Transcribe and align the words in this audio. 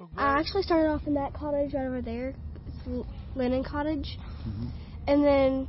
So 0.00 0.06
great. 0.06 0.24
I 0.24 0.40
actually 0.40 0.62
started 0.62 0.88
off 0.88 1.02
in 1.06 1.12
that 1.14 1.34
cottage 1.34 1.74
right 1.74 1.84
over 1.84 2.00
there. 2.00 2.32
It's 2.66 2.86
L- 2.86 3.06
Lennon 3.34 3.62
Cottage. 3.62 4.18
Mhm. 4.46 4.72
And 5.06 5.22
then 5.22 5.68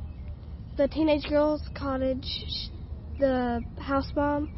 the 0.78 0.88
teenage 0.88 1.28
girls' 1.28 1.60
cottage, 1.74 2.70
the 3.18 3.62
house 3.76 4.10
mom, 4.16 4.48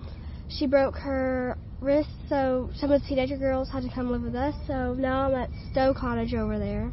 she 0.47 0.69
broke 0.69 0.97
her 0.99 1.59
wrist, 1.81 2.11
so 2.29 2.71
some 2.75 2.93
of 2.93 3.03
the 3.03 3.09
teenager 3.09 3.37
girls 3.37 3.69
had 3.69 3.83
to 3.83 3.89
come 3.89 4.13
live 4.13 4.23
with 4.23 4.37
us. 4.37 4.55
So 4.69 4.95
now 4.95 5.27
I'm 5.27 5.35
at 5.35 5.51
Stowe 5.73 5.93
Cottage 5.93 6.35
over 6.35 6.57
there. 6.57 6.93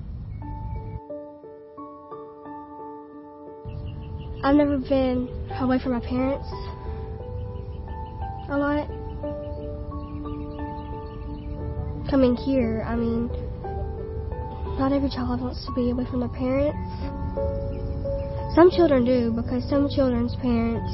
I've 4.44 4.56
never 4.56 4.80
been 4.80 5.30
away 5.60 5.78
from 5.78 5.92
my 5.92 6.00
parents 6.00 6.50
a 8.50 8.58
lot. 8.58 9.01
Coming 12.12 12.36
here, 12.36 12.84
I 12.86 12.98
mean, 12.98 13.32
not 14.78 14.92
every 14.92 15.10
child 15.10 15.40
wants 15.40 15.66
to 15.66 15.72
be 15.72 15.92
away 15.92 16.04
from 16.12 16.20
their 16.20 16.28
parents. 16.28 16.76
Some 18.54 18.70
children 18.70 19.06
do 19.06 19.32
because 19.32 19.64
some 19.70 19.88
children's 19.88 20.36
parents 20.36 20.92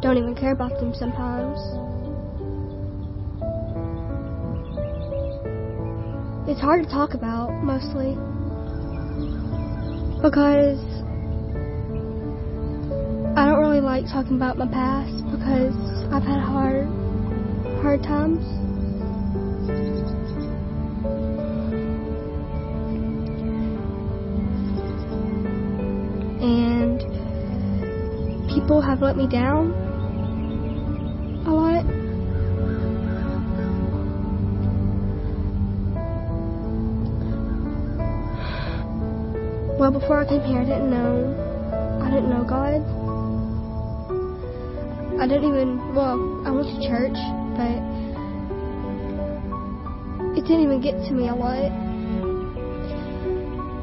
don't 0.00 0.16
even 0.16 0.36
care 0.36 0.52
about 0.52 0.70
them 0.78 0.94
sometimes. 0.94 1.58
It's 6.48 6.60
hard 6.60 6.84
to 6.84 6.88
talk 6.88 7.14
about 7.14 7.50
mostly 7.64 8.14
because 10.22 10.78
I 13.34 13.44
don't 13.44 13.58
really 13.58 13.80
like 13.80 14.04
talking 14.06 14.36
about 14.36 14.56
my 14.56 14.68
past 14.68 15.18
because 15.32 15.74
I've 16.14 16.22
had 16.22 16.38
hard 16.38 16.86
hard 17.82 18.04
times. 18.04 18.59
People 28.70 28.82
have 28.82 29.02
let 29.02 29.16
me 29.16 29.26
down 29.26 29.72
a 31.44 31.50
lot. 31.52 31.84
Well, 39.76 39.90
before 39.90 40.20
I 40.20 40.28
came 40.28 40.42
here, 40.42 40.60
I 40.60 40.64
didn't 40.66 40.88
know. 40.88 41.34
I 42.00 42.10
didn't 42.10 42.30
know 42.30 42.44
God. 42.44 42.80
I 45.20 45.26
didn't 45.26 45.48
even. 45.48 45.92
Well, 45.96 46.44
I 46.46 46.52
went 46.52 46.68
to 46.68 46.78
church, 46.86 47.18
but 47.58 47.74
it 50.38 50.42
didn't 50.46 50.62
even 50.62 50.80
get 50.80 50.94
to 51.08 51.12
me 51.12 51.26
a 51.26 51.34
lot. 51.34 51.72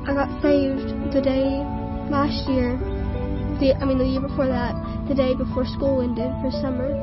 I 0.08 0.14
got 0.14 0.42
saved 0.42 1.12
the 1.12 1.20
day 1.20 1.60
last 2.10 2.48
year. 2.48 2.80
The 3.60 3.74
I 3.82 3.86
mean 3.86 3.98
the 3.98 4.06
year 4.06 4.22
before 4.22 4.46
that, 4.48 4.76
the 5.08 5.16
day 5.16 5.34
before 5.34 5.66
school 5.66 6.02
ended 6.02 6.30
for 6.42 6.52
summer. 6.62 6.94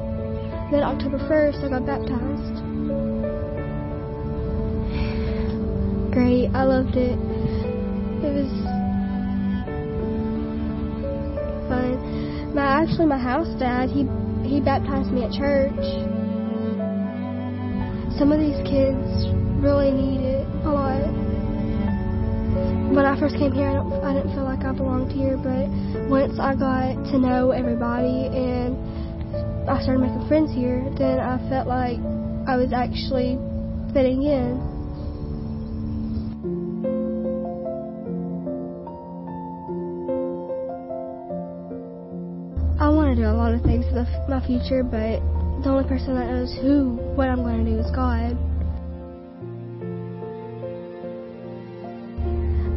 Then 0.71 0.85
October 0.85 1.19
1st, 1.19 1.65
I 1.65 1.69
got 1.69 1.85
baptized. 1.85 2.57
Great, 6.15 6.49
I 6.55 6.63
loved 6.63 6.95
it. 6.95 7.19
It 8.23 8.33
was 8.39 8.53
fun. 11.69 12.55
My 12.55 12.83
actually 12.83 13.07
my 13.07 13.19
house 13.19 13.51
dad, 13.59 13.91
he 13.91 14.07
he 14.49 14.61
baptized 14.61 15.11
me 15.11 15.25
at 15.25 15.33
church. 15.33 15.85
Some 18.17 18.31
of 18.31 18.39
these 18.39 18.63
kids 18.63 19.27
really 19.59 19.91
need 19.91 20.21
it 20.23 20.47
a 20.63 20.71
lot. 20.71 21.03
When 22.95 23.05
I 23.05 23.19
first 23.19 23.35
came 23.37 23.51
here, 23.51 23.67
I, 23.67 24.11
I 24.11 24.15
didn't 24.15 24.33
feel 24.35 24.44
belonged 24.85 25.13
here, 25.13 25.39
but 25.41 25.65
once 26.11 26.39
I 26.39 26.55
got 26.55 26.93
to 27.11 27.19
know 27.19 27.53
everybody 27.53 28.29
and 28.29 28.77
I 29.69 29.81
started 29.81 30.01
making 30.01 30.29
friends 30.29 30.53
here, 30.53 30.85
then 30.99 31.19
I 31.21 31.41
felt 31.49 31.67
like 31.67 31.97
I 32.47 32.57
was 32.57 32.73
actually 32.75 33.41
fitting 33.95 34.23
in. 34.25 34.61
I 42.79 42.91
want 42.91 43.17
to 43.17 43.23
do 43.23 43.27
a 43.27 43.33
lot 43.33 43.55
of 43.55 43.63
things 43.63 43.87
for 43.89 44.05
my 44.29 44.45
future, 44.47 44.85
but 44.85 45.25
the 45.65 45.71
only 45.71 45.89
person 45.89 46.15
that 46.15 46.29
knows 46.29 46.53
who, 46.61 47.01
what 47.17 47.29
I'm 47.29 47.43
going 47.43 47.65
to 47.65 47.71
do 47.71 47.79
is 47.79 47.91
God. 47.97 48.37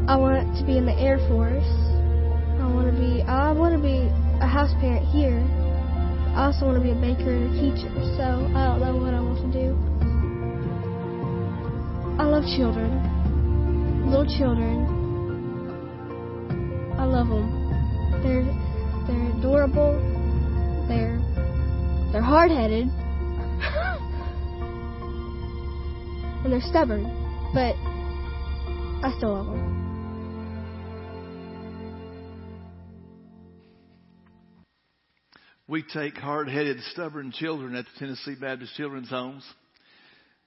I 0.08 0.16
want 0.16 0.56
to 0.56 0.64
be 0.66 0.78
in 0.78 0.86
the 0.86 0.96
Air 0.96 1.18
Force. 1.28 1.87
I 2.68 2.70
want 2.74 2.92
to 2.94 3.00
be, 3.00 3.22
I 3.24 3.52
want 3.54 3.74
to 3.76 3.82
be 3.82 4.10
a 4.44 4.46
house 4.46 4.74
parent 4.82 5.08
here. 5.08 5.40
I 6.36 6.48
also 6.48 6.66
want 6.66 6.78
to 6.78 6.84
be 6.84 6.92
a 6.92 6.96
baker 7.00 7.32
and 7.32 7.48
a 7.48 7.52
teacher, 7.56 7.88
so 8.20 8.52
I 8.54 8.68
don't 8.68 8.82
know 8.84 8.98
what 8.98 9.14
I 9.14 9.22
want 9.22 9.40
to 9.40 9.48
do. 9.56 9.74
I 12.20 12.26
love 12.26 12.44
children. 12.58 12.92
Little 14.12 14.26
children. 14.38 14.86
I 17.00 17.06
love 17.06 17.30
them. 17.30 17.50
They're 18.22 18.44
they're 19.08 19.30
adorable. 19.40 19.94
They're 20.90 21.22
they're 22.12 22.22
hard-headed. 22.22 22.88
and 26.44 26.52
they're 26.52 26.60
stubborn, 26.60 27.06
but 27.54 27.78
I 29.08 29.14
still 29.16 29.36
love 29.36 29.46
them. 29.46 29.77
We 35.70 35.84
take 35.84 36.16
hard 36.16 36.48
headed, 36.48 36.80
stubborn 36.94 37.34
children 37.34 37.76
at 37.76 37.84
the 37.84 38.00
Tennessee 38.00 38.36
Baptist 38.40 38.74
Children's 38.76 39.10
Homes, 39.10 39.44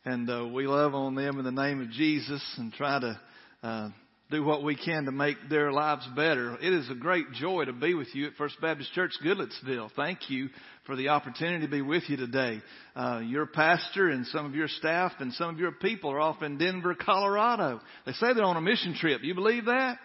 and 0.02 0.30
uh, 0.30 0.46
we 0.46 0.66
love 0.66 0.94
on 0.94 1.14
them 1.14 1.38
in 1.38 1.44
the 1.44 1.52
name 1.52 1.82
of 1.82 1.90
Jesus 1.90 2.42
and 2.56 2.72
try 2.72 2.98
to 2.98 3.20
uh, 3.62 3.90
do 4.30 4.42
what 4.42 4.62
we 4.62 4.76
can 4.76 5.04
to 5.04 5.12
make 5.12 5.36
their 5.50 5.72
lives 5.72 6.08
better. 6.16 6.56
It 6.62 6.72
is 6.72 6.88
a 6.88 6.94
great 6.94 7.32
joy 7.32 7.66
to 7.66 7.74
be 7.74 7.92
with 7.92 8.08
you 8.14 8.28
at 8.28 8.32
First 8.36 8.58
Baptist 8.62 8.94
Church, 8.94 9.12
Goodlettsville. 9.22 9.90
Thank 9.94 10.30
you 10.30 10.48
for 10.86 10.96
the 10.96 11.08
opportunity 11.08 11.66
to 11.66 11.70
be 11.70 11.82
with 11.82 12.04
you 12.08 12.16
today. 12.16 12.62
Uh, 12.96 13.20
your 13.22 13.44
pastor 13.44 14.08
and 14.08 14.26
some 14.28 14.46
of 14.46 14.54
your 14.54 14.68
staff 14.68 15.12
and 15.18 15.34
some 15.34 15.50
of 15.50 15.60
your 15.60 15.72
people 15.72 16.10
are 16.12 16.20
off 16.20 16.42
in 16.42 16.56
Denver, 16.56 16.94
Colorado. 16.94 17.82
They 18.06 18.12
say 18.12 18.32
they're 18.32 18.44
on 18.44 18.56
a 18.56 18.62
mission 18.62 18.94
trip. 18.98 19.20
You 19.22 19.34
believe 19.34 19.66
that? 19.66 19.98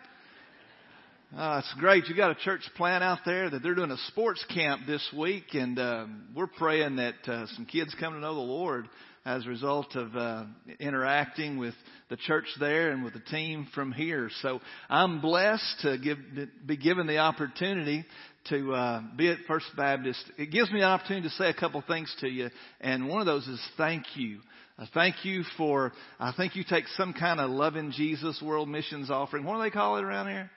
Uh, 1.33 1.59
it's 1.59 1.73
great. 1.79 2.05
You 2.07 2.15
got 2.15 2.31
a 2.31 2.35
church 2.35 2.61
plan 2.77 3.03
out 3.03 3.19
there 3.25 3.49
that 3.49 3.61
they're 3.61 3.75
doing 3.75 3.91
a 3.91 3.97
sports 4.07 4.45
camp 4.53 4.83
this 4.87 5.05
week, 5.17 5.43
and 5.53 5.77
uh, 5.77 6.05
we're 6.33 6.47
praying 6.47 6.97
that 6.97 7.15
uh, 7.27 7.45
some 7.55 7.65
kids 7.65 7.93
come 7.99 8.13
to 8.13 8.19
know 8.19 8.35
the 8.35 8.39
Lord 8.39 8.87
as 9.25 9.45
a 9.45 9.49
result 9.49 9.95
of 9.95 10.15
uh, 10.15 10.45
interacting 10.79 11.57
with 11.57 11.73
the 12.09 12.15
church 12.15 12.45
there 12.59 12.91
and 12.91 13.03
with 13.03 13.13
the 13.13 13.19
team 13.19 13.67
from 13.73 13.91
here. 13.91 14.29
So 14.43 14.61
I'm 14.87 15.19
blessed 15.19 15.79
to 15.81 15.97
give, 15.97 16.19
be 16.65 16.77
given 16.77 17.05
the 17.07 17.17
opportunity 17.17 18.05
to 18.49 18.73
uh, 18.73 19.01
be 19.17 19.27
at 19.27 19.39
First 19.47 19.65
Baptist. 19.75 20.23
It 20.37 20.51
gives 20.51 20.71
me 20.71 20.79
an 20.79 20.85
opportunity 20.85 21.27
to 21.27 21.33
say 21.33 21.49
a 21.49 21.53
couple 21.53 21.83
things 21.85 22.15
to 22.21 22.29
you, 22.29 22.49
and 22.79 23.09
one 23.09 23.19
of 23.19 23.25
those 23.25 23.45
is 23.47 23.59
thank 23.77 24.03
you. 24.15 24.39
Uh, 24.77 24.85
thank 24.93 25.25
you 25.25 25.43
for. 25.57 25.91
I 26.17 26.31
think 26.37 26.55
you 26.55 26.63
take 26.63 26.87
some 26.95 27.13
kind 27.13 27.41
of 27.41 27.49
loving 27.49 27.91
Jesus 27.91 28.41
World 28.41 28.69
Missions 28.69 29.09
offering. 29.09 29.43
What 29.43 29.57
do 29.57 29.63
they 29.63 29.69
call 29.71 29.97
it 29.97 30.03
around 30.03 30.27
here? 30.27 30.49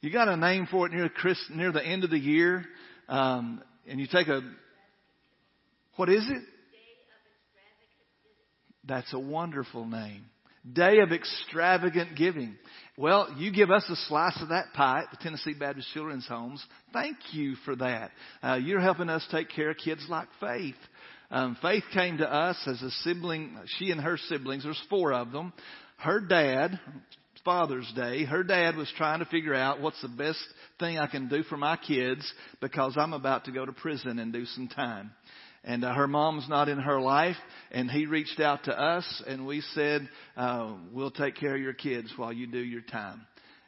You 0.00 0.10
got 0.10 0.28
a 0.28 0.36
name 0.36 0.68
for 0.70 0.86
it 0.86 0.92
near 0.92 1.08
Chris, 1.08 1.38
near 1.50 1.72
the 1.72 1.84
end 1.84 2.04
of 2.04 2.10
the 2.10 2.18
year, 2.18 2.64
um, 3.08 3.62
and 3.88 3.98
you 3.98 4.06
take 4.10 4.28
a. 4.28 4.40
What 5.96 6.08
is 6.08 6.24
it? 6.28 6.42
That's 8.86 9.12
a 9.12 9.18
wonderful 9.18 9.84
name. 9.86 10.26
Day 10.70 10.98
of 10.98 11.12
extravagant 11.12 12.16
giving. 12.16 12.56
Well, 12.96 13.34
you 13.36 13.52
give 13.52 13.70
us 13.70 13.84
a 13.88 13.96
slice 14.08 14.40
of 14.40 14.50
that 14.50 14.72
pie 14.74 15.02
at 15.02 15.10
the 15.10 15.16
Tennessee 15.22 15.54
Baptist 15.54 15.88
Children's 15.92 16.26
Homes. 16.26 16.64
Thank 16.92 17.16
you 17.32 17.54
for 17.64 17.76
that. 17.76 18.10
Uh, 18.42 18.54
you're 18.54 18.80
helping 18.80 19.08
us 19.08 19.26
take 19.30 19.50
care 19.50 19.70
of 19.70 19.76
kids 19.76 20.04
like 20.08 20.28
Faith. 20.40 20.76
Um, 21.30 21.56
Faith 21.60 21.84
came 21.92 22.18
to 22.18 22.32
us 22.32 22.56
as 22.66 22.80
a 22.82 22.90
sibling. 23.02 23.58
She 23.78 23.90
and 23.90 24.00
her 24.00 24.16
siblings. 24.28 24.64
There's 24.64 24.80
four 24.88 25.12
of 25.12 25.32
them. 25.32 25.52
Her 25.98 26.20
dad, 26.20 26.78
Father's 27.46 27.90
Day, 27.94 28.24
her 28.24 28.42
dad 28.42 28.74
was 28.74 28.92
trying 28.96 29.20
to 29.20 29.24
figure 29.24 29.54
out 29.54 29.80
what's 29.80 30.02
the 30.02 30.08
best 30.08 30.44
thing 30.80 30.98
I 30.98 31.06
can 31.06 31.28
do 31.28 31.44
for 31.44 31.56
my 31.56 31.76
kids 31.76 32.30
because 32.60 32.96
I'm 32.98 33.12
about 33.12 33.44
to 33.44 33.52
go 33.52 33.64
to 33.64 33.70
prison 33.70 34.18
and 34.18 34.32
do 34.32 34.44
some 34.46 34.66
time. 34.66 35.12
And 35.62 35.84
uh, 35.84 35.94
her 35.94 36.08
mom's 36.08 36.48
not 36.48 36.68
in 36.68 36.78
her 36.78 37.00
life, 37.00 37.36
and 37.70 37.88
he 37.88 38.06
reached 38.06 38.40
out 38.40 38.64
to 38.64 38.76
us, 38.76 39.22
and 39.28 39.46
we 39.46 39.60
said, 39.74 40.08
uh, 40.36 40.74
"We'll 40.92 41.12
take 41.12 41.36
care 41.36 41.54
of 41.54 41.60
your 41.60 41.72
kids 41.72 42.12
while 42.16 42.32
you 42.32 42.48
do 42.48 42.58
your 42.58 42.82
time." 42.82 43.24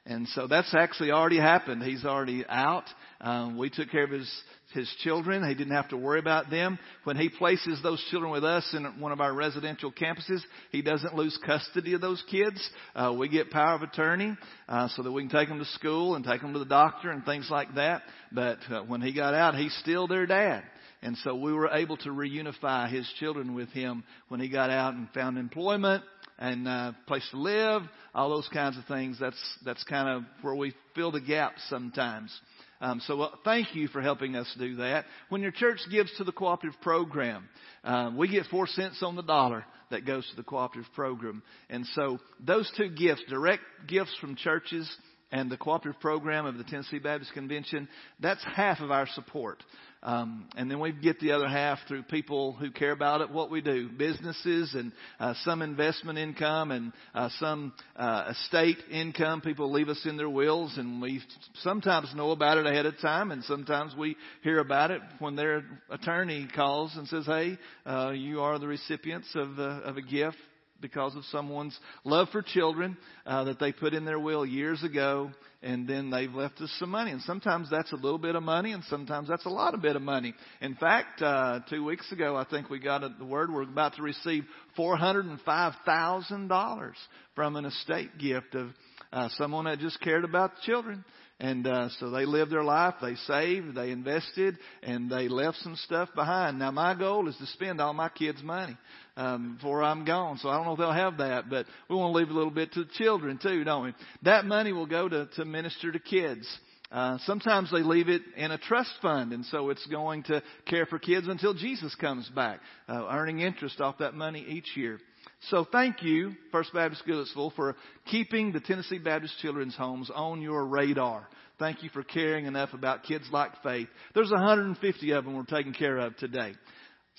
And 0.09 0.27
so 0.29 0.47
that's 0.47 0.75
actually 0.75 1.11
already 1.11 1.39
happened. 1.39 1.83
He's 1.83 2.05
already 2.05 2.45
out. 2.49 2.85
Um, 3.21 3.59
we 3.59 3.69
took 3.69 3.91
care 3.91 4.05
of 4.05 4.11
his 4.11 4.29
his 4.75 4.91
children. 5.03 5.47
He 5.47 5.55
didn't 5.55 5.75
have 5.75 5.89
to 5.91 5.97
worry 5.97 6.19
about 6.19 6.51
them. 6.51 6.79
When 7.05 7.17
he 7.17 7.29
places 7.29 7.81
those 7.83 8.03
children 8.11 8.31
with 8.31 8.45
us 8.45 8.67
in 8.75 9.01
one 9.01 9.13
of 9.13 9.21
our 9.21 9.33
residential 9.33 9.93
campuses, 9.93 10.41
he 10.73 10.83
doesn't 10.83 11.15
lose 11.15 11.39
custody 11.45 11.95
of 11.95 12.01
those 12.01 12.23
kids. 12.31 12.69
Uh, 12.95 13.15
we 13.19 13.29
get 13.29 13.51
power 13.51 13.75
of 13.75 13.83
attorney 13.83 14.37
uh, 14.69 14.89
so 14.95 15.03
that 15.03 15.13
we 15.13 15.23
can 15.23 15.31
take 15.31 15.49
them 15.49 15.59
to 15.59 15.65
school 15.65 16.17
and 16.17 16.25
take 16.25 16.43
them 16.43 16.53
to 16.53 16.59
the 16.59 16.67
doctor 16.67 17.11
and 17.11 17.25
things 17.25 17.49
like 17.51 17.75
that. 17.77 18.03
But 18.31 18.59
uh, 18.71 18.83
when 18.83 19.01
he 19.01 19.15
got 19.15 19.35
out, 19.35 19.55
he's 19.55 19.75
still 19.77 20.07
their 20.07 20.27
dad. 20.27 20.65
And 21.01 21.17
so 21.19 21.35
we 21.35 21.53
were 21.53 21.69
able 21.69 21.97
to 21.99 22.09
reunify 22.09 22.91
his 22.91 23.09
children 23.21 23.55
with 23.55 23.69
him 23.71 24.05
when 24.29 24.41
he 24.41 24.49
got 24.49 24.69
out 24.69 24.95
and 24.95 25.09
found 25.11 25.39
employment 25.39 26.03
and 26.39 26.69
uh, 26.69 26.93
place 27.07 27.27
to 27.31 27.39
live, 27.39 27.83
all 28.15 28.31
those 28.31 28.49
kinds 28.53 28.79
of 28.79 28.85
things. 28.85 29.19
That's 29.21 29.59
that's 29.65 29.83
kind 29.85 30.09
of 30.09 30.23
where 30.43 30.55
we 30.55 30.75
fill 30.95 31.11
the 31.11 31.21
gaps 31.21 31.61
sometimes. 31.69 32.39
Um, 32.81 33.01
so 33.07 33.31
thank 33.45 33.75
you 33.75 33.89
for 33.89 34.01
helping 34.01 34.37
us 34.37 34.53
do 34.59 34.77
that. 34.77 35.05
When 35.31 35.43
your 35.43 35.51
church 35.51 35.81
gives 35.91 36.17
to 36.19 36.25
the 36.25 36.33
cooperative 36.33 36.81
program, 36.81 37.49
uh, 37.83 38.13
we 38.17 38.29
get 38.29 38.47
four 38.47 38.69
cents 38.69 39.03
on 39.03 39.17
the 39.17 39.23
dollar 39.23 39.65
that 39.91 40.07
goes 40.07 40.29
to 40.31 40.37
the 40.37 40.45
cooperative 40.45 40.91
program. 40.95 41.43
And 41.71 41.85
so 41.95 42.19
those 42.45 42.71
two 42.77 42.91
gifts, 42.91 43.23
direct 43.29 43.63
gifts 43.89 44.17
from 44.21 44.37
churches 44.37 44.89
and 45.33 45.51
the 45.51 45.57
cooperative 45.57 46.01
program 46.01 46.47
of 46.47 46.57
the 46.57 46.65
Tennessee 46.65 47.01
Baptist 47.01 47.33
Convention, 47.33 47.89
that's 48.21 48.43
half 48.45 48.81
of 48.81 48.91
our 48.91 49.07
support. 49.09 49.63
Um, 50.01 50.49
and 50.57 50.71
then 50.71 50.79
we 50.79 50.93
get 50.93 51.19
the 51.19 51.33
other 51.33 51.49
half 51.49 51.81
through 51.89 52.05
people 52.05 52.53
who 52.53 52.71
care 52.71 52.93
about 52.93 53.21
it, 53.21 53.31
what 53.31 53.51
we 53.51 53.61
do, 53.61 53.89
businesses 53.89 54.75
and 54.75 54.93
uh, 55.19 55.35
some 55.43 55.61
investment 55.61 56.19
income 56.19 56.71
and 56.71 56.93
uh, 57.15 57.29
some 57.41 57.73
uh, 57.97 58.31
estate 58.31 58.79
income. 58.93 59.41
People 59.41 59.73
leave 59.73 59.89
us 59.89 60.01
in 60.05 60.17
their 60.17 60.31
wills, 60.31 60.79
and 60.79 61.03
we 61.03 61.21
sometimes 61.63 62.13
know 62.15 62.31
about 62.31 62.59
it 62.59 62.67
ahead 62.67 62.87
of 62.87 62.99
time, 63.01 63.33
and 63.33 63.43
sometimes 63.45 63.95
we 63.97 64.17
hear 64.43 64.61
about 64.61 64.93
it 64.93 65.03
when 65.19 65.35
their 65.35 65.65
attorney 65.91 66.49
calls 66.55 66.95
and 66.97 67.09
says, 67.09 67.27
"Hey, 67.27 67.59
uh, 67.85 68.11
you 68.11 68.41
are 68.41 68.59
the 68.61 68.69
recipients 68.69 69.29
of, 69.35 69.59
uh, 69.59 69.81
of 69.85 69.97
a 69.97 70.03
gift 70.03 70.39
because 70.81 71.15
of 71.17 71.25
someone's 71.27 71.79
love 72.05 72.29
for 72.31 72.43
children 72.43 72.97
uh, 73.27 73.45
that 73.45 73.59
they 73.59 73.73
put 73.73 73.95
in 73.95 74.05
their 74.05 74.21
will 74.21 74.47
years 74.47 74.83
ago, 74.85 75.31
and 75.63 75.89
then 75.89 76.11
they've 76.11 76.33
left 76.33 76.61
us 76.61 76.71
some 76.79 76.91
money. 76.91 77.11
And 77.11 77.21
sometimes 77.23 77.69
that's 77.71 77.93
a 77.93 77.97
little 77.97 78.19
bit 78.19 78.37
of 78.37 78.43
money, 78.43 78.73
and 78.73 78.85
sometimes 78.85 79.29
that's 79.29 79.47
a 79.47 79.51
lot 79.51 79.75
of 79.75 79.83
bit 79.83 79.97
of 79.97 80.03
money. 80.03 80.35
In 80.61 80.75
fact, 80.77 81.21
uh, 81.21 81.61
two 81.69 81.85
weeks 81.85 82.11
ago, 82.13 82.37
I 82.37 82.45
think 82.45 82.71
we 82.71 82.79
got 82.79 83.03
the 83.19 83.25
word 83.25 83.53
we're 83.53 83.63
about 83.63 83.97
to 83.97 84.03
receive 84.03 84.45
four 84.77 84.97
hundred 84.97 85.27
and 85.27 85.41
five 85.41 85.75
thousand 85.85 86.49
dollars 86.49 86.97
from 87.35 87.57
an 87.57 87.65
estate 87.65 88.19
gift 88.19 88.55
of 88.55 88.71
uh, 89.13 89.29
someone 89.37 89.65
that 89.67 89.79
just 89.79 90.01
cared 90.01 90.25
about 90.25 90.57
the 90.57 90.63
children. 90.63 91.05
And 91.41 91.69
uh, 91.69 91.89
so 92.01 92.11
they 92.11 92.25
lived 92.25 92.51
their 92.51 92.65
life, 92.65 92.95
they 93.01 93.15
saved, 93.15 93.77
they 93.77 93.93
invested, 93.93 94.59
and 94.83 95.09
they 95.09 95.29
left 95.29 95.59
some 95.59 95.77
stuff 95.77 96.09
behind. 96.17 96.59
Now 96.59 96.73
my 96.73 96.97
goal 96.99 97.29
is 97.29 97.37
to 97.37 97.47
spend 97.47 97.81
all 97.81 97.93
my 97.93 98.09
kids' 98.09 98.43
money 98.43 98.77
um, 99.17 99.55
before 99.55 99.85
I'm 99.85 100.05
gone. 100.05 100.39
So 100.39 100.49
I 100.49 100.57
don't 100.57 100.67
know 100.67 100.73
if 100.73 100.79
they'll 100.79 100.91
have 100.91 101.19
that, 101.19 101.49
but 101.49 101.67
we 101.89 101.95
want 101.95 102.13
to 102.13 102.19
leave 102.19 102.31
a 102.31 102.35
little 102.35 102.51
bit 102.51 102.73
to 102.73 102.81
the 102.81 102.91
children 102.95 103.39
too, 103.41 103.63
don't 103.63 103.85
we? 103.85 103.95
That 104.23 104.47
money 104.47 104.73
will 104.73 104.87
go 104.87 105.09
to, 105.09 105.29
to 105.37 105.45
minister 105.45 105.93
to 105.93 106.01
kids. 106.01 106.45
Uh, 106.91 107.19
sometimes 107.25 107.71
they 107.71 107.83
leave 107.83 108.09
it 108.09 108.23
in 108.37 108.51
a 108.51 108.59
trust 108.59 108.91
fund, 109.01 109.33
and 109.33 109.45
so 109.47 109.71
it's 109.71 109.87
going 109.87 110.25
to 110.25 110.43
care 110.67 110.87
for 110.87 110.99
kids 110.99 111.29
until 111.29 111.55
Jesus 111.55 111.95
comes 111.97 112.29
back, 112.31 112.61
uh, 112.89 113.07
earning 113.13 113.41
interest 113.41 113.81
off 113.81 113.99
that 113.99 114.15
money 114.15 114.45
each 114.49 114.75
year. 114.75 114.99
So 115.43 115.65
thank 115.71 116.03
you, 116.03 116.33
First 116.51 116.73
Baptist 116.75 117.05
Goodlettsville, 117.07 117.55
for 117.55 117.77
keeping 118.07 118.53
the 118.53 118.61
Tennessee 118.61 118.99
Baptist 118.99 119.39
Children's 119.39 119.77
Homes 119.77 120.11
on 120.13 120.43
your 120.43 120.67
radar. 120.67 121.29
Thank 121.59 121.83
you 121.83 121.91
for 121.91 122.03
caring 122.03 122.47
enough 122.47 122.73
about 122.73 123.05
kids 123.05 123.25
like 123.33 123.53
Faith. 123.63 123.89
There's 124.15 124.31
150 124.31 125.11
of 125.13 125.25
them 125.25 125.37
we're 125.37 125.45
taking 125.45 125.75
care 125.75 125.99
of 125.99 126.17
today. 126.17 126.55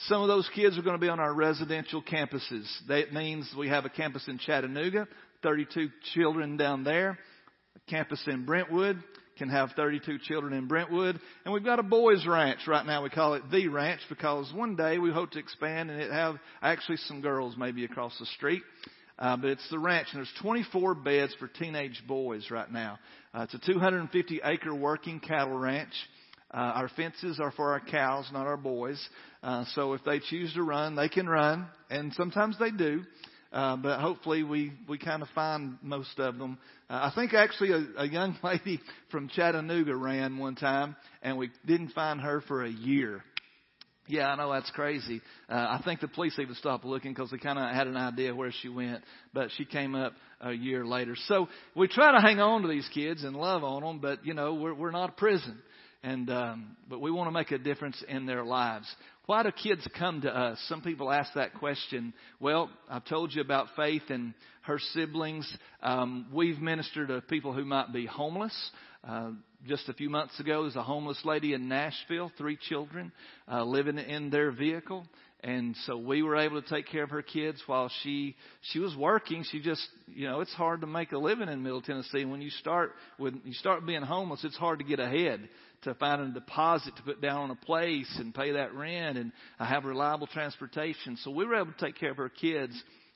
Some 0.08 0.22
of 0.22 0.28
those 0.28 0.50
kids 0.54 0.78
are 0.78 0.82
going 0.82 0.96
to 0.96 1.02
be 1.02 1.10
on 1.10 1.20
our 1.20 1.34
residential 1.34 2.02
campuses. 2.02 2.66
That 2.88 3.14
means 3.14 3.52
we 3.58 3.70
have 3.70 3.86
a 3.86 3.90
campus 3.90 4.28
in 4.28 4.38
Chattanooga, 4.38 5.08
32 5.44 5.90
children 6.14 6.56
down 6.58 6.84
there, 6.84 7.18
a 7.76 7.92
campus 7.92 8.22
in 8.28 8.46
Brentwood, 8.46 9.02
can 9.40 9.50
have 9.50 9.72
32 9.76 10.20
children 10.20 10.54
in 10.54 10.68
Brentwood. 10.68 11.20
And 11.46 11.54
we've 11.54 11.64
got 11.64 11.80
a 11.80 11.84
boys 11.84 12.28
ranch 12.28 12.60
right 12.68 12.86
now. 12.86 13.02
We 13.02 13.10
call 13.10 13.34
it 13.34 13.44
the 13.50 13.68
ranch 13.70 14.02
because 14.10 14.54
one 14.54 14.76
day 14.76 15.00
we 15.00 15.12
hope 15.12 15.32
to 15.32 15.40
expand 15.40 15.90
and 15.90 16.00
it 16.00 16.12
have 16.12 16.36
actually 16.62 16.98
some 16.98 17.22
girls 17.22 17.56
maybe 17.58 17.86
across 17.86 18.16
the 18.20 18.28
street. 18.28 18.62
Uh, 19.18 19.38
but 19.38 19.50
it's 19.50 19.70
the 19.72 19.80
ranch 19.80 20.10
and 20.12 20.20
there's 20.20 20.34
24 20.42 20.94
beds 20.96 21.34
for 21.40 21.48
teenage 21.48 22.04
boys 22.08 22.52
right 22.52 22.72
now. 22.72 23.00
Uh, 23.34 23.42
it's 23.42 23.54
a 23.54 23.60
250 23.60 24.42
acre 24.44 24.76
working 24.76 25.20
cattle 25.20 25.58
ranch. 25.58 25.94
Uh, 26.52 26.58
our 26.58 26.90
fences 26.90 27.40
are 27.40 27.52
for 27.52 27.72
our 27.72 27.80
cows, 27.80 28.30
not 28.34 28.48
our 28.48 28.58
boys. 28.58 29.00
Uh, 29.44 29.66
so 29.76 29.94
if 29.94 30.04
they 30.04 30.20
choose 30.20 30.54
to 30.54 30.64
run, 30.64 30.96
they 30.96 31.08
can 31.08 31.30
run, 31.30 31.68
and 31.90 32.12
sometimes 32.14 32.58
they 32.60 32.72
do. 32.72 33.04
Uh, 33.52 33.76
but 33.78 34.00
hopefully 34.00 34.44
we, 34.44 34.72
we 34.88 34.98
kind 34.98 35.24
of 35.24 35.28
find 35.30 35.78
most 35.82 36.20
of 36.20 36.38
them. 36.38 36.60
Uh, 36.90 37.10
I 37.12 37.12
think 37.16 37.34
actually 37.34 37.72
a, 37.72 38.02
a 38.04 38.08
young 38.08 38.38
lady 38.44 38.80
from 39.12 39.28
Chattanooga 39.30 39.96
ran 39.96 40.38
one 40.38 40.56
time 40.56 40.96
and 41.24 41.38
we 41.38 41.50
didn't 41.66 41.90
find 41.90 42.22
her 42.22 42.42
for 42.42 42.64
a 42.64 42.70
year. 42.70 43.24
Yeah, 44.10 44.28
I 44.28 44.36
know 44.36 44.52
that's 44.52 44.72
crazy. 44.72 45.22
Uh, 45.48 45.54
I 45.54 45.82
think 45.86 46.00
the 46.00 46.08
police 46.08 46.34
even 46.40 46.56
stopped 46.56 46.84
looking 46.84 47.14
because 47.14 47.30
they 47.30 47.38
kind 47.38 47.60
of 47.60 47.70
had 47.76 47.86
an 47.86 47.96
idea 47.96 48.34
where 48.34 48.52
she 48.52 48.68
went, 48.68 49.04
but 49.36 49.52
she 49.56 49.66
came 49.66 49.94
up 49.94 50.14
a 50.42 50.52
year 50.52 50.84
later. 50.84 51.16
So 51.28 51.48
we 51.76 51.88
try 51.88 52.12
to 52.14 52.20
hang 52.20 52.40
on 52.40 52.64
to 52.64 52.68
these 52.68 52.90
kids 52.92 53.24
and 53.24 53.36
love 53.36 53.64
on 53.64 53.84
them, 53.84 54.00
but 54.00 54.26
you 54.26 54.34
know 54.34 54.56
we're 54.56 54.74
we're 54.74 54.90
not 54.90 55.10
a 55.10 55.14
prison, 55.14 55.62
and 56.04 56.30
um, 56.30 56.78
but 56.88 57.02
we 57.02 57.12
want 57.12 57.28
to 57.28 57.32
make 57.32 57.52
a 57.52 57.58
difference 57.58 58.02
in 58.08 58.26
their 58.26 58.44
lives. 58.44 58.88
Why 59.26 59.44
do 59.44 59.52
kids 59.52 59.88
come 59.98 60.22
to 60.22 60.36
us? 60.36 60.58
Some 60.68 60.82
people 60.82 61.12
ask 61.12 61.34
that 61.36 61.54
question. 61.56 62.14
Well, 62.40 62.70
I've 62.90 63.06
told 63.06 63.34
you 63.34 63.42
about 63.42 63.68
Faith 63.76 64.04
and 64.10 64.34
her 64.64 64.80
siblings. 64.94 65.52
Um, 65.84 66.28
we've 66.34 66.60
ministered 66.60 67.10
to 67.10 67.22
people 67.22 67.54
who 67.54 67.66
might 67.66 67.94
be 67.94 68.06
homeless. 68.06 68.72
Uh, 69.08 69.32
just 69.68 69.88
a 69.88 69.94
few 69.94 70.10
months 70.10 70.40
ago, 70.40 70.64
there's 70.64 70.76
a 70.76 70.84
homeless 70.84 71.20
lady 71.24 71.54
in 71.54 71.68
Nashville, 71.68 72.32
three 72.38 72.58
children, 72.70 73.12
uh, 73.52 73.64
living 73.64 73.98
in 73.98 74.30
their 74.30 74.52
vehicle. 74.52 75.06
And 75.42 75.76
so 75.86 75.98
we 75.98 76.22
were 76.22 76.36
able 76.36 76.62
to 76.62 76.70
take 76.70 76.88
care 76.88 77.04
of 77.04 77.12
her 77.12 77.22
kids 77.22 77.62
while 77.66 77.90
she 78.04 78.36
she 78.74 78.80
was 78.80 78.96
working. 78.96 79.46
She 79.50 79.62
just 79.62 79.88
you 80.08 80.28
know 80.28 80.42
it's 80.42 80.54
hard 80.54 80.82
to 80.82 80.88
make 80.88 81.14
a 81.14 81.18
living 81.18 81.48
in 81.48 81.64
Middle 81.64 81.82
Tennessee. 81.82 82.26
When 82.26 82.42
you 82.42 82.50
start 82.50 82.94
when 83.18 83.42
you 83.46 83.54
start 83.54 83.86
being 83.86 84.02
homeless, 84.02 84.44
it's 84.44 84.58
hard 84.58 84.80
to 84.80 84.86
get 84.86 85.00
ahead 85.00 85.48
to 85.84 85.94
find 85.96 86.22
a 86.22 86.34
deposit 86.34 86.96
to 86.98 87.04
put 87.04 87.22
down 87.22 87.44
on 87.44 87.52
a 87.52 87.56
place 87.56 88.14
and 88.20 88.36
pay 88.36 88.52
that 88.52 88.74
rent 88.74 89.18
and 89.18 89.32
have 89.58 89.86
reliable 89.86 90.28
transportation. 90.28 91.18
So 91.24 91.32
we 91.32 91.46
were 91.46 91.56
able 91.56 91.72
to 91.72 91.86
take 91.86 91.96
care 91.96 92.12
of 92.12 92.18
her 92.18 92.30
kids 92.30 92.74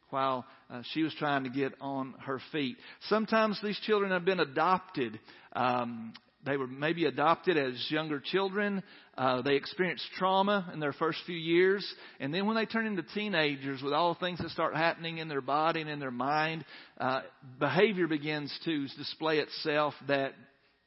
while 0.10 0.46
uh, 0.70 0.84
she 0.94 1.02
was 1.04 1.14
trying 1.16 1.44
to 1.44 1.50
get 1.50 1.74
on 1.82 2.14
her 2.20 2.40
feet. 2.52 2.78
Sometimes 3.10 3.60
these 3.62 3.80
children 3.80 4.12
have 4.12 4.24
been 4.24 4.40
adopted. 4.40 5.20
Um, 5.54 6.14
they 6.46 6.58
were 6.58 6.68
maybe 6.68 7.06
adopted 7.06 7.58
as 7.58 7.74
younger 7.90 8.20
children. 8.20 8.84
Uh, 9.18 9.42
they 9.42 9.56
experienced 9.56 10.06
trauma 10.18 10.70
in 10.74 10.80
their 10.80 10.94
first 10.94 11.20
few 11.26 11.38
years. 11.38 11.86
And 12.20 12.34
then 12.34 12.46
when 12.46 12.56
they 12.56 12.66
turn 12.66 12.86
into 12.86 13.04
teenagers 13.04 13.82
with 13.82 13.94
all 13.94 14.14
the 14.14 14.20
things 14.20 14.40
that 14.40 14.50
start 14.50 14.76
happening 14.76 15.20
in 15.20 15.30
their 15.30 15.42
body 15.42 15.82
and 15.82 15.90
in 15.90 16.00
their 16.00 16.12
mind, 16.12 16.66
uh, 17.00 17.22
behavior 17.60 18.08
begins 18.08 18.54
to 18.66 18.88
display 18.98 19.40
itself 19.40 19.94
that 20.08 20.34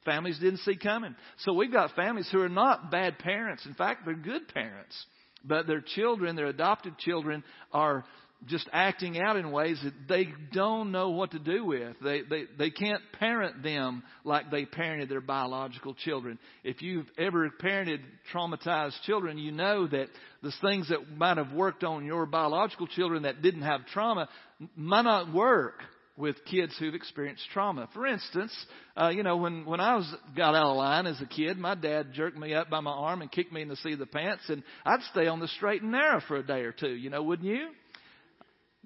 families 0.05 0.39
didn't 0.39 0.59
see 0.59 0.77
coming. 0.77 1.15
So 1.39 1.53
we've 1.53 1.71
got 1.71 1.95
families 1.95 2.29
who 2.31 2.41
are 2.41 2.49
not 2.49 2.91
bad 2.91 3.17
parents. 3.19 3.65
In 3.65 3.73
fact, 3.73 4.05
they're 4.05 4.13
good 4.13 4.47
parents. 4.49 4.95
But 5.43 5.67
their 5.67 5.81
children, 5.81 6.35
their 6.35 6.47
adopted 6.47 6.97
children, 6.97 7.43
are 7.71 8.05
just 8.45 8.69
acting 8.71 9.19
out 9.19 9.35
in 9.35 9.51
ways 9.51 9.79
that 9.83 9.93
they 10.07 10.27
don't 10.53 10.91
know 10.91 11.09
what 11.09 11.31
to 11.31 11.39
do 11.39 11.65
with. 11.65 11.95
They, 12.03 12.21
they, 12.21 12.43
they 12.57 12.69
can't 12.69 13.01
parent 13.19 13.63
them 13.63 14.03
like 14.23 14.51
they 14.51 14.65
parented 14.65 15.09
their 15.09 15.21
biological 15.21 15.95
children. 15.95 16.37
If 16.63 16.81
you've 16.81 17.07
ever 17.17 17.49
parented 17.49 17.99
traumatized 18.33 19.01
children, 19.05 19.37
you 19.37 19.51
know 19.51 19.87
that 19.87 20.07
the 20.43 20.53
things 20.61 20.89
that 20.89 21.17
might 21.17 21.37
have 21.37 21.51
worked 21.51 21.83
on 21.83 22.05
your 22.05 22.25
biological 22.25 22.87
children 22.87 23.23
that 23.23 23.41
didn't 23.41 23.63
have 23.63 23.85
trauma 23.87 24.29
might 24.75 25.03
not 25.03 25.33
work 25.33 25.81
with 26.15 26.35
kids 26.45 26.75
who've 26.79 26.95
experienced 26.95 27.43
trauma. 27.53 27.87
For 27.93 28.07
instance, 28.07 28.51
uh, 28.95 29.09
you 29.09 29.21
know, 29.21 29.37
when, 29.37 29.65
when 29.65 29.79
I 29.79 29.95
was 29.95 30.15
got 30.35 30.55
out 30.55 30.71
of 30.71 30.77
line 30.77 31.05
as 31.05 31.21
a 31.21 31.27
kid, 31.27 31.57
my 31.57 31.75
dad 31.75 32.13
jerked 32.13 32.37
me 32.37 32.55
up 32.55 32.69
by 32.69 32.79
my 32.79 32.91
arm 32.91 33.21
and 33.21 33.31
kicked 33.31 33.53
me 33.53 33.61
in 33.61 33.67
the 33.67 33.75
seat 33.77 33.93
of 33.93 33.99
the 33.99 34.07
pants, 34.07 34.43
and 34.49 34.63
I'd 34.83 35.01
stay 35.11 35.27
on 35.27 35.39
the 35.39 35.47
straight 35.47 35.83
and 35.83 35.91
narrow 35.91 36.21
for 36.27 36.37
a 36.37 36.43
day 36.43 36.61
or 36.61 36.71
two. 36.71 36.89
You 36.89 37.11
know, 37.11 37.21
wouldn't 37.21 37.47
you? 37.47 37.69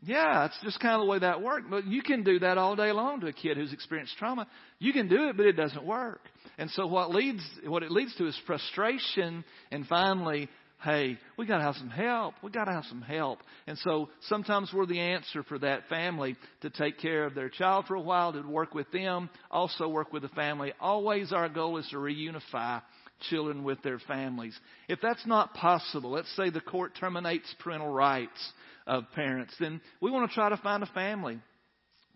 Yeah, 0.03 0.46
it's 0.46 0.58
just 0.63 0.79
kind 0.79 0.96
of 0.96 1.01
the 1.01 1.05
way 1.05 1.20
that 1.20 1.41
worked. 1.41 1.70
But 1.70 1.86
you 1.86 2.01
can 2.01 2.24
do 2.24 2.39
that 2.39 2.58
all 2.58 2.75
day 2.75 2.91
long 2.91 3.22
to 3.22 3.27
a 3.27 3.34
kid 3.34 3.58
who's 3.58 3.72
experienced 3.72 4.17
trauma. 4.17 4.48
You 4.79 4.93
can 4.93 5.08
do 5.08 5.29
it, 5.29 5.38
but 5.38 5.46
it 5.46 5.53
doesn't 5.53 5.86
work. 5.86 6.22
And 6.58 6.72
so 6.72 6.88
what 6.88 7.12
leads, 7.12 7.43
what 7.65 7.84
it 7.84 7.91
leads 7.91 8.15
to 8.15 8.27
is 8.27 8.39
frustration 8.48 9.43
and 9.72 9.86
finally 9.88 10.50
hey, 10.84 11.20
we 11.38 11.46
got 11.46 11.60
to 11.60 11.63
have 11.63 11.75
some 11.75 11.89
help. 11.89 12.34
We 12.41 12.50
got 12.50 12.65
to 12.65 12.72
have 12.72 12.86
some 12.86 13.01
help. 13.01 13.39
And 13.67 13.77
so 13.79 14.10
sometimes 14.22 14.72
we're 14.74 14.88
the 14.88 15.00
answer 15.00 15.43
for 15.43 15.60
that 15.60 15.88
family 15.89 16.36
to 16.62 16.70
take 16.70 17.00
care 17.00 17.25
of 17.25 17.36
their 17.36 17.50
child 17.50 17.86
for 17.88 17.96
a 17.96 18.01
while, 18.01 18.34
to 18.34 18.41
work 18.41 18.74
with 18.74 18.91
them, 18.91 19.29
also 19.50 19.88
work 19.88 20.12
with 20.12 20.24
the 20.24 20.29
family. 20.29 20.74
Always 20.79 21.31
our 21.31 21.50
goal 21.50 21.77
is 21.77 21.88
to 21.89 21.98
reunify 21.98 22.81
children 23.29 23.63
with 23.63 23.81
their 23.84 24.00
families. 24.00 24.60
If 24.88 25.00
that's 25.01 25.25
not 25.27 25.53
possible, 25.53 26.12
let's 26.12 26.36
say 26.36 26.50
the 26.50 26.62
court 26.62 26.93
terminates 27.00 27.53
parental 27.60 27.89
rights 27.89 28.51
of 28.92 29.06
parents, 29.16 29.54
then 29.58 29.80
we 30.02 30.12
want 30.12 30.30
to 30.30 30.36
try 30.36 30.50
to 30.50 30.58
find 30.58 30.84
a 30.84 30.88
family 30.88 31.40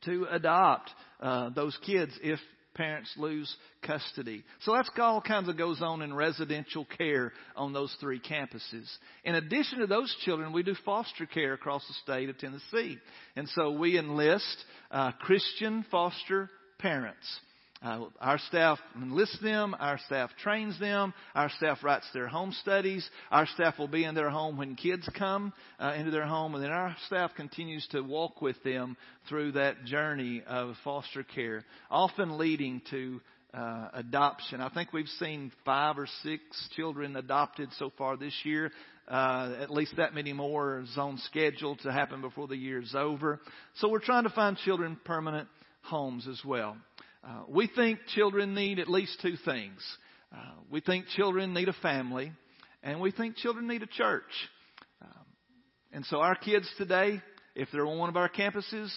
to 0.04 0.28
adopt 0.30 0.92
uh, 1.22 1.50
those 1.56 1.76
kids 1.86 2.12
if 2.22 2.38
parents 2.76 3.10
lose 3.16 3.56
custody. 3.82 4.44
So 4.64 4.74
that's 4.74 4.90
all 5.00 5.22
kinds 5.22 5.48
of 5.48 5.58
goes 5.58 5.82
on 5.82 6.02
in 6.02 6.14
residential 6.14 6.86
care 6.98 7.32
on 7.56 7.72
those 7.72 7.96
three 8.02 8.20
campuses. 8.20 8.92
In 9.24 9.36
addition 9.36 9.80
to 9.80 9.88
those 9.88 10.14
children, 10.26 10.52
we 10.52 10.64
do 10.64 10.76
foster 10.84 11.26
care 11.26 11.54
across 11.54 11.88
the 11.88 11.94
state 12.04 12.28
of 12.28 12.38
Tennessee. 12.38 12.98
And 13.38 13.48
so 13.56 13.72
we 13.72 13.98
enlist 13.98 14.58
uh, 14.92 15.14
Christian 15.22 15.86
foster 15.90 16.50
parents. 16.80 17.26
Uh, 17.82 18.06
our 18.20 18.40
staff 18.40 18.80
enlists 19.00 19.40
them. 19.42 19.76
Our 19.80 20.00
staff 20.06 20.32
trains 20.42 20.80
them. 20.80 21.14
Our 21.36 21.50
staff 21.50 21.84
writes 21.84 22.08
their 22.14 22.28
home 22.28 22.52
studies. 22.62 23.08
Our 23.32 23.46
staff 23.48 23.78
will 23.78 23.88
be 23.88 24.06
in 24.06 24.16
their 24.16 24.30
home 24.30 24.58
when 24.58 24.76
kids 24.76 25.08
come 25.18 25.54
uh, 25.80 25.94
into 25.98 26.10
their 26.10 26.26
home, 26.26 26.56
and 26.56 26.64
then 26.64 26.72
our 26.72 26.96
staff 27.08 27.32
continues 27.36 27.86
to 27.92 28.02
walk 28.02 28.42
with 28.42 28.62
them 28.64 28.98
through 29.28 29.54
that 29.54 29.86
journey 29.86 30.42
of 30.48 30.76
foster 30.84 31.24
care, 31.24 31.64
often 31.92 32.38
leading 32.38 32.82
to 32.92 33.22
uh, 33.54 33.90
adoption. 33.94 34.62
I 34.62 34.70
think 34.70 34.92
we've 34.92 35.08
seen 35.20 35.52
five 35.64 35.98
or 35.98 36.08
six 36.24 36.42
children 36.76 37.16
adopted 37.16 37.70
so 37.78 37.92
far 37.98 38.18
this 38.18 38.34
year. 38.44 38.72
Uh, 39.08 39.58
at 39.62 39.70
least 39.70 39.98
that 39.98 40.16
many 40.16 40.34
more 40.34 40.80
is 40.80 40.98
on 40.98 41.20
schedule 41.20 41.76
to 41.76 41.92
happen 41.92 42.22
before 42.22 42.48
the 42.48 42.58
year 42.58 42.82
is 42.82 42.96
over. 42.96 43.40
So 43.76 43.90
we're 43.90 44.00
trying 44.00 44.24
to 44.24 44.32
find 44.32 44.58
children 44.58 44.98
permanent 45.06 45.48
homes 45.84 46.28
as 46.28 46.42
well. 46.44 46.76
Uh, 47.26 47.44
we 47.48 47.68
think 47.76 48.00
children 48.14 48.54
need 48.54 48.78
at 48.78 48.88
least 48.88 49.20
two 49.22 49.36
things. 49.46 49.82
Uh, 50.32 50.38
we 50.70 50.80
think 50.80 51.08
children 51.16 51.54
need 51.56 51.68
a 51.70 51.76
family, 51.82 52.32
and 52.84 53.00
we 53.02 53.12
think 53.12 53.36
children 53.38 53.68
need 53.68 53.82
a 53.82 53.88
church. 53.88 54.24
Um, 55.02 55.26
and 55.92 56.06
so 56.06 56.20
our 56.20 56.36
kids 56.36 56.70
today, 56.78 57.22
if 57.56 57.70
they're 57.72 57.88
on 57.88 57.98
one 57.98 58.10
of 58.10 58.18
our 58.18 58.30
campuses, 58.30 58.92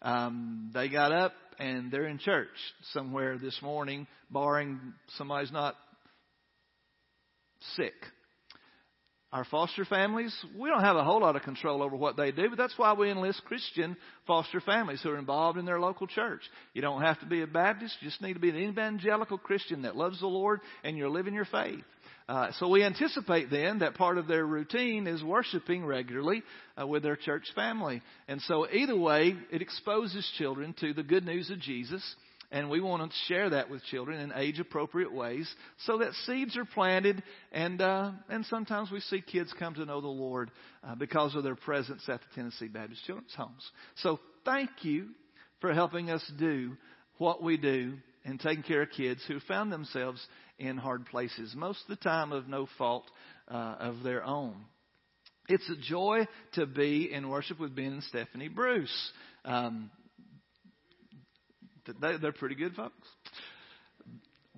um, 0.00 0.70
they 0.72 0.88
got 0.88 1.12
up 1.12 1.34
and 1.58 1.90
they're 1.90 2.06
in 2.06 2.18
church 2.18 2.48
somewhere 2.92 3.36
this 3.36 3.58
morning, 3.60 4.06
barring 4.30 4.80
somebody's 5.18 5.52
not 5.52 5.74
sick. 7.76 7.92
Our 9.34 9.44
foster 9.44 9.84
families, 9.84 10.32
we 10.56 10.68
don't 10.68 10.84
have 10.84 10.94
a 10.94 11.02
whole 11.02 11.20
lot 11.20 11.34
of 11.34 11.42
control 11.42 11.82
over 11.82 11.96
what 11.96 12.16
they 12.16 12.30
do, 12.30 12.50
but 12.50 12.56
that's 12.56 12.78
why 12.78 12.92
we 12.92 13.10
enlist 13.10 13.44
Christian 13.46 13.96
foster 14.28 14.60
families 14.60 15.00
who 15.02 15.10
are 15.10 15.18
involved 15.18 15.58
in 15.58 15.64
their 15.64 15.80
local 15.80 16.06
church. 16.06 16.42
You 16.72 16.82
don't 16.82 17.02
have 17.02 17.18
to 17.18 17.26
be 17.26 17.42
a 17.42 17.46
Baptist, 17.48 17.96
you 18.00 18.08
just 18.08 18.22
need 18.22 18.34
to 18.34 18.38
be 18.38 18.50
an 18.50 18.56
evangelical 18.56 19.36
Christian 19.36 19.82
that 19.82 19.96
loves 19.96 20.20
the 20.20 20.28
Lord 20.28 20.60
and 20.84 20.96
you're 20.96 21.08
living 21.10 21.34
your 21.34 21.46
faith. 21.46 21.82
Uh, 22.28 22.52
so 22.60 22.68
we 22.68 22.84
anticipate 22.84 23.50
then 23.50 23.80
that 23.80 23.96
part 23.96 24.18
of 24.18 24.28
their 24.28 24.46
routine 24.46 25.08
is 25.08 25.20
worshiping 25.24 25.84
regularly 25.84 26.44
uh, 26.80 26.86
with 26.86 27.02
their 27.02 27.16
church 27.16 27.44
family. 27.56 28.02
And 28.28 28.40
so 28.42 28.68
either 28.70 28.96
way, 28.96 29.36
it 29.50 29.62
exposes 29.62 30.30
children 30.38 30.76
to 30.78 30.94
the 30.94 31.02
good 31.02 31.24
news 31.24 31.50
of 31.50 31.58
Jesus 31.58 32.02
and 32.54 32.70
we 32.70 32.80
want 32.80 33.10
to 33.10 33.16
share 33.26 33.50
that 33.50 33.68
with 33.68 33.82
children 33.86 34.20
in 34.20 34.32
age 34.32 34.60
appropriate 34.60 35.12
ways 35.12 35.52
so 35.86 35.98
that 35.98 36.12
seeds 36.24 36.56
are 36.56 36.64
planted 36.64 37.20
and 37.50 37.82
uh, 37.82 38.12
and 38.30 38.46
sometimes 38.46 38.92
we 38.92 39.00
see 39.00 39.20
kids 39.20 39.52
come 39.58 39.74
to 39.74 39.84
know 39.84 40.00
the 40.00 40.06
Lord 40.06 40.52
uh, 40.84 40.94
because 40.94 41.34
of 41.34 41.42
their 41.42 41.56
presence 41.56 42.08
at 42.08 42.20
the 42.20 42.26
Tennessee 42.36 42.68
Baptist 42.68 43.04
Children's 43.04 43.34
Homes. 43.34 43.70
So 43.96 44.20
thank 44.44 44.70
you 44.82 45.08
for 45.60 45.74
helping 45.74 46.10
us 46.10 46.24
do 46.38 46.76
what 47.18 47.42
we 47.42 47.56
do 47.56 47.94
and 48.24 48.38
taking 48.38 48.62
care 48.62 48.82
of 48.82 48.90
kids 48.90 49.20
who 49.26 49.40
found 49.40 49.72
themselves 49.72 50.24
in 50.56 50.76
hard 50.76 51.06
places, 51.06 51.54
most 51.56 51.80
of 51.82 51.98
the 51.98 52.04
time 52.04 52.30
of 52.30 52.46
no 52.46 52.68
fault 52.78 53.04
uh, 53.48 53.74
of 53.80 54.04
their 54.04 54.24
own. 54.24 54.54
It's 55.48 55.68
a 55.68 55.76
joy 55.76 56.26
to 56.52 56.66
be 56.66 57.12
in 57.12 57.28
worship 57.28 57.58
with 57.58 57.74
Ben 57.74 57.94
and 57.94 58.02
Stephanie 58.04 58.48
Bruce. 58.48 59.12
Um, 59.44 59.90
they're 62.00 62.32
pretty 62.32 62.54
good 62.54 62.74
folks. 62.74 62.94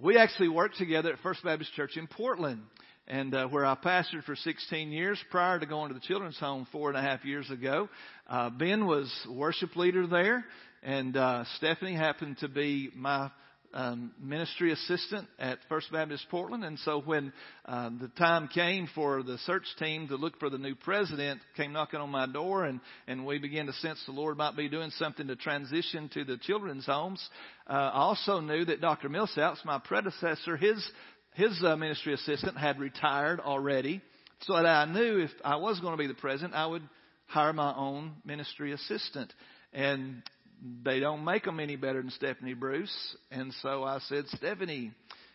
We 0.00 0.18
actually 0.18 0.48
worked 0.48 0.76
together 0.76 1.12
at 1.12 1.18
First 1.20 1.42
Baptist 1.42 1.72
Church 1.74 1.96
in 1.96 2.06
Portland, 2.06 2.60
and 3.08 3.34
uh, 3.34 3.48
where 3.48 3.64
I 3.64 3.74
pastored 3.74 4.24
for 4.24 4.36
16 4.36 4.92
years 4.92 5.18
prior 5.30 5.58
to 5.58 5.66
going 5.66 5.88
to 5.88 5.94
the 5.94 6.00
children's 6.00 6.38
home 6.38 6.66
four 6.70 6.88
and 6.90 6.98
a 6.98 7.02
half 7.02 7.24
years 7.24 7.50
ago. 7.50 7.88
Uh, 8.28 8.50
ben 8.50 8.86
was 8.86 9.10
worship 9.28 9.74
leader 9.76 10.06
there, 10.06 10.44
and 10.82 11.16
uh, 11.16 11.44
Stephanie 11.56 11.94
happened 11.94 12.38
to 12.38 12.48
be 12.48 12.90
my 12.94 13.30
um, 13.74 14.12
ministry 14.20 14.72
assistant 14.72 15.28
at 15.38 15.58
First 15.68 15.90
Baptist 15.92 16.26
Portland, 16.30 16.64
and 16.64 16.78
so 16.80 17.00
when 17.00 17.32
uh, 17.64 17.90
the 18.00 18.08
time 18.08 18.48
came 18.48 18.88
for 18.94 19.22
the 19.22 19.38
search 19.38 19.64
team 19.78 20.08
to 20.08 20.16
look 20.16 20.38
for 20.38 20.50
the 20.50 20.58
new 20.58 20.74
president, 20.74 21.40
came 21.56 21.72
knocking 21.72 22.00
on 22.00 22.10
my 22.10 22.26
door, 22.26 22.64
and 22.64 22.80
and 23.06 23.26
we 23.26 23.38
began 23.38 23.66
to 23.66 23.72
sense 23.74 24.02
the 24.06 24.12
Lord 24.12 24.36
might 24.36 24.56
be 24.56 24.68
doing 24.68 24.90
something 24.90 25.26
to 25.28 25.36
transition 25.36 26.08
to 26.14 26.24
the 26.24 26.38
children's 26.38 26.86
homes. 26.86 27.26
Uh, 27.68 27.72
I 27.72 28.00
also 28.00 28.40
knew 28.40 28.64
that 28.64 28.80
Dr. 28.80 29.08
Millsaps, 29.08 29.64
my 29.64 29.78
predecessor, 29.78 30.56
his 30.56 30.90
his 31.34 31.62
uh, 31.64 31.76
ministry 31.76 32.14
assistant 32.14 32.56
had 32.56 32.78
retired 32.78 33.40
already, 33.40 34.00
so 34.40 34.54
that 34.54 34.66
I 34.66 34.84
knew 34.86 35.20
if 35.20 35.30
I 35.44 35.56
was 35.56 35.80
going 35.80 35.92
to 35.92 35.98
be 35.98 36.06
the 36.06 36.14
president, 36.14 36.54
I 36.54 36.66
would 36.66 36.82
hire 37.26 37.52
my 37.52 37.74
own 37.74 38.14
ministry 38.24 38.72
assistant. 38.72 39.32
And 39.72 40.22
they 40.84 41.00
don't 41.00 41.24
make 41.24 41.44
them 41.44 41.60
any 41.60 41.76
better 41.76 42.00
than 42.00 42.10
Stephanie 42.10 42.54
Bruce. 42.54 43.16
And 43.30 43.52
so 43.62 43.84
I 43.84 43.98
said, 44.08 44.24
Stephanie, 44.28 44.92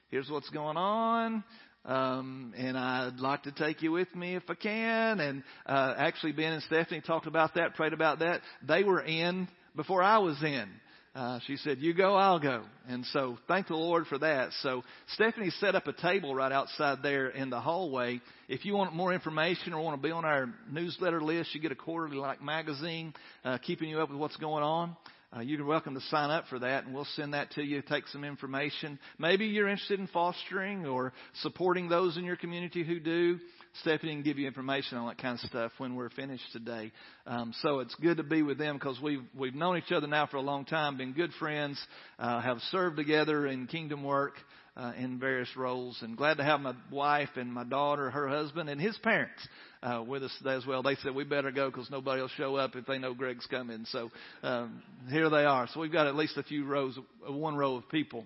here's 0.09 0.29
what's 0.29 0.49
going 0.49 0.77
on. 0.77 1.43
Um, 1.83 2.53
and 2.55 2.77
I'd 2.77 3.19
like 3.19 3.43
to 3.43 3.51
take 3.51 3.81
you 3.81 3.91
with 3.91 4.13
me 4.15 4.35
if 4.35 4.43
I 4.49 4.53
can. 4.53 5.19
And 5.19 5.43
uh, 5.65 5.95
actually, 5.97 6.31
Ben 6.33 6.53
and 6.53 6.63
Stephanie 6.63 7.01
talked 7.01 7.27
about 7.27 7.55
that, 7.55 7.75
prayed 7.75 7.93
about 7.93 8.19
that. 8.19 8.41
They 8.67 8.83
were 8.83 9.01
in 9.01 9.47
before 9.75 10.03
I 10.03 10.19
was 10.19 10.41
in. 10.43 10.69
Uh, 11.13 11.39
she 11.45 11.57
said, 11.57 11.79
"You 11.79 11.93
go, 11.93 12.15
I'll 12.15 12.39
go." 12.39 12.63
And 12.87 13.05
so, 13.07 13.37
thank 13.45 13.67
the 13.67 13.75
Lord 13.75 14.07
for 14.07 14.17
that. 14.19 14.51
So, 14.61 14.81
Stephanie 15.13 15.49
set 15.59 15.75
up 15.75 15.85
a 15.87 15.93
table 15.93 16.33
right 16.33 16.53
outside 16.53 16.99
there 17.03 17.27
in 17.27 17.49
the 17.49 17.59
hallway. 17.59 18.21
If 18.47 18.63
you 18.63 18.75
want 18.75 18.95
more 18.95 19.11
information 19.11 19.73
or 19.73 19.83
want 19.83 20.01
to 20.01 20.07
be 20.07 20.11
on 20.11 20.23
our 20.23 20.47
newsletter 20.71 21.19
list, 21.19 21.53
you 21.53 21.59
get 21.59 21.73
a 21.73 21.75
quarterly 21.75 22.15
like 22.15 22.41
magazine 22.41 23.13
uh, 23.43 23.57
keeping 23.57 23.89
you 23.89 23.99
up 23.99 24.09
with 24.09 24.19
what's 24.19 24.37
going 24.37 24.63
on. 24.63 24.95
Uh, 25.35 25.41
you're 25.41 25.65
welcome 25.65 25.95
to 25.95 26.01
sign 26.01 26.29
up 26.29 26.45
for 26.49 26.59
that, 26.59 26.85
and 26.85 26.93
we'll 26.93 27.07
send 27.15 27.33
that 27.33 27.51
to 27.51 27.61
you. 27.61 27.81
Take 27.81 28.07
some 28.07 28.23
information. 28.23 28.97
Maybe 29.17 29.47
you're 29.47 29.67
interested 29.67 29.99
in 29.99 30.07
fostering 30.07 30.85
or 30.85 31.11
supporting 31.41 31.89
those 31.89 32.15
in 32.15 32.23
your 32.23 32.37
community 32.37 32.85
who 32.85 32.99
do. 33.01 33.39
Stephanie 33.79 34.13
can 34.13 34.23
give 34.23 34.37
you 34.37 34.47
information 34.47 34.97
on 34.97 35.07
that 35.07 35.17
kind 35.17 35.35
of 35.35 35.49
stuff 35.49 35.71
when 35.77 35.95
we're 35.95 36.09
finished 36.09 36.43
today. 36.51 36.91
Um, 37.25 37.53
so 37.61 37.79
it's 37.79 37.95
good 37.95 38.17
to 38.17 38.23
be 38.23 38.41
with 38.41 38.57
them 38.57 38.75
because 38.75 38.99
we've 39.01 39.23
we've 39.37 39.55
known 39.55 39.77
each 39.77 39.91
other 39.91 40.07
now 40.07 40.27
for 40.27 40.37
a 40.37 40.41
long 40.41 40.65
time, 40.65 40.97
been 40.97 41.13
good 41.13 41.31
friends, 41.39 41.79
uh, 42.19 42.41
have 42.41 42.59
served 42.69 42.97
together 42.97 43.47
in 43.47 43.67
kingdom 43.67 44.03
work 44.03 44.33
uh, 44.75 44.91
in 44.97 45.19
various 45.19 45.49
roles, 45.55 45.97
and 46.01 46.17
glad 46.17 46.37
to 46.37 46.43
have 46.43 46.59
my 46.59 46.73
wife 46.91 47.29
and 47.35 47.51
my 47.51 47.63
daughter, 47.63 48.09
her 48.09 48.27
husband, 48.27 48.69
and 48.69 48.79
his 48.79 48.97
parents 48.97 49.47
uh, 49.83 50.03
with 50.05 50.23
us 50.23 50.33
today 50.37 50.55
as 50.55 50.65
well. 50.65 50.83
They 50.83 50.95
said 50.95 51.15
we 51.15 51.23
better 51.23 51.51
go 51.51 51.69
because 51.69 51.89
nobody 51.89 52.21
will 52.21 52.29
show 52.29 52.57
up 52.57 52.75
if 52.75 52.85
they 52.85 52.97
know 52.97 53.13
Greg's 53.13 53.45
coming. 53.47 53.85
So 53.87 54.11
um, 54.43 54.83
here 55.09 55.29
they 55.29 55.45
are. 55.45 55.67
So 55.73 55.79
we've 55.79 55.91
got 55.91 56.07
at 56.07 56.15
least 56.15 56.37
a 56.37 56.43
few 56.43 56.65
rows, 56.65 56.97
one 57.25 57.55
row 57.55 57.75
of 57.75 57.89
people. 57.89 58.25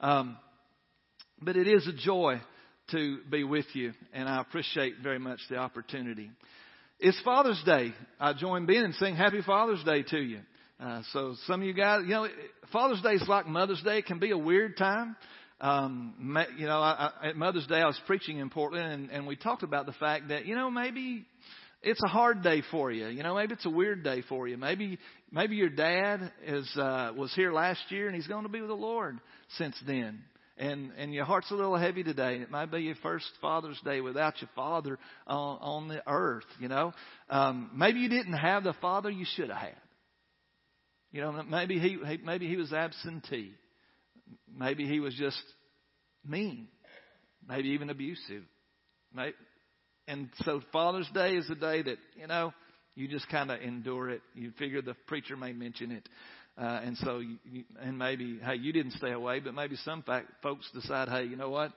Um, 0.00 0.38
but 1.40 1.56
it 1.56 1.68
is 1.68 1.86
a 1.86 1.92
joy 1.92 2.40
to 2.90 3.18
be 3.30 3.44
with 3.44 3.66
you, 3.74 3.92
and 4.12 4.28
I 4.28 4.40
appreciate 4.40 4.94
very 5.02 5.18
much 5.18 5.40
the 5.50 5.56
opportunity. 5.56 6.30
It's 7.00 7.20
Father's 7.22 7.62
Day. 7.64 7.92
I 8.18 8.32
join 8.32 8.66
Ben 8.66 8.84
in 8.84 8.92
saying 8.94 9.16
Happy 9.16 9.42
Father's 9.42 9.82
Day 9.84 10.02
to 10.02 10.18
you. 10.18 10.40
Uh, 10.80 11.02
so 11.12 11.34
some 11.46 11.60
of 11.60 11.66
you 11.66 11.74
guys, 11.74 12.02
you 12.04 12.10
know, 12.10 12.28
Father's 12.72 13.00
Day 13.02 13.14
is 13.14 13.28
like 13.28 13.46
Mother's 13.46 13.82
Day. 13.82 13.98
It 13.98 14.06
can 14.06 14.18
be 14.18 14.30
a 14.30 14.38
weird 14.38 14.76
time 14.76 15.16
um, 15.60 16.14
you 16.56 16.66
know, 16.66 16.78
I, 16.78 17.10
I, 17.20 17.28
at 17.28 17.36
Mother's 17.36 17.66
Day 17.66 17.80
I 17.80 17.86
was 17.86 18.00
preaching 18.06 18.38
in 18.38 18.48
Portland, 18.48 18.92
and, 18.92 19.10
and 19.10 19.26
we 19.26 19.34
talked 19.34 19.62
about 19.62 19.86
the 19.86 19.92
fact 19.92 20.28
that 20.28 20.46
you 20.46 20.54
know 20.54 20.70
maybe 20.70 21.26
it's 21.82 22.00
a 22.04 22.08
hard 22.08 22.42
day 22.42 22.62
for 22.70 22.92
you. 22.92 23.08
You 23.08 23.22
know, 23.22 23.34
maybe 23.34 23.54
it's 23.54 23.66
a 23.66 23.70
weird 23.70 24.04
day 24.04 24.22
for 24.28 24.46
you. 24.46 24.56
Maybe 24.56 24.98
maybe 25.32 25.56
your 25.56 25.68
dad 25.68 26.32
is 26.46 26.70
uh, 26.76 27.12
was 27.16 27.34
here 27.34 27.52
last 27.52 27.80
year 27.88 28.06
and 28.06 28.14
he's 28.14 28.28
going 28.28 28.44
to 28.44 28.48
be 28.48 28.60
with 28.60 28.70
the 28.70 28.76
Lord 28.76 29.18
since 29.56 29.76
then. 29.86 30.20
And 30.58 30.90
and 30.98 31.14
your 31.14 31.24
heart's 31.24 31.50
a 31.50 31.54
little 31.54 31.76
heavy 31.76 32.02
today. 32.02 32.38
It 32.38 32.50
might 32.50 32.70
be 32.70 32.80
your 32.80 32.96
first 32.96 33.26
Father's 33.40 33.80
Day 33.84 34.00
without 34.00 34.40
your 34.40 34.50
father 34.56 34.98
on, 35.26 35.58
on 35.60 35.88
the 35.88 36.02
earth. 36.06 36.46
You 36.58 36.68
know, 36.68 36.92
um, 37.30 37.70
maybe 37.74 38.00
you 38.00 38.08
didn't 38.08 38.34
have 38.34 38.64
the 38.64 38.74
father 38.80 39.08
you 39.08 39.24
should 39.36 39.50
have 39.50 39.58
had. 39.58 39.76
You 41.12 41.20
know, 41.22 41.42
maybe 41.44 41.78
he, 41.78 41.98
he 42.04 42.18
maybe 42.24 42.48
he 42.48 42.56
was 42.56 42.72
absentee. 42.72 43.52
Maybe 44.52 44.86
he 44.86 45.00
was 45.00 45.14
just 45.14 45.40
mean, 46.26 46.68
maybe 47.48 47.70
even 47.70 47.88
abusive. 47.88 48.42
Maybe, 49.14 49.34
And 50.06 50.28
so 50.44 50.60
Father's 50.72 51.08
Day 51.14 51.36
is 51.36 51.48
a 51.50 51.54
day 51.54 51.82
that, 51.82 51.98
you 52.18 52.26
know, 52.26 52.52
you 52.94 53.08
just 53.08 53.28
kind 53.28 53.50
of 53.50 53.60
endure 53.60 54.10
it. 54.10 54.22
You 54.34 54.50
figure 54.58 54.82
the 54.82 54.96
preacher 55.06 55.36
may 55.36 55.52
mention 55.52 55.92
it. 55.92 56.08
Uh, 56.58 56.80
and 56.84 56.96
so, 56.98 57.20
you, 57.20 57.64
and 57.80 57.96
maybe, 57.96 58.40
hey, 58.42 58.56
you 58.56 58.72
didn't 58.72 58.92
stay 58.92 59.12
away, 59.12 59.38
but 59.38 59.54
maybe 59.54 59.76
some 59.84 60.02
fact, 60.02 60.26
folks 60.42 60.68
decide, 60.74 61.08
hey, 61.08 61.24
you 61.24 61.36
know 61.36 61.50
what? 61.50 61.72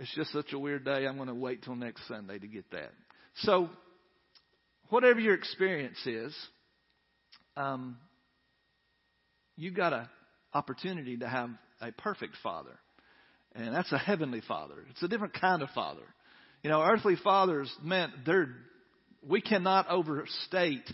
It's 0.00 0.12
just 0.14 0.32
such 0.32 0.52
a 0.52 0.58
weird 0.58 0.84
day. 0.84 1.06
I'm 1.06 1.16
going 1.16 1.28
to 1.28 1.34
wait 1.34 1.62
till 1.62 1.76
next 1.76 2.06
Sunday 2.08 2.38
to 2.38 2.46
get 2.46 2.68
that. 2.72 2.90
So, 3.42 3.68
whatever 4.88 5.20
your 5.20 5.34
experience 5.34 5.98
is, 6.04 6.36
um, 7.56 7.96
you've 9.56 9.74
got 9.74 9.92
an 9.92 10.08
opportunity 10.52 11.16
to 11.18 11.28
have 11.28 11.50
a 11.80 11.92
perfect 11.92 12.34
father. 12.42 12.76
And 13.54 13.72
that's 13.72 13.92
a 13.92 13.98
heavenly 13.98 14.42
father. 14.46 14.74
It's 14.90 15.02
a 15.02 15.08
different 15.08 15.34
kind 15.34 15.62
of 15.62 15.68
father. 15.70 16.02
You 16.62 16.70
know, 16.70 16.82
earthly 16.82 17.16
fathers 17.22 17.72
meant 17.82 18.12
they're, 18.26 18.48
we 19.26 19.40
cannot 19.40 19.88
overstate 19.88 20.88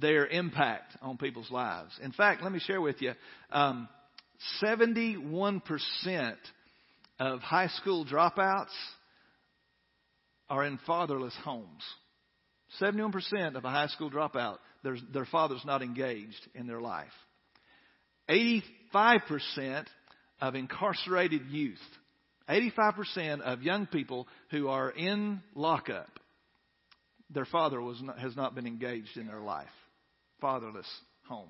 their 0.00 0.26
impact 0.26 0.96
on 1.02 1.16
people's 1.16 1.50
lives. 1.50 1.92
In 2.02 2.12
fact, 2.12 2.42
let 2.42 2.52
me 2.52 2.60
share 2.60 2.80
with 2.80 3.00
you, 3.00 3.12
um, 3.50 3.88
71% 4.62 6.34
of 7.20 7.40
high 7.40 7.68
school 7.68 8.04
dropouts 8.04 8.74
are 10.50 10.64
in 10.64 10.78
fatherless 10.86 11.34
homes. 11.44 11.82
71% 12.80 13.54
of 13.54 13.64
a 13.64 13.70
high 13.70 13.86
school 13.88 14.10
dropout, 14.10 14.58
their, 14.82 15.26
father's 15.26 15.64
not 15.64 15.82
engaged 15.82 16.48
in 16.54 16.66
their 16.66 16.80
life. 16.80 17.06
85% 18.28 19.86
of 20.40 20.54
incarcerated 20.54 21.42
youth, 21.50 21.78
85% 22.48 23.40
of 23.42 23.62
young 23.62 23.86
people 23.86 24.26
who 24.50 24.68
are 24.68 24.90
in 24.90 25.40
lockup, 25.54 26.10
their 27.30 27.44
father 27.44 27.80
was 27.80 28.00
not, 28.02 28.18
has 28.18 28.36
not 28.36 28.54
been 28.54 28.66
engaged 28.66 29.16
in 29.16 29.26
their 29.26 29.40
life. 29.40 29.66
Fatherless 30.44 30.86
home. 31.26 31.48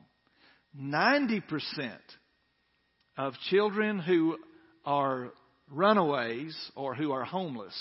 90% 0.81 1.43
of 3.19 3.33
children 3.51 3.99
who 3.99 4.39
are 4.85 5.33
runaways 5.69 6.57
or 6.77 6.95
who 6.95 7.11
are 7.11 7.25
homeless, 7.25 7.75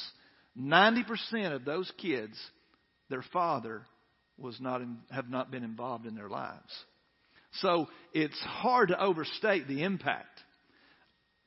90% 0.59 1.53
of 1.53 1.65
those 1.65 1.91
kids, 2.01 2.35
their 3.11 3.23
father 3.31 3.83
was 4.39 4.59
not 4.59 4.81
in, 4.81 4.97
have 5.11 5.29
not 5.29 5.51
been 5.51 5.63
involved 5.63 6.07
in 6.07 6.15
their 6.15 6.29
lives. 6.29 6.73
So 7.61 7.89
it's 8.15 8.39
hard 8.39 8.87
to 8.87 8.99
overstate 8.99 9.67
the 9.67 9.83
impact 9.83 10.39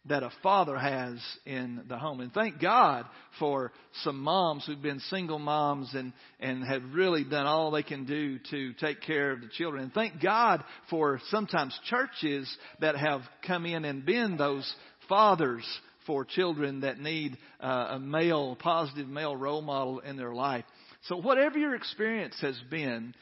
that 0.09 0.23
a 0.23 0.31
father 0.43 0.77
has 0.77 1.21
in 1.45 1.83
the 1.89 1.99
home. 1.99 2.21
And 2.21 2.33
thank 2.33 2.61
God 2.61 3.07
for 3.39 3.73
some 4.03 4.21
moms 4.21 4.65
who've 4.67 4.81
been 4.81 5.01
single 5.01 5.39
moms 5.39 5.95
and, 5.95 6.13
and 6.41 6.65
have 6.65 6.83
really 6.93 7.25
done 7.25 7.47
all 7.47 7.71
they 7.71 7.83
can 7.83 8.05
do 8.05 8.39
to 8.51 8.73
take 8.75 9.01
care 9.03 9.33
of 9.33 9.41
the 9.41 9.49
children. 9.49 9.85
And 9.85 9.93
thank 9.93 10.23
God 10.23 10.65
for 10.91 11.21
sometimes 11.31 11.79
churches 11.89 12.55
that 12.81 12.97
have 12.97 13.23
come 13.47 13.67
in 13.67 13.85
and 13.85 14.05
been 14.05 14.37
those 14.37 14.73
fathers 15.09 15.65
for 16.07 16.25
children 16.25 16.81
that 16.81 16.99
need 16.99 17.37
uh, 17.61 17.89
a 17.91 17.99
male, 17.99 18.57
positive 18.57 19.09
male 19.09 19.35
role 19.37 19.63
model 19.63 19.99
in 20.01 20.17
their 20.17 20.33
life. 20.33 20.65
So 21.09 21.17
whatever 21.17 21.59
your 21.59 21.75
experience 21.75 22.37
has 22.41 22.59
been, 22.71 23.15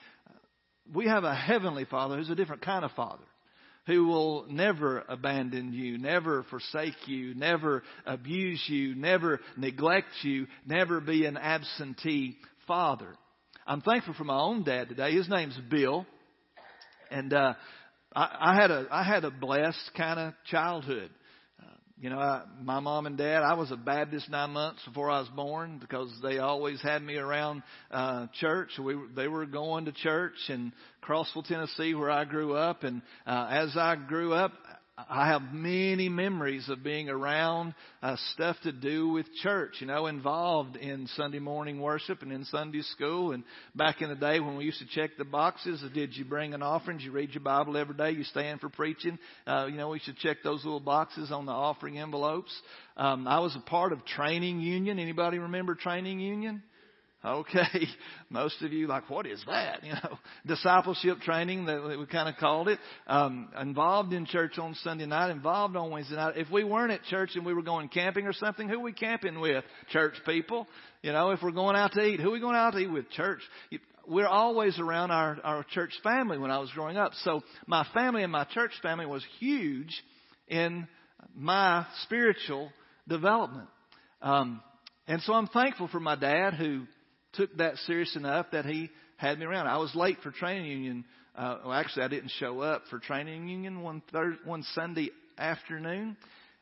we 0.92 1.06
have 1.06 1.24
a 1.24 1.34
heavenly 1.34 1.86
Father 1.86 2.16
who's 2.16 2.28
a 2.28 2.34
different 2.34 2.62
kind 2.62 2.84
of 2.84 2.90
Father 2.92 3.24
who 3.86 4.06
will 4.06 4.46
never 4.48 5.04
abandon 5.08 5.72
you, 5.72 5.98
never 5.98 6.44
forsake 6.44 7.06
you, 7.06 7.34
never 7.34 7.82
abuse 8.06 8.62
you, 8.68 8.94
never 8.94 9.40
neglect 9.56 10.08
you, 10.22 10.46
never 10.66 11.00
be 11.00 11.26
an 11.26 11.36
absentee 11.36 12.36
father. 12.66 13.14
I'm 13.66 13.80
thankful 13.80 14.14
for 14.14 14.24
my 14.24 14.38
own 14.38 14.64
dad 14.64 14.88
today. 14.88 15.12
His 15.12 15.28
name's 15.28 15.58
Bill, 15.70 16.06
and 17.10 17.32
uh, 17.32 17.54
I, 18.14 18.36
I 18.40 18.54
had 18.60 18.70
a 18.70 18.86
I 18.90 19.04
had 19.04 19.24
a 19.24 19.30
blessed 19.30 19.90
kind 19.96 20.20
of 20.20 20.34
childhood. 20.50 21.10
You 22.04 22.10
know, 22.10 22.18
I, 22.18 22.42
my 22.62 22.80
mom 22.80 23.06
and 23.06 23.16
dad, 23.16 23.42
I 23.42 23.54
was 23.54 23.70
a 23.70 23.78
Baptist 23.78 24.28
nine 24.28 24.50
months 24.50 24.82
before 24.84 25.10
I 25.10 25.20
was 25.20 25.28
born 25.30 25.78
because 25.78 26.12
they 26.22 26.36
always 26.36 26.78
had 26.82 27.02
me 27.02 27.16
around 27.16 27.62
uh, 27.90 28.26
church. 28.40 28.72
We 28.78 28.94
they 29.16 29.26
were 29.26 29.46
going 29.46 29.86
to 29.86 29.92
church 29.92 30.34
in 30.50 30.74
Crossville, 31.02 31.48
Tennessee, 31.48 31.94
where 31.94 32.10
I 32.10 32.26
grew 32.26 32.56
up. 32.56 32.82
And 32.84 33.00
uh, 33.26 33.46
as 33.50 33.74
I 33.74 33.96
grew 33.96 34.34
up, 34.34 34.52
I 34.96 35.26
have 35.26 35.42
many 35.52 36.08
memories 36.08 36.68
of 36.68 36.84
being 36.84 37.08
around 37.08 37.74
uh, 38.00 38.14
stuff 38.32 38.56
to 38.62 38.70
do 38.70 39.08
with 39.08 39.26
church, 39.42 39.78
you 39.80 39.88
know, 39.88 40.06
involved 40.06 40.76
in 40.76 41.08
Sunday 41.16 41.40
morning 41.40 41.80
worship 41.80 42.22
and 42.22 42.30
in 42.30 42.44
Sunday 42.44 42.82
school. 42.82 43.32
And 43.32 43.42
back 43.74 44.02
in 44.02 44.08
the 44.08 44.14
day 44.14 44.38
when 44.38 44.56
we 44.56 44.64
used 44.64 44.78
to 44.78 44.86
check 44.86 45.10
the 45.18 45.24
boxes, 45.24 45.82
did 45.92 46.16
you 46.16 46.24
bring 46.24 46.54
an 46.54 46.62
offering? 46.62 46.98
Did 46.98 47.06
you 47.06 47.10
read 47.10 47.30
your 47.34 47.42
Bible 47.42 47.76
every 47.76 47.96
day? 47.96 48.12
You 48.12 48.22
stand 48.22 48.60
for 48.60 48.68
preaching? 48.68 49.18
Uh, 49.48 49.66
you 49.68 49.76
know, 49.76 49.88
we 49.88 49.98
should 49.98 50.16
check 50.18 50.38
those 50.44 50.64
little 50.64 50.78
boxes 50.78 51.32
on 51.32 51.44
the 51.44 51.52
offering 51.52 51.98
envelopes. 51.98 52.56
Um, 52.96 53.26
I 53.26 53.40
was 53.40 53.56
a 53.56 53.68
part 53.68 53.92
of 53.92 54.04
training 54.04 54.60
union. 54.60 55.00
Anybody 55.00 55.40
remember 55.40 55.74
training 55.74 56.20
union? 56.20 56.62
Okay, 57.24 57.86
most 58.30 58.60
of 58.60 58.72
you 58.72 58.86
like, 58.86 59.08
what 59.08 59.26
is 59.26 59.42
that? 59.46 59.82
You 59.82 59.92
know, 59.92 60.18
discipleship 60.46 61.20
training 61.20 61.64
that 61.66 61.96
we 61.98 62.04
kind 62.06 62.28
of 62.28 62.36
called 62.36 62.68
it. 62.68 62.78
Um, 63.06 63.48
involved 63.58 64.12
in 64.12 64.26
church 64.26 64.58
on 64.58 64.74
Sunday 64.82 65.06
night, 65.06 65.30
involved 65.30 65.74
on 65.74 65.90
Wednesday 65.90 66.16
night. 66.16 66.36
If 66.36 66.50
we 66.50 66.64
weren't 66.64 66.92
at 66.92 67.02
church 67.04 67.30
and 67.34 67.46
we 67.46 67.54
were 67.54 67.62
going 67.62 67.88
camping 67.88 68.26
or 68.26 68.34
something, 68.34 68.68
who 68.68 68.76
are 68.76 68.82
we 68.82 68.92
camping 68.92 69.40
with? 69.40 69.64
Church 69.90 70.14
people. 70.26 70.66
You 71.02 71.12
know, 71.12 71.30
if 71.30 71.42
we're 71.42 71.52
going 71.52 71.76
out 71.76 71.92
to 71.92 72.02
eat, 72.02 72.20
who 72.20 72.28
are 72.28 72.32
we 72.32 72.40
going 72.40 72.56
out 72.56 72.72
to 72.72 72.78
eat 72.78 72.92
with? 72.92 73.08
Church. 73.10 73.40
We're 74.06 74.28
always 74.28 74.78
around 74.78 75.10
our, 75.10 75.38
our 75.42 75.64
church 75.70 75.92
family 76.02 76.36
when 76.36 76.50
I 76.50 76.58
was 76.58 76.70
growing 76.72 76.98
up. 76.98 77.12
So 77.22 77.42
my 77.66 77.86
family 77.94 78.22
and 78.22 78.32
my 78.32 78.44
church 78.44 78.72
family 78.82 79.06
was 79.06 79.24
huge 79.38 79.94
in 80.46 80.86
my 81.34 81.86
spiritual 82.02 82.70
development. 83.08 83.68
Um, 84.20 84.60
and 85.06 85.22
so 85.22 85.32
I'm 85.32 85.46
thankful 85.46 85.88
for 85.88 86.00
my 86.00 86.16
dad 86.16 86.54
who 86.54 86.84
took 87.36 87.56
that 87.58 87.76
serious 87.78 88.14
enough 88.16 88.46
that 88.52 88.64
he 88.64 88.90
had 89.16 89.38
me 89.38 89.46
around. 89.46 89.66
I 89.66 89.78
was 89.78 89.94
late 89.94 90.18
for 90.22 90.30
training 90.30 90.70
union. 90.70 91.04
Uh, 91.36 91.58
well, 91.64 91.72
actually, 91.72 92.04
I 92.04 92.08
didn't 92.08 92.30
show 92.38 92.60
up 92.60 92.82
for 92.90 92.98
training 92.98 93.48
union 93.48 93.82
one 93.82 94.02
third, 94.12 94.38
one 94.44 94.62
Sunday 94.74 95.10
afternoon, 95.38 96.16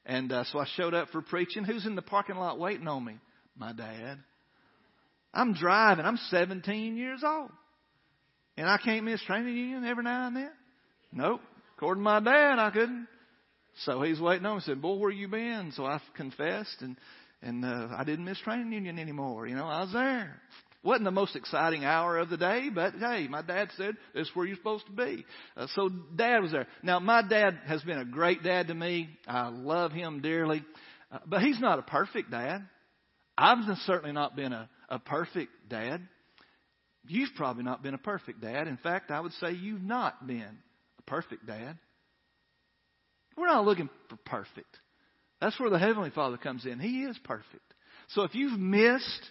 and 0.06 0.32
uh, 0.32 0.44
so 0.44 0.58
I 0.58 0.66
showed 0.76 0.94
up 0.94 1.08
for 1.10 1.22
preaching. 1.22 1.64
Who's 1.64 1.86
in 1.86 1.94
the 1.94 2.02
parking 2.02 2.36
lot 2.36 2.58
waiting 2.58 2.88
on 2.88 3.04
me? 3.04 3.18
My 3.56 3.72
dad. 3.72 4.18
I'm 5.34 5.54
driving. 5.54 6.04
I'm 6.04 6.18
17 6.28 6.96
years 6.96 7.22
old, 7.24 7.50
and 8.56 8.66
I 8.66 8.78
can't 8.78 9.04
miss 9.04 9.22
training 9.22 9.56
union 9.56 9.84
every 9.84 10.04
now 10.04 10.26
and 10.26 10.36
then. 10.36 10.50
Nope. 11.12 11.40
According 11.76 12.02
to 12.02 12.04
my 12.04 12.20
dad, 12.20 12.58
I 12.58 12.70
couldn't. 12.70 13.08
So 13.84 14.02
he's 14.02 14.20
waiting 14.20 14.46
on 14.46 14.56
me. 14.56 14.62
Said, 14.64 14.82
"Boy, 14.82 14.94
where 14.96 15.10
you 15.10 15.28
been?" 15.28 15.72
So 15.72 15.84
I 15.84 16.00
confessed, 16.14 16.80
and 16.80 16.96
and 17.42 17.64
uh, 17.64 17.88
I 17.96 18.04
didn't 18.04 18.24
miss 18.24 18.38
training 18.40 18.72
union 18.72 18.98
anymore. 18.98 19.46
You 19.46 19.56
know, 19.56 19.66
I 19.66 19.80
was 19.80 19.92
there. 19.92 20.40
Wasn't 20.84 21.04
the 21.04 21.12
most 21.12 21.36
exciting 21.36 21.84
hour 21.84 22.18
of 22.18 22.28
the 22.28 22.36
day, 22.36 22.68
but 22.74 22.94
hey, 22.94 23.28
my 23.28 23.42
dad 23.42 23.68
said 23.76 23.94
this 24.14 24.26
is 24.26 24.30
where 24.34 24.46
you're 24.46 24.56
supposed 24.56 24.86
to 24.86 24.92
be. 24.92 25.24
Uh, 25.56 25.68
so 25.74 25.88
dad 26.16 26.40
was 26.40 26.50
there. 26.50 26.66
Now 26.82 26.98
my 26.98 27.22
dad 27.22 27.58
has 27.66 27.82
been 27.82 27.98
a 27.98 28.04
great 28.04 28.42
dad 28.42 28.66
to 28.66 28.74
me. 28.74 29.08
I 29.28 29.48
love 29.48 29.92
him 29.92 30.22
dearly, 30.22 30.64
uh, 31.12 31.18
but 31.24 31.42
he's 31.42 31.60
not 31.60 31.78
a 31.78 31.82
perfect 31.82 32.32
dad. 32.32 32.66
I've 33.38 33.58
certainly 33.86 34.12
not 34.12 34.34
been 34.34 34.52
a, 34.52 34.68
a 34.88 34.98
perfect 34.98 35.52
dad. 35.68 36.06
You've 37.06 37.30
probably 37.36 37.62
not 37.62 37.82
been 37.82 37.94
a 37.94 37.98
perfect 37.98 38.40
dad. 38.40 38.66
In 38.66 38.76
fact, 38.76 39.10
I 39.10 39.20
would 39.20 39.32
say 39.34 39.52
you've 39.52 39.82
not 39.82 40.26
been 40.26 40.58
a 40.98 41.02
perfect 41.06 41.46
dad. 41.46 41.78
We're 43.36 43.46
not 43.46 43.64
looking 43.64 43.88
for 44.08 44.16
perfect. 44.16 44.78
That's 45.42 45.58
where 45.58 45.70
the 45.70 45.78
Heavenly 45.78 46.10
Father 46.10 46.36
comes 46.36 46.64
in. 46.66 46.78
He 46.78 47.02
is 47.02 47.18
perfect. 47.24 47.74
So 48.10 48.22
if 48.22 48.32
you've 48.32 48.60
missed 48.60 49.30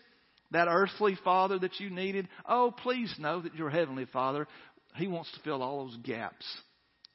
that 0.52 0.68
earthly 0.68 1.18
Father 1.24 1.58
that 1.58 1.80
you 1.80 1.90
needed, 1.90 2.28
oh, 2.46 2.74
please 2.84 3.16
know 3.18 3.42
that 3.42 3.56
your 3.56 3.70
Heavenly 3.70 4.04
Father, 4.12 4.46
He 4.98 5.08
wants 5.08 5.32
to 5.32 5.40
fill 5.40 5.64
all 5.64 5.86
those 5.86 5.96
gaps. 6.04 6.46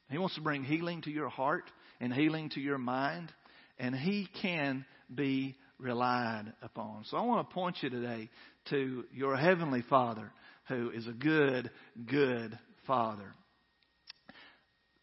He 0.09 0.17
wants 0.17 0.33
to 0.33 0.41
bring 0.41 0.63
healing 0.63 1.03
to 1.03 1.11
your 1.11 1.29
heart 1.29 1.65
and 2.01 2.11
healing 2.11 2.49
to 2.55 2.59
your 2.59 2.79
mind, 2.79 3.31
and 3.77 3.93
He 3.93 4.27
can 4.41 4.83
be 5.13 5.57
relied 5.77 6.51
upon. 6.63 7.03
So 7.05 7.17
I 7.17 7.21
want 7.21 7.47
to 7.47 7.53
point 7.53 7.77
you 7.81 7.91
today 7.91 8.31
to 8.71 9.05
your 9.13 9.37
Heavenly 9.37 9.83
Father 9.87 10.31
who 10.69 10.89
is 10.89 11.05
a 11.05 11.13
good, 11.13 11.69
good 12.07 12.57
Father. 12.87 13.35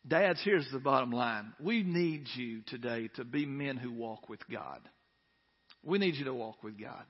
Dads, 0.06 0.40
here's 0.44 0.70
the 0.70 0.78
bottom 0.78 1.10
line. 1.10 1.54
We 1.58 1.82
need 1.82 2.26
you 2.34 2.60
today 2.66 3.08
to 3.16 3.24
be 3.24 3.46
men 3.46 3.78
who 3.78 3.90
walk 3.90 4.28
with 4.28 4.40
God. 4.50 4.80
We 5.82 5.98
need 5.98 6.16
you 6.16 6.26
to 6.26 6.34
walk 6.34 6.62
with 6.62 6.78
God. 6.78 7.04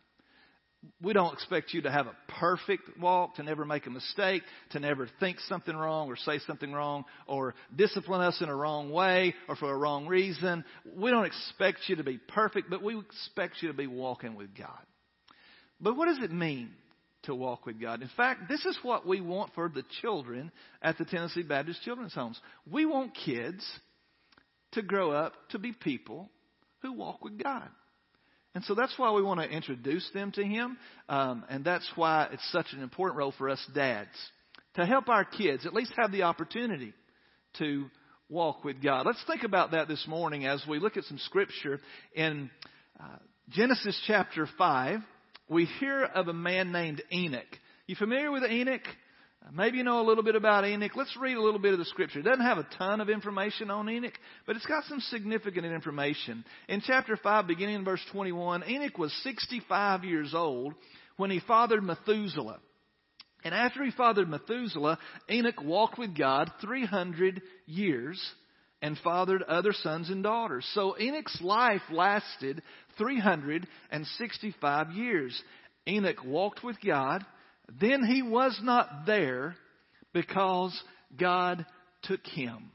We 1.03 1.13
don't 1.13 1.33
expect 1.33 1.73
you 1.73 1.83
to 1.83 1.91
have 1.91 2.07
a 2.07 2.15
perfect 2.41 2.83
walk, 3.01 3.37
to 3.37 3.43
never 3.43 3.65
make 3.65 3.87
a 3.87 3.91
mistake, 3.91 4.43
to 4.71 4.81
never 4.81 5.09
think 5.19 5.41
something 5.49 5.75
wrong 5.75 6.09
or 6.09 6.17
say 6.17 6.39
something 6.47 6.73
wrong 6.73 7.05
or 7.27 7.55
discipline 7.75 8.21
us 8.21 8.41
in 8.41 8.49
a 8.49 8.55
wrong 8.55 8.93
way 8.93 9.35
or 9.49 9.57
for 9.57 9.73
a 9.73 9.77
wrong 9.77 10.07
reason. 10.07 10.65
We 10.97 11.11
don't 11.11 11.25
expect 11.25 11.81
you 11.89 11.97
to 11.97 12.05
be 12.05 12.19
perfect, 12.29 12.71
but 12.71 12.83
we 12.83 12.97
expect 12.99 13.57
you 13.61 13.69
to 13.69 13.75
be 13.75 13.87
walking 13.89 14.37
with 14.37 14.55
God. 14.57 14.83
But 15.81 15.97
what 15.97 16.07
does 16.07 16.23
it 16.23 16.31
mean 16.31 16.71
to 17.25 17.35
walk 17.35 17.67
with 17.67 17.81
God. 17.81 18.03
In 18.03 18.11
fact, 18.17 18.49
this 18.49 18.65
is 18.65 18.79
what 18.83 19.07
we 19.07 19.21
want 19.21 19.55
for 19.55 19.69
the 19.69 19.85
children 20.01 20.53
at 20.83 20.99
the 20.99 21.05
Tennessee 21.05 21.43
Baptist 21.43 21.83
Children's 21.83 22.15
Homes. 22.15 22.41
We 22.71 22.87
want 22.87 23.13
kids 23.25 23.65
to 24.73 24.83
grow 24.83 25.11
up 25.11 25.33
to 25.51 25.59
be 25.59 25.73
people 25.73 26.31
who 26.83 26.93
walk 26.93 27.25
with 27.25 27.43
God. 27.43 27.69
And 28.55 28.63
so 28.65 28.75
that's 28.75 28.97
why 28.97 29.11
we 29.13 29.23
want 29.23 29.41
to 29.41 29.49
introduce 29.49 30.09
them 30.15 30.31
to 30.33 30.45
Him. 30.45 30.77
Um, 31.09 31.45
and 31.49 31.65
that's 31.65 31.89
why 31.97 32.29
it's 32.33 32.53
such 32.53 32.67
an 32.73 32.83
important 32.83 33.19
role 33.19 33.35
for 33.37 33.49
us 33.49 33.65
dads 33.75 34.11
to 34.75 34.87
help 34.87 35.09
our 35.09 35.25
kids 35.25 35.67
at 35.67 35.75
least 35.75 35.93
have 35.97 36.13
the 36.13 36.23
opportunity 36.23 36.93
to 37.59 37.87
walk 38.29 38.65
with 38.65 38.83
God. 38.83 39.07
Let's 39.07 39.23
think 39.27 39.43
about 39.43 39.73
that 39.73 39.89
this 39.89 40.05
morning 40.09 40.47
as 40.47 40.63
we 40.69 40.79
look 40.79 40.97
at 40.97 41.05
some 41.05 41.19
scripture 41.19 41.81
in 42.15 42.51
uh, 43.01 43.17
Genesis 43.51 44.01
chapter 44.07 44.49
5. 44.59 45.01
We 45.49 45.67
hear 45.67 46.05
of 46.05 46.29
a 46.29 46.33
man 46.33 46.73
named 46.73 47.03
Enoch. 47.13 47.43
You 47.87 47.97
familiar 47.97 48.31
with 48.31 48.45
Enoch? 48.45 48.83
Maybe 49.53 49.77
you 49.77 49.85
know 49.85 50.01
a 50.01 50.09
little 50.09 50.25
bit 50.25 50.37
about 50.37 50.65
Enoch. 50.65 50.93
Let's 50.97 51.15
read 51.19 51.37
a 51.37 51.43
little 51.43 51.61
bit 51.61 51.75
of 51.75 51.79
the 51.79 51.85
scripture. 51.85 52.21
It 52.21 52.25
doesn't 52.25 52.45
have 52.45 52.57
a 52.57 52.67
ton 52.79 53.03
of 53.03 53.11
information 53.11 53.71
on 53.71 53.91
Enoch, 53.91 54.15
but 54.47 54.57
it's 54.57 54.65
got 54.65 54.85
some 54.85 55.01
significant 55.01 55.67
information. 55.67 56.45
In 56.67 56.81
chapter 56.81 57.17
5, 57.17 57.47
beginning 57.47 57.77
in 57.77 57.85
verse 57.85 58.01
21, 58.11 58.65
Enoch 58.67 58.97
was 58.97 59.13
65 59.23 60.05
years 60.05 60.33
old 60.35 60.73
when 61.19 61.31
he 61.31 61.41
fathered 61.41 61.83
Methuselah. 61.83 62.59
And 63.45 63.55
after 63.55 63.85
he 63.85 63.91
fathered 63.91 64.31
Methuselah, 64.31 64.99
Enoch 65.31 65.63
walked 65.63 65.99
with 65.99 66.17
God 66.17 66.51
300 66.63 67.43
years 67.67 68.19
and 68.85 68.99
fathered 69.03 69.43
other 69.45 69.73
sons 69.73 70.11
and 70.11 70.23
daughters. 70.23 70.69
So 70.75 70.95
Enoch's 71.01 71.41
life 71.41 71.81
lasted 71.91 72.61
365 72.99 74.91
years. 74.91 75.43
Enoch 75.89 76.23
walked 76.23 76.63
with 76.63 76.77
God. 76.85 77.25
Then 77.81 78.05
he 78.05 78.21
was 78.21 78.61
not 78.63 79.07
there 79.07 79.57
because 80.13 80.79
God 81.19 81.65
took 82.03 82.27
him. 82.27 82.73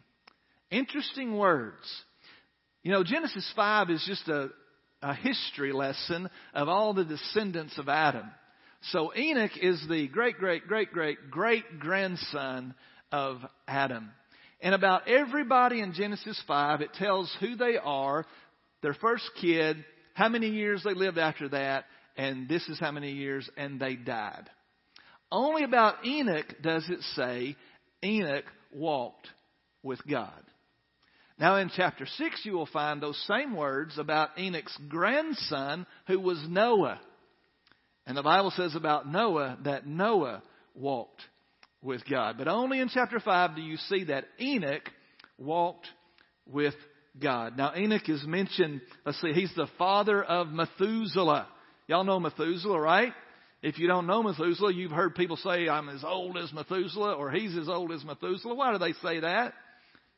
Interesting 0.72 1.38
words. 1.38 1.86
You 2.82 2.91
know, 2.91 3.04
Genesis 3.04 3.48
5 3.56 3.91
is 3.91 4.04
just 4.08 4.28
a, 4.30 4.50
a 5.04 5.13
history 5.13 5.74
lesson 5.74 6.28
of 6.56 6.67
all 6.67 6.95
the 6.95 7.06
descendants 7.06 7.78
of 7.78 7.88
Adam. 7.88 8.26
So 8.82 9.15
Enoch 9.15 9.52
is 9.62 9.80
the 9.88 10.08
great, 10.08 10.39
great, 10.39 10.65
great, 10.65 10.91
great, 10.91 11.30
great 11.30 11.80
grandson 11.80 12.74
of 13.12 13.41
Adam. 13.67 14.10
And 14.62 14.76
about 14.76 15.08
everybody 15.08 15.82
in 15.82 15.93
Genesis 15.93 16.41
5, 16.48 16.82
it 16.82 16.93
tells 16.93 17.34
who 17.39 17.56
they 17.56 17.78
are, 17.78 18.26
their 18.82 18.93
first 18.93 19.30
kid, 19.39 19.84
how 20.13 20.28
many 20.30 20.50
years 20.50 20.84
they 20.84 20.93
lived 20.93 21.17
after 21.17 21.48
that, 21.50 21.86
and 22.17 22.50
this 22.50 22.67
is 22.67 22.80
how 22.80 22.91
many 22.91 23.13
years, 23.13 23.50
and 23.56 23.80
they 23.80 23.95
died. 23.95 24.50
Only 25.32 25.63
about 25.63 26.06
Enoch 26.06 26.56
does 26.62 26.89
it 26.89 27.02
say 27.15 27.56
Enoch 28.04 28.45
walked 28.74 29.28
with 29.84 30.00
God. 30.10 30.43
Now 31.38 31.56
in 31.56 31.72
chapter 31.74 32.06
6 32.06 32.41
you 32.43 32.54
will 32.54 32.65
find 32.65 33.02
those 33.02 33.22
same 33.26 33.56
words 33.56 33.98
about 33.98 34.38
Enoch's 34.38 34.78
grandson 34.89 35.86
who 36.08 36.19
was 36.19 36.43
Noah. 36.50 37.00
And 38.06 38.17
the 38.17 38.24
Bible 38.24 38.52
says 38.52 38.76
about 38.76 39.10
Noah 39.10 39.58
that 39.63 39.88
Noah 39.88 40.43
walked 40.76 41.22
with 41.82 42.02
God. 42.10 42.38
But 42.38 42.48
only 42.48 42.80
in 42.80 42.89
chapter 42.89 43.20
5 43.20 43.56
do 43.56 43.62
you 43.62 43.78
see 43.78 44.06
that 44.06 44.26
Enoch 44.39 44.89
walked 45.38 45.88
with 46.46 46.76
God. 47.20 47.58
Now 47.58 47.74
Enoch 47.76 48.08
is 48.08 48.24
mentioned, 48.26 48.82
let's 49.06 49.20
see, 49.22 49.34
he's 49.34 49.54
the 49.56 49.68
father 49.78 50.24
of 50.24 50.50
Methuselah. 50.50 51.48
Y'all 51.88 52.04
know 52.04 52.20
Methuselah, 52.20 52.80
right? 52.80 53.13
If 53.62 53.78
you 53.78 53.88
don't 53.88 54.08
know 54.08 54.24
Methuselah, 54.24 54.74
you've 54.74 54.92
heard 54.92 55.15
people 55.15 55.38
say, 55.38 55.68
I'm 55.68 55.89
as 55.89 56.04
old 56.04 56.38
as 56.38 56.54
Methuselah, 56.54 57.13
or 57.13 57.32
he's 57.32 57.58
as 57.58 57.68
old 57.68 57.92
as 57.92 58.06
Methuselah. 58.06 58.56
Why 58.56 58.72
do 58.72 58.78
they 58.78 58.94
say 58.94 59.20
that? 59.20 59.54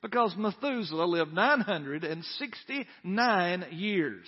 Because 0.01 0.35
Methuselah 0.37 1.05
lived 1.05 1.33
969 1.33 3.65
years. 3.71 4.27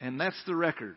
And 0.00 0.20
that's 0.20 0.42
the 0.46 0.56
record. 0.56 0.96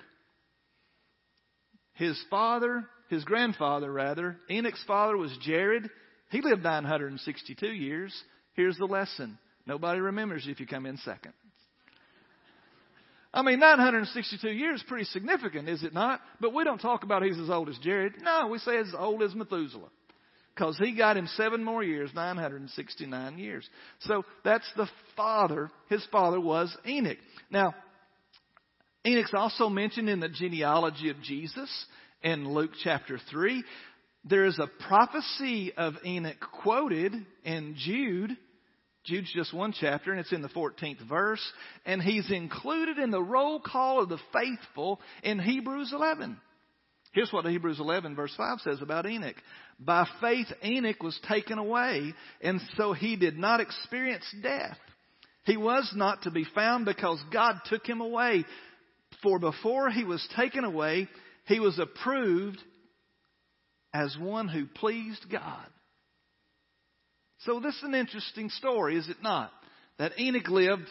His 1.93 2.21
father, 2.29 2.85
his 3.09 3.23
grandfather 3.23 3.91
rather, 3.91 4.37
Enoch's 4.49 4.83
father 4.85 5.17
was 5.17 5.35
Jared. 5.41 5.89
He 6.29 6.41
lived 6.41 6.63
962 6.63 7.67
years. 7.67 8.13
Here's 8.53 8.77
the 8.77 8.85
lesson. 8.85 9.37
Nobody 9.65 9.99
remembers 9.99 10.45
if 10.47 10.59
you 10.59 10.67
come 10.67 10.85
in 10.85 10.97
second. 10.97 11.33
I 13.33 13.41
mean, 13.41 13.59
962 13.59 14.49
years 14.49 14.79
is 14.79 14.85
pretty 14.87 15.05
significant, 15.05 15.67
is 15.67 15.83
it 15.83 15.93
not? 15.93 16.21
But 16.39 16.53
we 16.53 16.63
don't 16.63 16.79
talk 16.79 17.03
about 17.03 17.23
he's 17.23 17.39
as 17.39 17.49
old 17.49 17.67
as 17.67 17.77
Jared. 17.79 18.13
No, 18.21 18.47
we 18.47 18.59
say 18.59 18.77
as 18.77 18.93
old 18.97 19.23
as 19.23 19.33
Methuselah. 19.33 19.89
Because 20.53 20.77
he 20.77 20.95
got 20.95 21.17
him 21.17 21.27
seven 21.35 21.63
more 21.63 21.83
years, 21.83 22.11
969 22.13 23.39
years. 23.39 23.67
So 24.01 24.23
that's 24.45 24.69
the 24.77 24.87
father. 25.17 25.71
His 25.89 26.05
father 26.11 26.39
was 26.39 26.75
Enoch. 26.85 27.17
Now, 27.49 27.73
Enoch's 29.03 29.33
also 29.33 29.67
mentioned 29.67 30.09
in 30.09 30.19
the 30.19 30.29
genealogy 30.29 31.09
of 31.09 31.19
Jesus 31.21 31.85
in 32.23 32.53
Luke 32.53 32.71
chapter 32.83 33.19
3. 33.31 33.63
There 34.25 34.45
is 34.45 34.57
a 34.57 34.69
prophecy 34.87 35.73
of 35.75 35.95
Enoch 36.05 36.37
quoted 36.61 37.13
in 37.43 37.75
Jude. 37.77 38.37
Jude's 39.03 39.33
just 39.33 39.53
one 39.53 39.73
chapter, 39.77 40.11
and 40.11 40.19
it's 40.19 40.31
in 40.31 40.41
the 40.41 40.47
14th 40.49 41.07
verse. 41.09 41.43
And 41.85 42.01
he's 42.01 42.31
included 42.31 42.97
in 42.97 43.11
the 43.11 43.21
roll 43.21 43.59
call 43.59 44.01
of 44.01 44.09
the 44.09 44.19
faithful 44.31 45.01
in 45.23 45.39
Hebrews 45.39 45.91
11. 45.93 46.37
Here's 47.11 47.31
what 47.31 47.45
Hebrews 47.45 47.79
11 47.79 48.15
verse 48.15 48.33
5 48.35 48.59
says 48.61 48.81
about 48.81 49.05
Enoch. 49.05 49.35
By 49.79 50.07
faith 50.21 50.47
Enoch 50.63 51.03
was 51.03 51.19
taken 51.27 51.57
away, 51.59 52.13
and 52.41 52.61
so 52.77 52.93
he 52.93 53.17
did 53.17 53.37
not 53.37 53.59
experience 53.59 54.23
death. 54.41 54.77
He 55.45 55.57
was 55.57 55.91
not 55.95 56.23
to 56.23 56.31
be 56.31 56.45
found 56.55 56.85
because 56.85 57.21
God 57.31 57.57
took 57.65 57.85
him 57.85 57.99
away. 57.99 58.45
For 59.21 59.37
before 59.37 59.89
he 59.89 60.05
was 60.05 60.25
taken 60.35 60.63
away, 60.63 61.07
he 61.45 61.59
was 61.59 61.79
approved 61.79 62.59
as 63.93 64.17
one 64.19 64.47
who 64.47 64.65
pleased 64.65 65.25
God. 65.29 65.67
So 67.39 67.59
this 67.59 67.75
is 67.75 67.83
an 67.83 67.95
interesting 67.95 68.49
story, 68.49 68.97
is 68.97 69.09
it 69.09 69.21
not? 69.21 69.51
That 69.99 70.19
Enoch 70.19 70.47
lived 70.47 70.87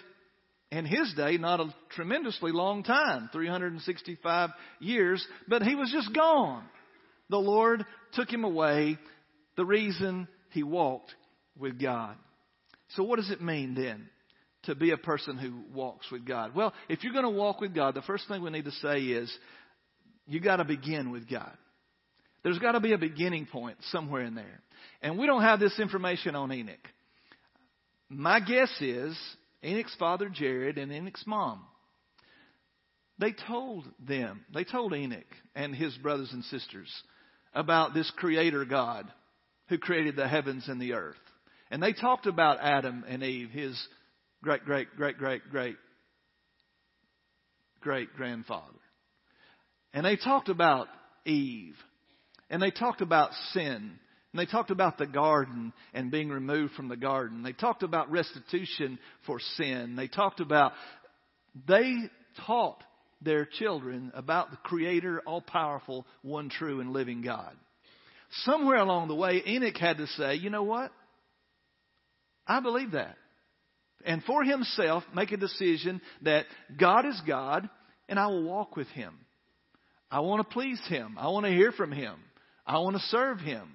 in 0.70 0.84
his 0.84 1.12
day 1.14 1.38
not 1.38 1.60
a 1.60 1.74
tremendously 1.90 2.52
long 2.52 2.82
time, 2.82 3.28
365 3.32 4.50
years, 4.80 5.26
but 5.48 5.62
he 5.62 5.74
was 5.74 5.90
just 5.90 6.14
gone. 6.14 6.64
The 7.30 7.38
Lord 7.38 7.84
took 8.12 8.30
him 8.30 8.44
away, 8.44 8.98
the 9.56 9.64
reason 9.64 10.28
he 10.50 10.62
walked 10.62 11.14
with 11.58 11.80
God. 11.80 12.16
So 12.90 13.02
what 13.02 13.16
does 13.16 13.30
it 13.30 13.40
mean 13.40 13.74
then? 13.74 14.08
to 14.64 14.74
be 14.74 14.92
a 14.92 14.96
person 14.96 15.38
who 15.38 15.52
walks 15.74 16.10
with 16.10 16.24
God? 16.24 16.54
Well, 16.54 16.72
if 16.88 17.02
you're 17.02 17.12
going 17.12 17.24
to 17.24 17.30
walk 17.30 17.60
with 17.60 17.74
God, 17.74 17.94
the 17.94 18.02
first 18.02 18.28
thing 18.28 18.42
we 18.42 18.50
need 18.50 18.66
to 18.66 18.70
say 18.70 19.00
is 19.00 19.36
you 20.26 20.40
got 20.40 20.56
to 20.56 20.64
begin 20.64 21.11
with 21.11 21.28
God. 21.28 21.52
There's 22.42 22.58
got 22.58 22.72
to 22.72 22.80
be 22.80 22.92
a 22.92 22.98
beginning 22.98 23.46
point 23.46 23.78
somewhere 23.90 24.22
in 24.22 24.35
there. 24.35 24.61
And 25.00 25.18
we 25.18 25.26
don't 25.26 25.42
have 25.42 25.61
this 25.61 25.78
information 25.78 26.35
on 26.35 26.52
Enoch. 26.52 26.88
My 28.08 28.40
guess 28.40 28.70
is 28.80 29.16
Enoch's 29.64 29.94
father 29.98 30.28
Jared 30.28 30.78
and 30.78 30.92
Enoch's 30.92 31.24
mom. 31.26 31.62
They 33.18 33.32
told 33.48 33.85
them, 34.00 34.44
they 34.52 34.64
told 34.64 34.92
Enoch 34.94 35.24
and 35.54 35.74
his 35.74 35.96
brothers 35.98 36.30
and 36.32 36.44
sisters 36.44 36.90
about 37.54 37.94
this 37.94 38.11
creator 38.16 38.64
God 38.64 39.06
who 39.68 39.78
created 39.78 40.16
the 40.16 40.26
heavens 40.26 40.64
and 40.68 40.80
the 40.80 40.94
earth. 40.94 41.16
And 41.70 41.82
they 41.82 41.92
talked 41.92 42.26
about 42.26 42.58
Adam 42.61 43.04
and 43.08 43.22
Eve, 43.22 43.50
his 43.50 43.80
great, 44.42 44.64
great, 44.64 44.88
great, 44.96 45.18
great, 45.18 45.42
great, 45.50 45.76
great 47.80 48.12
grandfather. 48.14 48.66
And 49.92 50.05
they 50.05 50.16
talked 50.16 50.48
about 50.48 50.88
Eve. 51.24 51.76
And 52.50 52.62
they 52.62 52.70
talked 52.70 53.00
about 53.00 53.33
sin. 53.52 53.98
And 54.33 54.40
they 54.40 54.46
talked 54.46 54.70
about 54.70 54.98
the 54.98 55.07
garden 55.07 55.72
and 55.92 56.11
being 56.11 56.31
removed 56.31 56.74
from 56.74 56.88
the 56.88 56.96
garden. 56.96 57.42
They 57.42 57.52
talked 57.52 57.83
about 57.83 58.11
restitution 58.11 58.98
for 59.26 59.38
sin. 59.57 59.96
They 59.96 60.09
talked 60.09 60.40
about, 60.40 60.72
they 61.68 61.94
taught 62.46 62.83
their 63.20 63.46
children 63.46 64.11
about 64.14 64.50
the 64.50 64.57
Creator, 64.59 65.22
all 65.26 65.42
powerful, 65.42 66.07
one 66.22 66.48
true 66.48 66.81
and 66.81 66.92
living 66.92 67.22
God. 67.22 67.55
Somewhere 68.44 68.78
along 68.78 69.09
the 69.09 69.14
way, 69.14 69.42
Enoch 69.46 69.76
had 69.76 69.98
to 69.98 70.07
say, 70.07 70.35
you 70.37 70.48
know 70.50 70.62
what? 70.62 70.90
I 72.46 72.61
believe 72.61 72.92
that 72.92 73.16
and 74.05 74.22
for 74.24 74.44
himself 74.44 75.05
make 75.14 75.33
a 75.33 75.37
decision 75.37 76.00
that 76.22 76.46
God 76.78 77.07
is 77.07 77.20
God 77.26 77.68
and 78.09 78.18
I 78.18 78.26
will 78.26 78.42
walk 78.42 78.76
with 78.76 78.88
him. 78.88 79.14
I 80.12 80.20
want 80.20 80.46
to 80.46 80.53
please 80.53 80.81
him. 80.88 81.16
I 81.18 81.29
want 81.29 81.46
to 81.46 81.53
hear 81.53 81.72
from 81.72 81.90
him. 81.90 82.14
I 82.66 82.79
want 82.81 82.96
to 82.96 83.03
serve 83.05 83.40
him. 83.40 83.66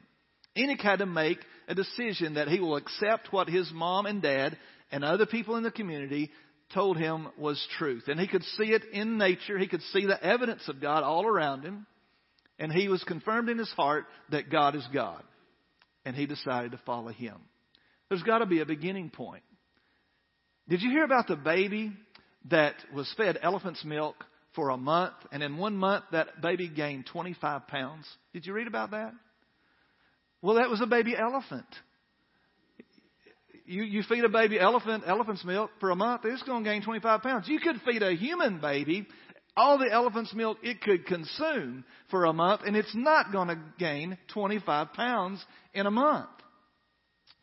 Enoch 0.55 0.79
had 0.79 0.99
to 0.99 1.07
make 1.07 1.39
a 1.67 1.73
decision 1.73 2.35
that 2.35 2.47
he 2.47 2.59
will 2.59 2.75
accept 2.75 3.33
what 3.33 3.49
his 3.49 3.71
mom 3.73 4.05
and 4.05 4.21
dad 4.21 4.55
and 4.91 5.03
other 5.03 5.25
people 5.25 5.55
in 5.55 5.63
the 5.63 5.71
community 5.71 6.29
told 6.75 6.95
him 6.95 7.27
was 7.39 7.65
truth. 7.79 8.03
And 8.07 8.19
he 8.19 8.27
could 8.27 8.43
see 8.43 8.65
it 8.65 8.83
in 8.93 9.17
nature. 9.17 9.57
He 9.57 9.67
could 9.67 9.81
see 9.93 10.05
the 10.05 10.23
evidence 10.23 10.61
of 10.67 10.79
God 10.79 11.03
all 11.03 11.25
around 11.25 11.63
him. 11.63 11.87
And 12.59 12.71
he 12.71 12.87
was 12.87 13.03
confirmed 13.03 13.49
in 13.49 13.57
his 13.57 13.71
heart 13.71 14.05
that 14.29 14.51
God 14.51 14.75
is 14.75 14.87
God. 14.93 15.23
And 16.05 16.15
he 16.15 16.27
decided 16.27 16.71
to 16.71 16.79
follow 16.85 17.09
him. 17.09 17.37
There's 18.09 18.23
got 18.23 18.39
to 18.39 18.45
be 18.45 18.61
a 18.61 18.65
beginning 18.65 19.09
point. 19.09 19.43
Did 20.69 20.83
you 20.83 20.91
hear 20.91 21.03
about 21.03 21.27
the 21.27 21.35
baby 21.35 21.93
that 22.51 22.75
was 22.93 23.11
fed 23.17 23.39
elephant's 23.41 23.83
milk 23.83 24.23
for 24.57 24.71
a 24.71 24.77
month, 24.77 25.13
and 25.31 25.41
in 25.41 25.55
one 25.57 25.77
month 25.77 26.03
that 26.11 26.41
baby 26.41 26.67
gained 26.67 27.05
25 27.05 27.67
pounds? 27.67 28.05
Did 28.33 28.45
you 28.45 28.53
read 28.53 28.67
about 28.67 28.91
that? 28.91 29.13
Well, 30.41 30.55
that 30.55 30.69
was 30.69 30.81
a 30.81 30.87
baby 30.87 31.15
elephant. 31.15 31.67
You, 33.65 33.83
you 33.83 34.03
feed 34.03 34.23
a 34.23 34.29
baby 34.29 34.59
elephant 34.59 35.03
elephant's 35.05 35.45
milk 35.45 35.69
for 35.79 35.91
a 35.91 35.95
month, 35.95 36.23
it's 36.25 36.43
going 36.43 36.63
to 36.63 36.69
gain 36.69 36.83
25 36.83 37.21
pounds. 37.21 37.47
You 37.47 37.59
could 37.59 37.75
feed 37.85 38.01
a 38.01 38.15
human 38.15 38.59
baby 38.59 39.07
all 39.55 39.77
the 39.77 39.91
elephant's 39.91 40.33
milk 40.33 40.59
it 40.61 40.81
could 40.81 41.05
consume 41.05 41.83
for 42.09 42.25
a 42.25 42.33
month, 42.33 42.61
and 42.65 42.75
it's 42.75 42.95
not 42.95 43.31
going 43.31 43.47
to 43.49 43.59
gain 43.79 44.17
25 44.33 44.93
pounds 44.93 45.43
in 45.73 45.87
a 45.87 45.91
month. 45.91 46.29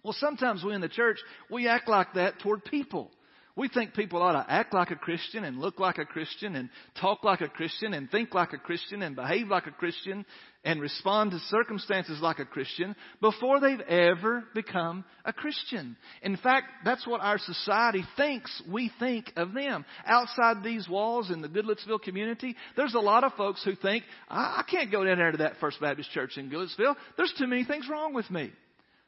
Well, 0.05 0.15
sometimes 0.19 0.63
we 0.63 0.75
in 0.75 0.81
the 0.81 0.89
church, 0.89 1.19
we 1.51 1.67
act 1.67 1.89
like 1.89 2.15
that 2.15 2.39
toward 2.41 2.65
people. 2.65 3.11
We 3.57 3.69
think 3.69 3.95
people 3.95 4.21
ought 4.21 4.33
to 4.33 4.53
act 4.53 4.75
like 4.75 4.91
a 4.91 4.97
Christian 4.97 5.45
and 5.45 5.61
look 5.61 5.79
like 5.79 5.99
a 5.99 6.05
Christian 6.05 6.57
and 6.57 6.69
talk 7.01 7.23
like 7.23 7.41
a 7.41 7.49
Christian 7.49 7.95
and 7.95 8.11
think 8.11 8.35
like 8.35 8.53
a 8.53 8.59
Christian 8.59 9.01
and 9.03 9.15
behave 9.15 9.47
like 9.47 9.69
a 9.69 9.71
Christian 9.71 10.27
and 10.65 10.81
respond 10.81 11.31
to 11.31 11.39
circumstances 11.39 12.21
like 12.21 12.41
a 12.41 12.45
Christian 12.45 12.97
before 13.21 13.61
they've 13.61 13.81
ever 13.81 14.43
become 14.57 15.05
a 15.25 15.33
Christian. 15.33 15.97
In 16.23 16.37
fact, 16.37 16.67
that's 16.85 17.07
what 17.07 17.21
our 17.21 17.39
society 17.39 18.03
thinks 18.17 18.61
we 18.69 18.91
think 18.99 19.33
of 19.37 19.55
them. 19.55 19.85
Outside 20.05 20.65
these 20.65 20.89
walls 20.89 21.31
in 21.31 21.41
the 21.41 21.49
Goodlettsville 21.49 22.03
community, 22.03 22.57
there's 22.77 22.95
a 22.95 23.01
lot 23.01 23.23
of 23.23 23.35
folks 23.35 23.63
who 23.63 23.77
think, 23.77 24.03
I, 24.29 24.65
I 24.67 24.71
can't 24.71 24.91
go 24.91 25.05
down 25.05 25.19
there 25.19 25.31
to 25.31 25.39
that 25.39 25.59
First 25.61 25.81
Baptist 25.81 26.11
Church 26.11 26.39
in 26.39 26.51
Goodlettsville. 26.51 26.97
There's 27.17 27.35
too 27.39 27.47
many 27.47 27.65
things 27.65 27.89
wrong 27.89 28.15
with 28.15 28.29
me. 28.33 28.51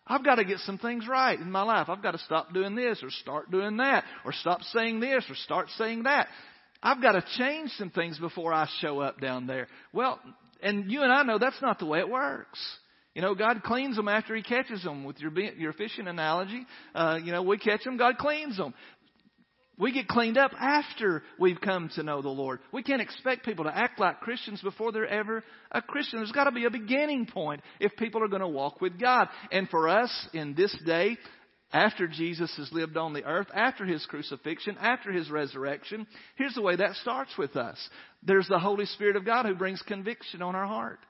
I've 0.06 0.24
got 0.24 0.36
to 0.36 0.44
get 0.44 0.58
some 0.60 0.78
things 0.78 1.06
right 1.08 1.38
in 1.38 1.50
my 1.50 1.62
life. 1.62 1.88
I've 1.88 2.02
got 2.02 2.12
to 2.12 2.18
stop 2.18 2.54
doing 2.54 2.76
this 2.76 3.02
or 3.02 3.10
start 3.10 3.50
doing 3.50 3.78
that 3.78 4.04
or 4.24 4.32
stop 4.32 4.62
saying 4.72 5.00
this 5.00 5.24
or 5.28 5.34
start 5.34 5.68
saying 5.76 6.04
that. 6.04 6.28
I've 6.82 7.02
got 7.02 7.12
to 7.12 7.24
change 7.36 7.70
some 7.72 7.90
things 7.90 8.18
before 8.18 8.52
I 8.52 8.68
show 8.80 9.00
up 9.00 9.20
down 9.20 9.46
there. 9.46 9.66
Well, 9.92 10.20
and 10.62 10.90
you 10.90 11.02
and 11.02 11.12
I 11.12 11.22
know 11.22 11.38
that's 11.38 11.60
not 11.60 11.78
the 11.78 11.86
way 11.86 11.98
it 11.98 12.08
works. 12.08 12.60
You 13.14 13.22
know, 13.22 13.34
God 13.34 13.62
cleans 13.62 13.96
them 13.96 14.08
after 14.08 14.36
He 14.36 14.42
catches 14.42 14.84
them. 14.84 15.02
With 15.02 15.18
your 15.18 15.32
your 15.32 15.72
fishing 15.72 16.06
analogy, 16.06 16.66
uh, 16.94 17.18
you 17.24 17.32
know, 17.32 17.42
we 17.42 17.56
catch 17.56 17.82
them, 17.82 17.96
God 17.96 18.18
cleans 18.18 18.58
them. 18.58 18.74
We 19.78 19.92
get 19.92 20.08
cleaned 20.08 20.38
up 20.38 20.52
after 20.58 21.22
we've 21.38 21.60
come 21.60 21.90
to 21.96 22.02
know 22.02 22.22
the 22.22 22.28
Lord. 22.30 22.60
We 22.72 22.82
can't 22.82 23.02
expect 23.02 23.44
people 23.44 23.64
to 23.64 23.76
act 23.76 24.00
like 24.00 24.20
Christians 24.20 24.62
before 24.62 24.90
they're 24.90 25.06
ever 25.06 25.44
a 25.70 25.82
Christian. 25.82 26.18
There's 26.18 26.32
got 26.32 26.44
to 26.44 26.52
be 26.52 26.64
a 26.64 26.70
beginning 26.70 27.26
point 27.26 27.60
if 27.78 27.94
people 27.96 28.22
are 28.24 28.28
going 28.28 28.40
to 28.40 28.48
walk 28.48 28.80
with 28.80 28.98
God. 28.98 29.28
And 29.52 29.68
for 29.68 29.88
us 29.88 30.10
in 30.32 30.54
this 30.54 30.74
day, 30.86 31.18
after 31.72 32.08
Jesus 32.08 32.54
has 32.56 32.72
lived 32.72 32.96
on 32.96 33.12
the 33.12 33.24
earth, 33.24 33.48
after 33.54 33.84
his 33.84 34.04
crucifixion, 34.06 34.78
after 34.80 35.12
his 35.12 35.30
resurrection, 35.30 36.06
here's 36.36 36.54
the 36.54 36.62
way 36.62 36.76
that 36.76 36.94
starts 36.96 37.36
with 37.36 37.54
us. 37.56 37.76
There's 38.22 38.48
the 38.48 38.58
Holy 38.58 38.86
Spirit 38.86 39.16
of 39.16 39.26
God 39.26 39.44
who 39.44 39.54
brings 39.54 39.82
conviction 39.82 40.40
on 40.40 40.54
our 40.54 40.66
heart. 40.66 41.00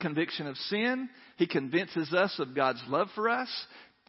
Conviction 0.00 0.46
of 0.46 0.56
sin. 0.56 1.08
He 1.36 1.48
convinces 1.48 2.12
us 2.12 2.38
of 2.38 2.54
God's 2.54 2.82
love 2.86 3.08
for 3.16 3.28
us. 3.28 3.48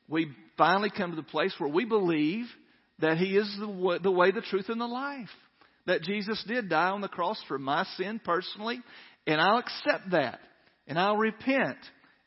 We 0.08 0.32
finally 0.58 0.92
come 0.96 1.10
to 1.10 1.16
the 1.16 1.24
place 1.24 1.56
where 1.58 1.72
we 1.72 1.86
believe 1.86 2.46
that 3.00 3.18
He 3.18 3.36
is 3.36 3.54
the 3.60 3.68
way, 3.68 3.98
the 4.02 4.12
way, 4.12 4.32
the 4.32 4.42
truth, 4.42 4.70
and 4.70 4.80
the 4.80 4.88
life. 4.88 5.30
That 5.86 6.04
Jesus 6.04 6.44
did 6.48 6.70
die 6.70 6.90
on 6.90 7.02
the 7.02 7.08
cross 7.08 7.42
for 7.48 7.58
my 7.58 7.84
sin 7.98 8.22
personally, 8.24 8.82
and 9.26 9.42
I'll 9.42 9.58
accept 9.58 10.12
that, 10.12 10.40
and 10.88 11.00
I'll 11.00 11.18
repent, 11.18 11.78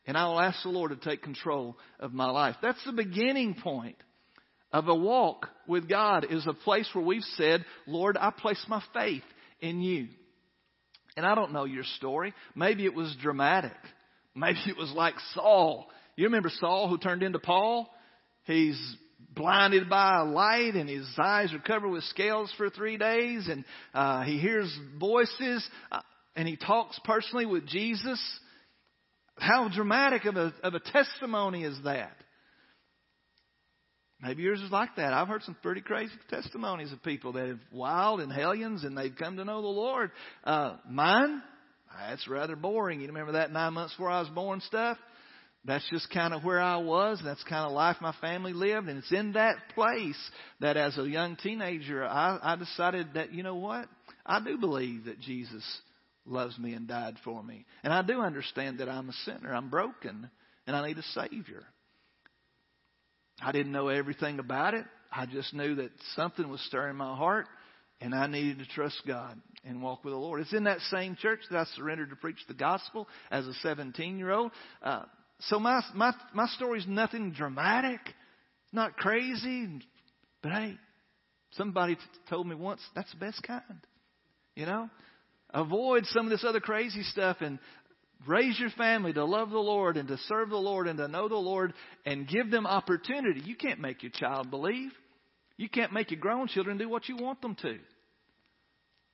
and 0.05 0.17
I'll 0.17 0.39
ask 0.39 0.63
the 0.63 0.69
Lord 0.69 0.91
to 0.91 1.09
take 1.09 1.21
control 1.21 1.77
of 1.99 2.13
my 2.13 2.29
life. 2.29 2.55
That's 2.61 2.83
the 2.85 2.91
beginning 2.91 3.55
point 3.55 3.95
of 4.71 4.87
a 4.87 4.95
walk 4.95 5.47
with 5.67 5.87
God, 5.87 6.25
is 6.29 6.47
a 6.47 6.53
place 6.53 6.89
where 6.93 7.05
we've 7.05 7.23
said, 7.35 7.63
Lord, 7.85 8.17
I 8.19 8.31
place 8.31 8.63
my 8.67 8.83
faith 8.93 9.23
in 9.61 9.81
you. 9.81 10.07
And 11.15 11.25
I 11.27 11.35
don't 11.35 11.53
know 11.53 11.65
your 11.65 11.83
story. 11.97 12.33
Maybe 12.55 12.85
it 12.85 12.95
was 12.95 13.15
dramatic. 13.21 13.77
Maybe 14.35 14.59
it 14.67 14.75
was 14.75 14.91
like 14.95 15.13
Saul. 15.35 15.87
You 16.15 16.25
remember 16.25 16.49
Saul 16.49 16.89
who 16.89 16.97
turned 16.97 17.21
into 17.21 17.37
Paul? 17.37 17.87
He's 18.45 18.79
blinded 19.35 19.89
by 19.89 20.19
a 20.19 20.25
light 20.25 20.75
and 20.75 20.89
his 20.89 21.07
eyes 21.17 21.53
are 21.53 21.59
covered 21.59 21.89
with 21.89 22.03
scales 22.05 22.53
for 22.57 22.69
three 22.69 22.97
days 22.97 23.47
and 23.49 23.65
uh, 23.93 24.23
he 24.23 24.39
hears 24.39 24.71
voices 24.99 25.67
uh, 25.91 26.01
and 26.35 26.47
he 26.47 26.57
talks 26.57 26.99
personally 27.03 27.45
with 27.45 27.67
Jesus. 27.67 28.21
How 29.37 29.69
dramatic 29.73 30.25
of 30.25 30.35
a, 30.35 30.53
of 30.63 30.73
a 30.73 30.79
testimony 30.79 31.63
is 31.63 31.77
that? 31.83 32.15
Maybe 34.21 34.43
yours 34.43 34.61
is 34.61 34.71
like 34.71 34.95
that. 34.95 35.11
I've 35.11 35.27
heard 35.27 35.43
some 35.43 35.57
pretty 35.61 35.81
crazy 35.81 36.13
testimonies 36.29 36.93
of 36.93 37.03
people 37.03 37.33
that 37.33 37.47
have 37.47 37.59
wild 37.73 38.21
and 38.21 38.31
hellions 38.31 38.83
and 38.85 38.97
they've 38.97 39.15
come 39.17 39.35
to 39.37 39.43
know 39.43 39.61
the 39.61 39.67
Lord. 39.67 40.11
Uh, 40.45 40.77
mine, 40.89 41.41
that's 41.99 42.27
rather 42.27 42.55
boring. 42.55 43.01
You 43.01 43.07
remember 43.07 43.33
that 43.33 43.51
nine 43.51 43.73
months 43.73 43.93
before 43.93 44.09
I 44.09 44.21
was 44.21 44.29
born 44.29 44.61
stuff? 44.61 44.97
That's 45.65 45.87
just 45.89 46.09
kind 46.09 46.33
of 46.33 46.43
where 46.43 46.59
I 46.59 46.77
was. 46.77 47.21
That's 47.23 47.43
kind 47.43 47.65
of 47.65 47.71
life 47.71 47.97
my 48.01 48.13
family 48.19 48.51
lived. 48.51 48.89
And 48.89 48.97
it's 48.97 49.11
in 49.13 49.33
that 49.33 49.55
place 49.73 50.19
that 50.59 50.75
as 50.75 50.97
a 50.97 51.07
young 51.07 51.37
teenager, 51.37 52.03
I, 52.03 52.37
I 52.41 52.55
decided 52.57 53.13
that, 53.13 53.33
you 53.33 53.43
know 53.43 53.55
what? 53.55 53.87
I 54.25 54.43
do 54.43 54.57
believe 54.57 55.05
that 55.05 55.21
Jesus 55.21 55.63
loves 56.25 56.57
me 56.59 56.73
and 56.73 56.87
died 56.87 57.15
for 57.23 57.41
me. 57.41 57.65
And 57.83 57.93
I 57.93 58.01
do 58.01 58.19
understand 58.19 58.79
that 58.79 58.89
I'm 58.89 59.09
a 59.09 59.13
sinner. 59.25 59.53
I'm 59.53 59.69
broken 59.69 60.29
and 60.67 60.75
I 60.75 60.85
need 60.85 60.97
a 60.97 61.03
Savior. 61.13 61.63
I 63.41 63.51
didn't 63.51 63.71
know 63.71 63.87
everything 63.87 64.39
about 64.39 64.73
it. 64.73 64.85
I 65.11 65.25
just 65.25 65.53
knew 65.53 65.75
that 65.75 65.91
something 66.15 66.49
was 66.49 66.61
stirring 66.61 66.97
my 66.97 67.15
heart 67.15 67.47
and 68.01 68.13
I 68.13 68.27
needed 68.27 68.59
to 68.59 68.65
trust 68.65 69.01
God 69.07 69.39
and 69.63 69.81
walk 69.81 70.03
with 70.03 70.13
the 70.13 70.17
Lord. 70.17 70.41
It's 70.41 70.53
in 70.53 70.65
that 70.65 70.79
same 70.91 71.15
church 71.15 71.39
that 71.49 71.57
I 71.57 71.63
surrendered 71.75 72.09
to 72.09 72.17
preach 72.17 72.39
the 72.49 72.53
gospel 72.53 73.07
as 73.31 73.47
a 73.47 73.53
17 73.55 74.17
year 74.17 74.31
old. 74.31 74.51
Uh, 74.81 75.03
so 75.39 75.59
my 75.59 75.81
my 75.93 76.13
my 76.33 76.47
story's 76.47 76.85
nothing 76.87 77.31
dramatic, 77.31 77.99
not 78.71 78.97
crazy, 78.97 79.67
but 80.41 80.51
hey, 80.51 80.77
somebody 81.51 81.95
t- 81.95 82.01
told 82.29 82.47
me 82.47 82.55
once 82.55 82.81
that's 82.95 83.11
the 83.11 83.17
best 83.17 83.41
kind. 83.43 83.79
You 84.55 84.65
know, 84.65 84.89
avoid 85.53 86.05
some 86.07 86.25
of 86.25 86.29
this 86.29 86.45
other 86.47 86.59
crazy 86.59 87.03
stuff 87.03 87.37
and 87.41 87.59
raise 88.27 88.59
your 88.59 88.69
family 88.71 89.13
to 89.13 89.25
love 89.25 89.49
the 89.49 89.57
Lord 89.57 89.97
and 89.97 90.07
to 90.07 90.17
serve 90.17 90.49
the 90.49 90.55
Lord 90.55 90.87
and 90.87 90.97
to 90.99 91.07
know 91.07 91.27
the 91.27 91.35
Lord 91.35 91.73
and 92.05 92.27
give 92.27 92.49
them 92.49 92.65
opportunity. 92.65 93.41
You 93.43 93.55
can't 93.55 93.79
make 93.79 94.03
your 94.03 94.11
child 94.11 94.49
believe. 94.49 94.91
You 95.57 95.69
can't 95.69 95.93
make 95.93 96.11
your 96.11 96.19
grown 96.19 96.47
children 96.47 96.77
do 96.77 96.89
what 96.89 97.09
you 97.09 97.17
want 97.17 97.41
them 97.41 97.55
to. 97.61 97.77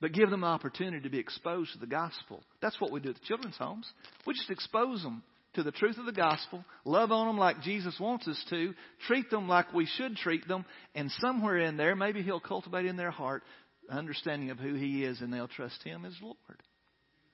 But 0.00 0.12
give 0.12 0.30
them 0.30 0.40
the 0.40 0.46
opportunity 0.46 1.02
to 1.02 1.10
be 1.10 1.18
exposed 1.18 1.74
to 1.74 1.78
the 1.78 1.86
gospel. 1.86 2.42
That's 2.62 2.80
what 2.80 2.90
we 2.90 3.00
do 3.00 3.10
at 3.10 3.16
the 3.16 3.26
children's 3.26 3.58
homes. 3.58 3.86
We 4.26 4.32
just 4.32 4.50
expose 4.50 5.02
them 5.02 5.22
to 5.54 5.62
the 5.62 5.72
truth 5.72 5.98
of 5.98 6.06
the 6.06 6.12
gospel, 6.12 6.64
love 6.84 7.10
on 7.10 7.26
them 7.26 7.38
like 7.38 7.62
Jesus 7.62 7.96
wants 7.98 8.28
us 8.28 8.42
to, 8.50 8.72
treat 9.06 9.30
them 9.30 9.48
like 9.48 9.72
we 9.72 9.86
should 9.86 10.16
treat 10.16 10.46
them, 10.46 10.64
and 10.94 11.10
somewhere 11.18 11.58
in 11.58 11.76
there, 11.76 11.96
maybe 11.96 12.22
He'll 12.22 12.40
cultivate 12.40 12.86
in 12.86 12.96
their 12.96 13.10
heart 13.10 13.42
understanding 13.90 14.50
of 14.50 14.58
who 14.58 14.74
He 14.74 15.04
is 15.04 15.20
and 15.20 15.32
they'll 15.32 15.48
trust 15.48 15.82
Him 15.82 16.04
as 16.04 16.14
Lord. 16.22 16.36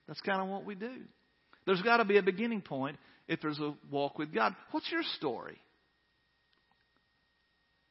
That's 0.07 0.21
kind 0.21 0.41
of 0.41 0.47
what 0.47 0.65
we 0.65 0.75
do. 0.75 1.01
There's 1.65 1.81
got 1.81 1.97
to 1.97 2.05
be 2.05 2.17
a 2.17 2.23
beginning 2.23 2.61
point 2.61 2.97
if 3.27 3.41
there's 3.41 3.59
a 3.59 3.75
walk 3.91 4.17
with 4.17 4.33
God. 4.33 4.55
What's 4.71 4.89
your 4.91 5.03
story? 5.17 5.57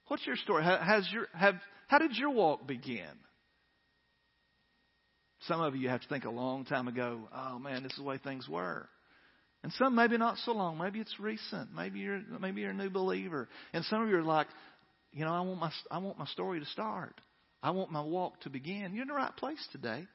What's 0.08 0.26
your 0.26 0.36
story? 0.36 0.64
Has 0.64 1.06
your, 1.12 1.26
have, 1.34 1.56
how 1.88 1.98
did 1.98 2.16
your 2.16 2.30
walk 2.30 2.66
begin? 2.66 3.04
Some 5.42 5.60
of 5.60 5.76
you 5.76 5.88
have 5.88 6.00
to 6.00 6.08
think 6.08 6.24
a 6.24 6.30
long 6.30 6.64
time 6.64 6.88
ago, 6.88 7.28
oh 7.34 7.58
man, 7.58 7.82
this 7.82 7.92
is 7.92 7.98
the 7.98 8.04
way 8.04 8.18
things 8.18 8.48
were. 8.48 8.88
And 9.66 9.72
some 9.72 9.96
maybe 9.96 10.16
not 10.16 10.38
so 10.44 10.52
long. 10.52 10.78
Maybe 10.78 11.00
it's 11.00 11.18
recent. 11.18 11.74
Maybe 11.74 11.98
you're 11.98 12.22
maybe 12.40 12.60
you're 12.60 12.70
a 12.70 12.72
new 12.72 12.88
believer. 12.88 13.48
And 13.72 13.84
some 13.86 14.00
of 14.00 14.08
you 14.08 14.14
are 14.14 14.22
like, 14.22 14.46
you 15.12 15.24
know, 15.24 15.32
I 15.32 15.40
want 15.40 15.58
my 15.58 15.72
I 15.90 15.98
want 15.98 16.20
my 16.20 16.26
story 16.26 16.60
to 16.60 16.66
start. 16.66 17.20
I 17.64 17.72
want 17.72 17.90
my 17.90 18.00
walk 18.00 18.40
to 18.42 18.48
begin. 18.48 18.92
You're 18.94 19.02
in 19.02 19.08
the 19.08 19.14
right 19.14 19.36
place 19.36 19.58
today. 19.72 20.06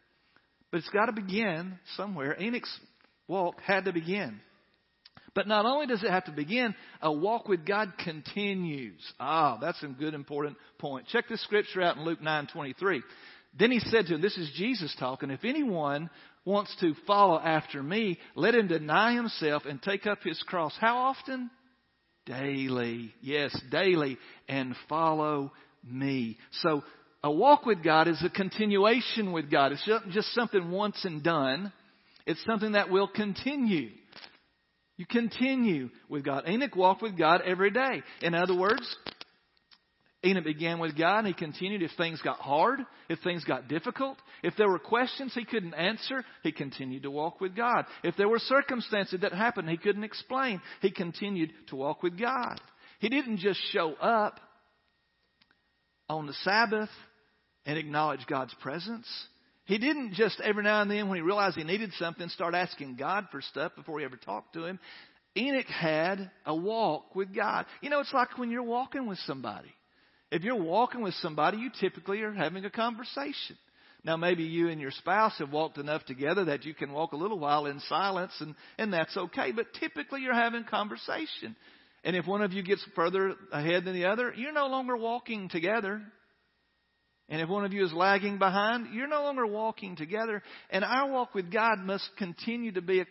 But 0.72 0.78
it's 0.78 0.90
got 0.92 1.08
to 1.08 1.12
begin 1.12 1.78
somewhere. 1.98 2.38
Enoch's 2.40 2.74
walk 3.28 3.60
had 3.60 3.84
to 3.84 3.92
begin. 3.92 4.40
But 5.36 5.50
not 5.50 5.66
only 5.66 5.86
does 5.86 6.02
it 6.02 6.10
have 6.10 6.24
to 6.28 6.32
begin, 6.32 6.74
a 7.02 7.12
walk 7.12 7.50
with 7.50 7.66
God 7.66 7.92
continues. 8.02 9.02
Ah, 9.20 9.58
that's 9.60 9.84
a 9.84 9.88
good 9.88 10.14
important 10.14 10.56
point. 10.80 11.08
Check 11.08 11.26
this 11.28 11.44
scripture 11.44 11.82
out 11.82 11.98
in 11.98 12.06
Luke 12.06 12.22
9:23. 12.22 13.02
Then 13.58 13.72
he 13.72 13.80
said 13.80 14.06
to 14.08 14.16
him, 14.16 14.22
this 14.22 14.38
is 14.38 14.52
Jesus 14.56 14.96
talking, 15.00 15.30
if 15.30 15.44
anyone 15.44 16.10
wants 16.46 16.76
to 16.80 16.94
follow 17.06 17.40
after 17.40 17.84
me, 17.84 18.18
let 18.36 18.56
him 18.56 18.68
deny 18.68 19.14
himself 19.14 19.64
and 19.66 19.82
take 19.82 20.08
up 20.08 20.20
his 20.24 20.42
cross. 20.48 20.74
How 20.80 20.98
often? 20.98 21.52
Daily. 22.26 23.14
Yes, 23.22 23.56
daily. 23.70 24.18
And 24.48 24.76
follow 24.88 25.52
me. 25.84 26.38
So, 26.62 26.84
a 27.24 27.32
walk 27.32 27.66
with 27.68 27.84
God 27.84 28.08
is 28.08 28.24
a 28.24 28.30
continuation 28.30 29.32
with 29.32 29.52
God. 29.52 29.72
It's 29.74 29.88
just 30.12 30.34
something 30.34 30.72
once 30.72 31.06
and 31.06 31.22
done. 31.22 31.72
It's 32.26 32.44
something 32.46 32.72
that 32.72 32.90
will 32.90 33.08
continue. 33.08 33.90
You 34.98 35.06
continue 35.06 35.90
with 36.10 36.24
God. 36.24 36.48
Enoch 36.48 36.76
walked 36.76 37.04
with 37.04 37.18
God 37.18 37.42
every 37.46 37.70
day. 37.70 38.02
In 38.22 38.34
other 38.34 38.56
words, 38.56 38.96
Enoch 40.24 40.44
began 40.44 40.78
with 40.78 40.96
God 40.96 41.20
and 41.20 41.28
he 41.28 41.34
continued. 41.34 41.82
If 41.82 41.92
things 41.98 42.22
got 42.22 42.40
hard, 42.40 42.80
if 43.10 43.20
things 43.20 43.44
got 43.44 43.68
difficult, 43.68 44.18
if 44.44 44.56
there 44.56 44.70
were 44.70 44.78
questions 44.78 45.34
he 45.34 45.46
couldn't 45.46 45.74
answer, 45.74 46.24
he 46.44 46.52
continued 46.52 47.04
to 47.04 47.12
walk 47.12 47.42
with 47.42 47.56
God. 47.56 47.86
If 48.04 48.16
there 48.18 48.30
were 48.30 48.40
circumstances 48.40 49.22
that 49.22 49.34
happened 49.34 49.68
he 49.68 49.78
couldn't 49.78 50.04
explain, 50.04 50.62
he 50.82 50.92
continued 50.92 51.52
to 51.70 51.76
walk 51.76 52.04
with 52.04 52.20
God. 52.20 52.60
He 53.00 53.10
didn't 53.10 53.38
just 53.38 53.60
show 53.72 53.94
up 53.96 54.40
on 56.08 56.28
the 56.28 56.34
Sabbath 56.44 56.90
and 57.66 57.80
acknowledge 57.80 58.28
God's 58.28 58.54
presence. 58.62 59.08
He 59.66 59.80
didn't 59.80 60.14
just 60.14 60.40
every 60.42 60.64
now 60.64 60.82
and 60.82 60.92
then, 60.92 61.08
when 61.08 61.18
he 61.18 61.22
realized 61.24 61.58
he 61.58 61.64
needed 61.64 61.94
something, 61.94 62.30
start 62.30 62.54
asking 62.54 62.96
God 62.96 63.28
for 63.32 63.42
stuff 63.42 63.72
before 63.76 64.00
he 64.00 64.06
ever 64.06 64.18
talked 64.18 64.54
to 64.54 64.66
him. 64.66 64.80
Enoch 65.36 65.66
had 65.66 66.30
a 66.46 66.56
walk 66.56 67.16
with 67.16 67.34
God. 67.34 67.66
You 67.82 67.90
know, 67.90 68.02
it's 68.02 68.14
like 68.14 68.38
when 68.38 68.52
you're 68.52 68.62
walking 68.62 69.08
with 69.08 69.18
somebody. 69.20 69.74
If 70.32 70.44
you're 70.44 70.56
walking 70.56 71.02
with 71.02 71.13
somebody, 71.15 71.58
you 71.58 71.70
typically 71.80 72.22
are 72.22 72.32
having 72.32 72.63
a 72.63 72.70
conversation. 72.70 73.58
Now, 74.04 74.17
maybe 74.17 74.44
you 74.44 74.70
and 74.70 74.82
your 74.82 74.91
spouse 74.91 75.38
have 75.38 75.52
walked 75.52 75.78
enough 75.78 76.06
together 76.06 76.46
that 76.46 76.65
you 76.65 76.74
can 76.74 76.91
walk 76.91 77.12
a 77.12 77.17
little 77.17 77.38
while 77.38 77.67
in 77.67 77.80
silence, 77.82 78.34
and, 78.39 78.56
and 78.80 78.91
that's 78.91 79.15
okay. 79.15 79.52
But 79.52 79.67
typically, 79.80 80.22
you're 80.22 80.34
having 80.34 80.63
conversation. 80.63 81.56
And 82.04 82.15
if 82.15 82.26
one 82.26 82.41
of 82.41 82.52
you 82.52 82.63
gets 82.63 82.84
further 82.96 83.36
ahead 83.52 83.86
than 83.86 83.94
the 83.94 84.06
other, 84.06 84.34
you're 84.36 84.54
no 84.54 84.67
longer 84.67 84.98
walking 84.98 85.50
together. 85.50 86.02
And 87.30 87.41
if 87.41 87.48
one 87.48 87.63
of 87.63 87.74
you 87.74 87.86
is 87.86 87.94
lagging 87.94 88.39
behind, 88.39 88.94
you're 88.94 89.08
no 89.08 89.22
longer 89.24 89.46
walking 89.46 89.96
together. 89.96 90.41
And 90.72 90.84
our 90.84 91.12
walk 91.12 91.36
with 91.36 91.52
God 91.52 91.80
must 91.80 92.10
continue 92.17 92.72
to 92.72 92.82
be 92.82 93.02
a, 93.02 93.06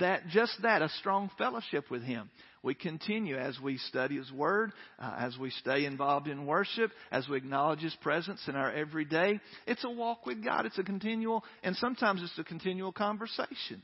that 0.00 0.26
just 0.28 0.52
that, 0.62 0.82
a 0.82 0.88
strong 0.98 1.30
fellowship 1.38 1.90
with 1.90 2.02
Him. 2.02 2.28
We 2.64 2.74
continue 2.74 3.36
as 3.36 3.60
we 3.60 3.76
study 3.76 4.16
His 4.16 4.32
Word, 4.32 4.72
uh, 4.98 5.14
as 5.18 5.36
we 5.36 5.50
stay 5.50 5.84
involved 5.84 6.28
in 6.28 6.46
worship, 6.46 6.90
as 7.12 7.28
we 7.28 7.36
acknowledge 7.36 7.80
His 7.80 7.94
presence 8.00 8.40
in 8.48 8.56
our 8.56 8.72
everyday. 8.72 9.38
It's 9.66 9.84
a 9.84 9.90
walk 9.90 10.24
with 10.24 10.42
God. 10.42 10.64
It's 10.64 10.78
a 10.78 10.82
continual, 10.82 11.44
and 11.62 11.76
sometimes 11.76 12.22
it's 12.22 12.38
a 12.38 12.42
continual 12.42 12.90
conversation. 12.90 13.82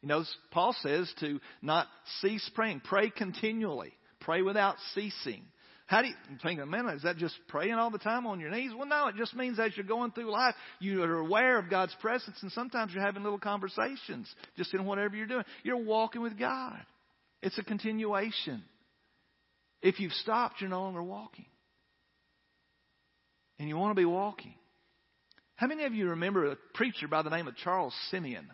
You 0.00 0.08
know, 0.08 0.24
Paul 0.50 0.74
says 0.80 1.12
to 1.20 1.40
not 1.60 1.88
cease 2.22 2.50
praying. 2.54 2.80
Pray 2.84 3.10
continually. 3.10 3.92
Pray 4.20 4.40
without 4.40 4.76
ceasing. 4.94 5.42
How 5.84 6.00
do 6.00 6.08
you 6.08 6.14
think, 6.42 6.66
man, 6.66 6.88
is 6.88 7.02
that 7.02 7.18
just 7.18 7.34
praying 7.48 7.74
all 7.74 7.90
the 7.90 7.98
time 7.98 8.26
on 8.26 8.40
your 8.40 8.50
knees? 8.50 8.72
Well, 8.74 8.88
no, 8.88 9.08
it 9.08 9.16
just 9.16 9.36
means 9.36 9.60
as 9.60 9.76
you're 9.76 9.84
going 9.84 10.12
through 10.12 10.32
life, 10.32 10.54
you 10.80 11.02
are 11.02 11.18
aware 11.18 11.58
of 11.58 11.68
God's 11.68 11.94
presence, 12.00 12.38
and 12.40 12.50
sometimes 12.50 12.94
you're 12.94 13.04
having 13.04 13.22
little 13.22 13.38
conversations 13.38 14.26
just 14.56 14.72
in 14.72 14.86
whatever 14.86 15.14
you're 15.14 15.26
doing. 15.26 15.44
You're 15.62 15.76
walking 15.76 16.22
with 16.22 16.38
God. 16.38 16.82
It's 17.46 17.58
a 17.58 17.62
continuation. 17.62 18.64
If 19.80 20.00
you've 20.00 20.10
stopped, 20.14 20.60
you're 20.60 20.68
no 20.68 20.80
longer 20.80 21.00
walking. 21.00 21.46
And 23.60 23.68
you 23.68 23.76
want 23.76 23.92
to 23.92 24.00
be 24.00 24.04
walking. 24.04 24.56
How 25.54 25.68
many 25.68 25.84
of 25.84 25.94
you 25.94 26.08
remember 26.08 26.50
a 26.50 26.56
preacher 26.74 27.06
by 27.06 27.22
the 27.22 27.30
name 27.30 27.46
of 27.46 27.54
Charles 27.54 27.94
Simeon? 28.10 28.48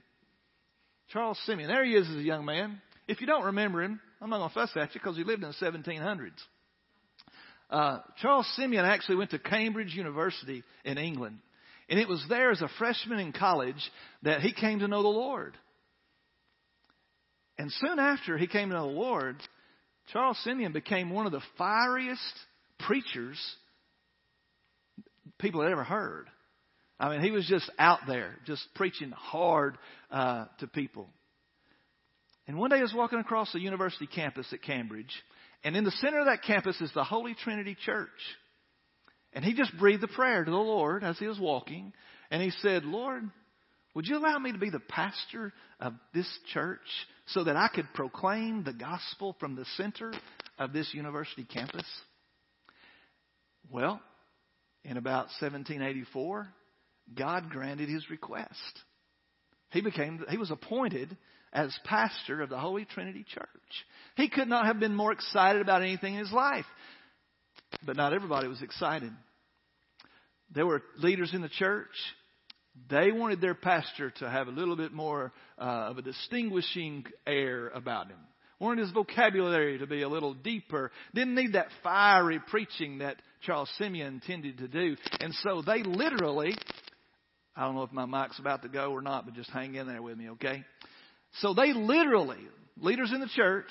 Charles 1.08 1.40
Simeon. 1.46 1.70
There 1.70 1.82
he 1.86 1.94
is 1.94 2.06
as 2.06 2.16
a 2.16 2.22
young 2.22 2.44
man. 2.44 2.82
If 3.08 3.22
you 3.22 3.26
don't 3.26 3.44
remember 3.44 3.82
him, 3.82 3.98
I'm 4.20 4.28
not 4.28 4.40
going 4.40 4.50
to 4.50 4.54
fuss 4.54 4.76
at 4.76 4.94
you 4.94 5.00
because 5.00 5.16
he 5.16 5.24
lived 5.24 5.42
in 5.42 5.48
the 5.48 5.66
1700s. 5.66 6.30
Uh, 7.70 8.00
Charles 8.20 8.46
Simeon 8.56 8.84
actually 8.84 9.16
went 9.16 9.30
to 9.30 9.38
Cambridge 9.38 9.94
University 9.94 10.64
in 10.84 10.98
England. 10.98 11.38
And 11.88 11.98
it 11.98 12.10
was 12.10 12.22
there 12.28 12.50
as 12.50 12.60
a 12.60 12.68
freshman 12.78 13.20
in 13.20 13.32
college 13.32 13.90
that 14.22 14.42
he 14.42 14.52
came 14.52 14.80
to 14.80 14.86
know 14.86 15.02
the 15.02 15.08
Lord. 15.08 15.56
And 17.62 17.70
soon 17.70 18.00
after 18.00 18.36
he 18.36 18.48
came 18.48 18.70
to 18.70 18.74
the 18.74 18.82
Lord, 18.82 19.36
Charles 20.12 20.36
Simeon 20.42 20.72
became 20.72 21.10
one 21.10 21.26
of 21.26 21.32
the 21.32 21.44
fieriest 21.56 22.34
preachers 22.80 23.38
people 25.38 25.62
had 25.62 25.70
ever 25.70 25.84
heard. 25.84 26.26
I 26.98 27.08
mean, 27.10 27.20
he 27.20 27.30
was 27.30 27.46
just 27.46 27.70
out 27.78 28.00
there, 28.08 28.34
just 28.46 28.66
preaching 28.74 29.12
hard 29.12 29.78
uh, 30.10 30.46
to 30.58 30.66
people. 30.66 31.08
And 32.48 32.58
one 32.58 32.70
day 32.70 32.78
I 32.78 32.82
was 32.82 32.92
walking 32.92 33.20
across 33.20 33.52
the 33.52 33.60
university 33.60 34.08
campus 34.08 34.52
at 34.52 34.60
Cambridge, 34.62 35.14
and 35.62 35.76
in 35.76 35.84
the 35.84 35.92
center 35.92 36.18
of 36.18 36.26
that 36.26 36.42
campus 36.42 36.80
is 36.80 36.90
the 36.94 37.04
Holy 37.04 37.36
Trinity 37.44 37.76
Church. 37.86 38.08
And 39.34 39.44
he 39.44 39.54
just 39.54 39.78
breathed 39.78 40.02
a 40.02 40.08
prayer 40.08 40.44
to 40.44 40.50
the 40.50 40.56
Lord 40.56 41.04
as 41.04 41.16
he 41.16 41.28
was 41.28 41.38
walking, 41.38 41.92
and 42.28 42.42
he 42.42 42.50
said, 42.50 42.84
Lord, 42.84 43.22
would 43.94 44.06
you 44.06 44.16
allow 44.16 44.38
me 44.38 44.52
to 44.52 44.58
be 44.58 44.70
the 44.70 44.80
pastor 44.80 45.52
of 45.80 45.94
this 46.14 46.28
church 46.52 46.80
so 47.26 47.44
that 47.44 47.56
I 47.56 47.68
could 47.68 47.92
proclaim 47.94 48.64
the 48.64 48.72
gospel 48.72 49.36
from 49.38 49.54
the 49.54 49.66
center 49.76 50.12
of 50.58 50.72
this 50.72 50.92
university 50.94 51.44
campus? 51.44 51.86
Well, 53.70 54.00
in 54.84 54.96
about 54.96 55.26
1784, 55.40 56.48
God 57.14 57.50
granted 57.50 57.88
his 57.88 58.08
request. 58.10 58.50
He 59.70 59.80
became, 59.80 60.24
he 60.28 60.38
was 60.38 60.50
appointed 60.50 61.16
as 61.52 61.76
pastor 61.84 62.40
of 62.40 62.48
the 62.48 62.58
Holy 62.58 62.84
Trinity 62.84 63.24
Church. 63.34 63.46
He 64.16 64.28
could 64.28 64.48
not 64.48 64.66
have 64.66 64.80
been 64.80 64.94
more 64.94 65.12
excited 65.12 65.60
about 65.60 65.82
anything 65.82 66.14
in 66.14 66.20
his 66.20 66.32
life. 66.32 66.64
But 67.84 67.96
not 67.96 68.12
everybody 68.12 68.48
was 68.48 68.62
excited. 68.62 69.12
There 70.54 70.66
were 70.66 70.82
leaders 70.98 71.32
in 71.34 71.42
the 71.42 71.48
church. 71.48 71.88
They 72.88 73.12
wanted 73.12 73.40
their 73.40 73.54
pastor 73.54 74.10
to 74.18 74.30
have 74.30 74.48
a 74.48 74.50
little 74.50 74.76
bit 74.76 74.92
more 74.92 75.32
uh, 75.58 75.62
of 75.90 75.98
a 75.98 76.02
distinguishing 76.02 77.04
air 77.26 77.68
about 77.68 78.08
him. 78.08 78.18
Wanted 78.58 78.82
his 78.82 78.92
vocabulary 78.92 79.78
to 79.78 79.86
be 79.86 80.02
a 80.02 80.08
little 80.08 80.34
deeper. 80.34 80.90
Didn't 81.14 81.34
need 81.34 81.54
that 81.54 81.68
fiery 81.82 82.40
preaching 82.48 82.98
that 82.98 83.16
Charles 83.42 83.70
Simeon 83.76 84.14
intended 84.14 84.58
to 84.58 84.68
do. 84.68 84.96
And 85.20 85.34
so 85.42 85.62
they 85.62 85.82
literally 85.82 86.54
I 87.54 87.64
don't 87.64 87.74
know 87.74 87.82
if 87.82 87.92
my 87.92 88.06
mic's 88.06 88.38
about 88.38 88.62
to 88.62 88.68
go 88.68 88.92
or 88.92 89.02
not, 89.02 89.26
but 89.26 89.34
just 89.34 89.50
hang 89.50 89.74
in 89.74 89.86
there 89.86 90.02
with 90.02 90.16
me, 90.16 90.30
okay? 90.30 90.64
So 91.40 91.52
they 91.52 91.72
literally, 91.72 92.38
leaders 92.78 93.12
in 93.12 93.20
the 93.20 93.28
church, 93.28 93.68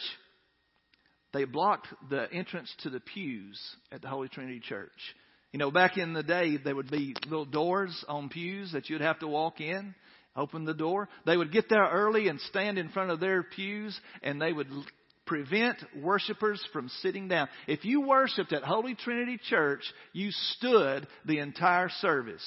they 1.34 1.46
blocked 1.46 1.88
the 2.10 2.32
entrance 2.32 2.74
to 2.84 2.90
the 2.90 3.00
pews 3.00 3.60
at 3.92 4.02
the 4.02 4.08
Holy 4.08 4.28
Trinity 4.28 4.60
Church. 4.60 4.92
You 5.52 5.60
know, 5.60 5.72
back 5.72 5.98
in 5.98 6.14
the 6.14 6.24
day, 6.24 6.58
there 6.58 6.76
would 6.76 6.90
be 6.90 7.14
little 7.26 7.46
doors 7.46 8.06
on 8.08 8.30
pews 8.30 8.72
that 8.72 8.90
you'd 8.90 9.02
have 9.02 9.20
to 9.20 9.28
walk 9.28 9.60
in, 9.60 9.94
open 10.36 10.64
the 10.64 10.74
door. 10.74 11.10
They 11.26 11.36
would 11.36 11.52
get 11.52 11.68
there 11.70 11.86
early 11.86 12.30
and 12.30 12.40
stand 12.42 12.78
in 12.78 12.90
front 12.90 13.12
of 13.12 13.20
their 13.20 13.44
pews, 13.44 14.00
and 14.24 14.42
they 14.42 14.54
would 14.54 14.70
prevent 15.26 15.78
worshipers 16.02 16.62
from 16.72 16.90
sitting 17.02 17.28
down. 17.28 17.50
If 17.68 17.84
you 17.84 18.02
worshiped 18.02 18.54
at 18.54 18.64
Holy 18.64 18.96
Trinity 18.96 19.40
Church, 19.50 19.84
you 20.14 20.32
stood 20.32 21.08
the 21.26 21.40
entire 21.40 21.90
service. 22.00 22.44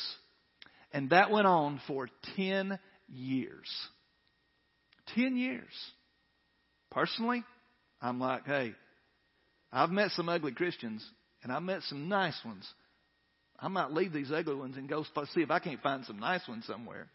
And 0.93 1.11
that 1.11 1.31
went 1.31 1.47
on 1.47 1.81
for 1.87 2.09
10 2.37 2.79
years. 3.09 3.69
10 5.15 5.37
years. 5.37 5.73
Personally, 6.91 7.43
I'm 8.01 8.21
like, 8.21 8.47
hey, 8.47 8.75
I've 9.73 9.91
met 9.91 10.11
some 10.13 10.29
ugly 10.29 10.53
Christians 10.53 11.05
and 11.43 11.53
I've 11.53 11.63
met 11.63 11.83
some 11.83 12.09
nice 12.09 12.39
ones. 12.45 12.67
I 13.65 13.69
might 13.69 13.93
leave 13.93 14.13
these 14.13 14.31
ugly 14.31 14.57
ones 14.57 14.77
and 14.77 14.87
go 14.87 15.05
see 15.33 15.41
if 15.41 15.51
I 15.51 15.59
can't 15.59 15.81
find 15.81 16.05
some 16.05 16.19
nice 16.19 16.47
ones 16.47 16.67
somewhere. 16.67 17.07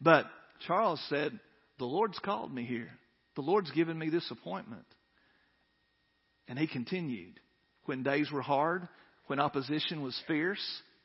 But 0.00 0.26
Charles 0.66 1.00
said, 1.08 1.38
the 1.78 1.84
Lord's 1.84 2.18
called 2.18 2.52
me 2.52 2.64
here. 2.64 2.90
The 3.36 3.42
Lord's 3.42 3.70
given 3.70 3.96
me 3.96 4.10
this 4.10 4.28
appointment. 4.28 4.86
And 6.48 6.58
he 6.58 6.66
continued. 6.66 7.38
When 7.84 8.02
days 8.02 8.28
were 8.32 8.42
hard, 8.42 8.88
when 9.28 9.38
opposition 9.38 10.02
was 10.02 10.20
fierce, 10.26 10.60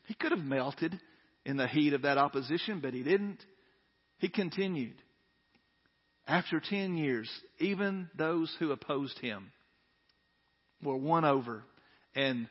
he 0.07 0.15
could 0.15 0.31
have 0.31 0.41
melted 0.43 0.99
in 1.45 1.55
the 1.55 1.67
heat 1.67 1.93
of 1.93 2.01
that 2.01 2.17
opposition, 2.17 2.79
but 2.79 2.95
he 2.95 3.03
didn't. 3.03 3.45
He 4.17 4.27
continued. 4.27 4.95
After 6.27 6.59
10 6.59 6.97
years, 6.97 7.29
even 7.59 8.09
those 8.17 8.51
who 8.57 8.71
opposed 8.71 9.19
him 9.19 9.51
were 10.81 10.97
won 10.97 11.25
over. 11.25 11.63
And 12.15 12.47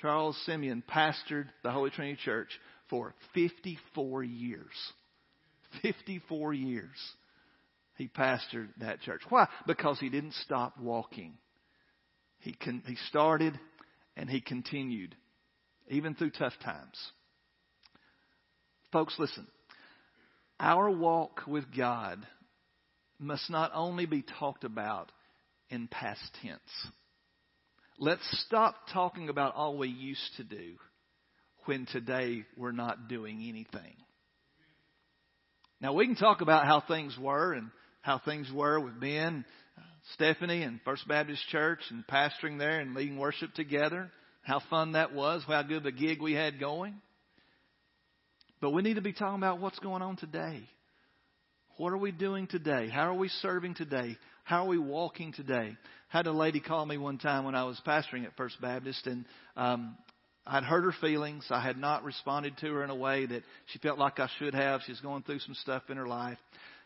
Charles 0.00 0.36
Simeon 0.46 0.82
pastored 0.88 1.48
the 1.62 1.70
Holy 1.70 1.90
Trinity 1.90 2.18
Church 2.24 2.48
for 2.88 3.14
54 3.34 4.22
years. 4.24 4.92
54 5.82 6.54
years 6.54 6.96
he 7.98 8.06
pastored 8.06 8.68
that 8.78 9.00
church. 9.00 9.22
Why? 9.28 9.48
Because 9.66 9.98
he 9.98 10.08
didn't 10.08 10.34
stop 10.34 10.78
walking. 10.80 11.34
He, 12.38 12.52
con- 12.52 12.84
he 12.86 12.94
started 13.08 13.58
and 14.16 14.30
he 14.30 14.40
continued, 14.40 15.16
even 15.88 16.14
through 16.14 16.30
tough 16.30 16.54
times. 16.64 16.96
Folks, 18.92 19.16
listen. 19.18 19.46
Our 20.60 20.88
walk 20.90 21.42
with 21.46 21.64
God 21.76 22.24
must 23.18 23.50
not 23.50 23.72
only 23.74 24.06
be 24.06 24.22
talked 24.38 24.62
about 24.62 25.10
in 25.68 25.88
past 25.88 26.22
tense. 26.40 26.60
Let's 28.00 28.22
stop 28.46 28.76
talking 28.92 29.28
about 29.28 29.56
all 29.56 29.76
we 29.76 29.88
used 29.88 30.36
to 30.36 30.44
do 30.44 30.76
when 31.64 31.84
today 31.86 32.44
we're 32.56 32.70
not 32.70 33.08
doing 33.08 33.44
anything. 33.48 33.96
Now 35.80 35.94
we 35.94 36.06
can 36.06 36.14
talk 36.14 36.40
about 36.40 36.64
how 36.64 36.80
things 36.80 37.16
were 37.20 37.54
and 37.54 37.70
how 38.00 38.20
things 38.24 38.52
were 38.54 38.78
with 38.78 39.00
Ben, 39.00 39.44
Stephanie, 40.14 40.62
and 40.62 40.78
First 40.84 41.08
Baptist 41.08 41.42
Church, 41.48 41.80
and 41.90 42.06
pastoring 42.06 42.56
there 42.56 42.78
and 42.78 42.94
leading 42.94 43.18
worship 43.18 43.52
together. 43.54 44.12
How 44.42 44.62
fun 44.70 44.92
that 44.92 45.12
was, 45.12 45.42
how 45.48 45.62
good 45.62 45.82
the 45.82 45.90
gig 45.90 46.22
we 46.22 46.34
had 46.34 46.60
going. 46.60 46.94
But 48.60 48.70
we 48.70 48.82
need 48.82 48.94
to 48.94 49.02
be 49.02 49.12
talking 49.12 49.38
about 49.38 49.60
what's 49.60 49.80
going 49.80 50.02
on 50.02 50.16
today. 50.16 50.62
What 51.78 51.92
are 51.92 51.98
we 51.98 52.12
doing 52.12 52.46
today? 52.46 52.88
How 52.88 53.10
are 53.10 53.18
we 53.18 53.28
serving 53.28 53.74
today? 53.74 54.16
How 54.44 54.64
are 54.64 54.68
we 54.68 54.78
walking 54.78 55.32
today? 55.32 55.76
Had 56.08 56.26
a 56.26 56.32
lady 56.32 56.60
call 56.60 56.86
me 56.86 56.96
one 56.96 57.18
time 57.18 57.44
when 57.44 57.54
I 57.54 57.64
was 57.64 57.78
pastoring 57.86 58.24
at 58.24 58.34
First 58.36 58.60
Baptist, 58.62 59.06
and 59.06 59.26
um, 59.56 59.94
I'd 60.46 60.64
hurt 60.64 60.84
her 60.84 60.94
feelings. 61.02 61.46
I 61.50 61.60
had 61.60 61.76
not 61.76 62.02
responded 62.02 62.56
to 62.58 62.72
her 62.72 62.82
in 62.82 62.88
a 62.88 62.96
way 62.96 63.26
that 63.26 63.42
she 63.66 63.78
felt 63.78 63.98
like 63.98 64.18
I 64.18 64.28
should 64.38 64.54
have. 64.54 64.80
She's 64.86 65.00
going 65.00 65.22
through 65.22 65.40
some 65.40 65.54
stuff 65.54 65.82
in 65.90 65.98
her 65.98 66.06
life. 66.06 66.38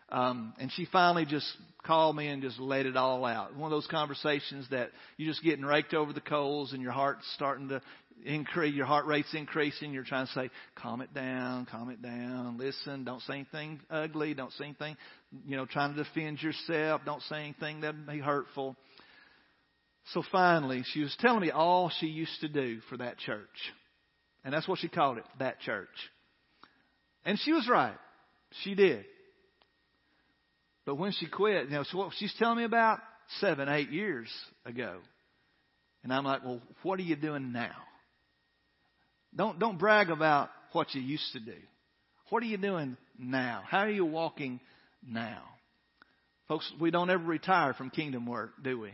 Um, 0.08 0.52
and 0.58 0.70
she 0.72 0.86
finally 0.90 1.24
just 1.24 1.46
called 1.86 2.16
me 2.16 2.26
and 2.26 2.42
just 2.42 2.58
let 2.58 2.84
it 2.84 2.96
all 2.96 3.24
out. 3.24 3.56
One 3.56 3.72
of 3.72 3.76
those 3.76 3.86
conversations 3.86 4.66
that 4.70 4.90
you're 5.16 5.30
just 5.30 5.42
getting 5.42 5.64
raked 5.64 5.94
over 5.94 6.12
the 6.12 6.20
coals 6.20 6.72
and 6.72 6.82
your 6.82 6.92
heart's 6.92 7.24
starting 7.34 7.68
to 7.68 7.80
increase, 8.24 8.74
your 8.74 8.86
heart 8.86 9.06
rate's 9.06 9.32
increasing. 9.34 9.92
You're 9.92 10.02
trying 10.02 10.26
to 10.26 10.32
say, 10.32 10.50
calm 10.74 11.00
it 11.00 11.14
down, 11.14 11.66
calm 11.70 11.90
it 11.90 12.02
down, 12.02 12.58
listen, 12.58 13.04
don't 13.04 13.22
say 13.22 13.34
anything 13.34 13.80
ugly, 13.88 14.34
don't 14.34 14.52
say 14.52 14.64
anything, 14.64 14.96
you 15.46 15.56
know, 15.56 15.64
trying 15.64 15.94
to 15.94 16.02
defend 16.02 16.42
yourself, 16.42 17.02
don't 17.06 17.22
say 17.22 17.44
anything 17.44 17.80
that 17.82 17.96
may 17.96 18.14
be 18.14 18.20
hurtful. 18.20 18.76
So 20.12 20.22
finally, 20.32 20.84
she 20.92 21.00
was 21.00 21.16
telling 21.20 21.40
me 21.40 21.50
all 21.50 21.90
she 22.00 22.07
used 22.07 22.40
to 22.40 22.48
do 22.48 22.80
for 22.88 22.96
that 22.96 23.18
church. 23.18 23.48
And 24.44 24.53
that's 24.53 24.66
what 24.66 24.80
she 24.80 24.88
called 24.88 25.18
it, 25.18 25.24
that 25.38 25.61
church. 25.61 25.88
And 27.24 27.38
she 27.38 27.53
was 27.53 27.68
right. 27.68 27.96
She 28.62 28.74
did. 28.74 29.05
But 30.84 30.96
when 30.96 31.12
she 31.12 31.26
quit, 31.26 31.66
you 31.66 31.70
know, 31.70 31.84
so 31.84 31.98
what 31.98 32.12
she's 32.16 32.34
telling 32.38 32.59
me 32.59 32.64
about 32.64 32.98
seven, 33.40 33.68
eight 33.68 33.90
years 33.90 34.28
ago. 34.66 34.98
And 36.03 36.12
I'm 36.12 36.24
like, 36.24 36.44
well, 36.44 36.61
what 36.82 36.98
are 36.98 37.05
you 37.05 37.14
doing 37.14 37.53
now? 37.53 37.76
Don't, 39.34 39.59
don't 39.59 39.78
brag 39.78 40.11
about 40.11 40.50
what 40.72 40.94
you 40.94 41.00
used 41.00 41.32
to 41.32 41.40
do. 41.40 41.55
What 42.30 42.42
are 42.42 42.46
you 42.46 42.57
doing 42.57 42.96
now? 43.18 43.62
How 43.66 43.80
are 43.80 43.90
you 43.90 44.05
walking 44.05 44.61
now? 45.07 45.42
Folks, 46.48 46.70
we 46.80 46.90
don't 46.90 47.09
ever 47.09 47.22
retire 47.22 47.72
from 47.74 47.90
kingdom 47.90 48.26
work, 48.26 48.50
do 48.62 48.80
we? 48.80 48.90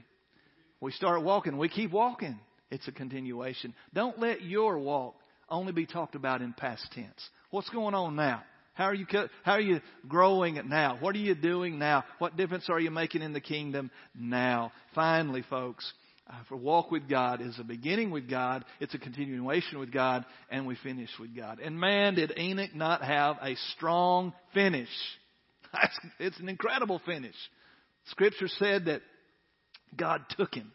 We 0.81 0.93
start 0.93 1.23
walking, 1.23 1.59
we 1.59 1.69
keep 1.69 1.91
walking. 1.91 2.39
It's 2.71 2.87
a 2.87 2.93
continuation. 2.93 3.75
Don't 3.95 4.19
let 4.19 4.43
your 4.43 4.79
walk 4.79 5.15
only 5.49 5.73
be 5.73 5.87
talked 5.87 6.15
about 6.15 6.43
in 6.43 6.53
past 6.53 6.87
tense. 6.93 7.29
What's 7.51 7.71
going 7.71 7.95
on 7.95 8.15
now? 8.15 8.43
How 8.75 8.85
are 8.85 8.95
you, 8.95 9.07
how 9.43 9.53
are 9.53 9.61
you 9.61 9.81
growing 10.07 10.61
now? 10.69 10.99
What 11.01 11.17
are 11.17 11.19
you 11.19 11.35
doing 11.35 11.79
now? 11.79 12.05
What 12.19 12.37
difference 12.37 12.69
are 12.69 12.79
you 12.79 12.93
making 12.93 13.23
in 13.23 13.33
the 13.33 13.41
kingdom 13.41 13.91
now? 14.15 14.71
Finally, 14.95 15.43
folks, 15.51 15.91
uh, 16.29 16.35
for 16.49 16.57
walk 16.57 16.91
with 16.91 17.09
God 17.09 17.41
is 17.41 17.59
a 17.59 17.65
beginning 17.65 18.11
with 18.11 18.31
God, 18.31 18.65
it's 18.79 18.95
a 18.95 18.99
continuation 18.99 19.81
with 19.81 19.91
God, 19.91 20.25
and 20.51 20.67
we 20.67 20.77
finish 20.77 21.11
with 21.19 21.35
God. 21.35 21.59
And 21.59 21.81
man, 21.81 22.15
did 22.15 22.39
Enoch 22.39 22.75
not 22.75 23.03
have 23.03 23.37
a 23.43 23.57
strong 23.75 24.33
finish. 24.55 24.89
it's 26.21 26.39
an 26.39 26.49
incredible 26.49 27.01
finish. 27.05 27.35
Scripture 28.11 28.49
said 28.59 28.85
that 28.85 29.03
God 29.97 30.23
took 30.37 30.55
him. 30.55 30.73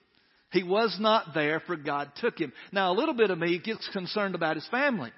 He 0.51 0.63
was 0.63 0.95
not 0.99 1.33
there, 1.33 1.61
for 1.61 1.75
God 1.75 2.11
took 2.17 2.37
him. 2.37 2.53
Now, 2.71 2.91
a 2.91 2.95
little 2.95 3.15
bit 3.15 3.31
of 3.31 3.39
me 3.39 3.59
gets 3.59 3.87
concerned 3.91 4.35
about 4.35 4.55
his 4.55 4.67
family. 4.69 5.11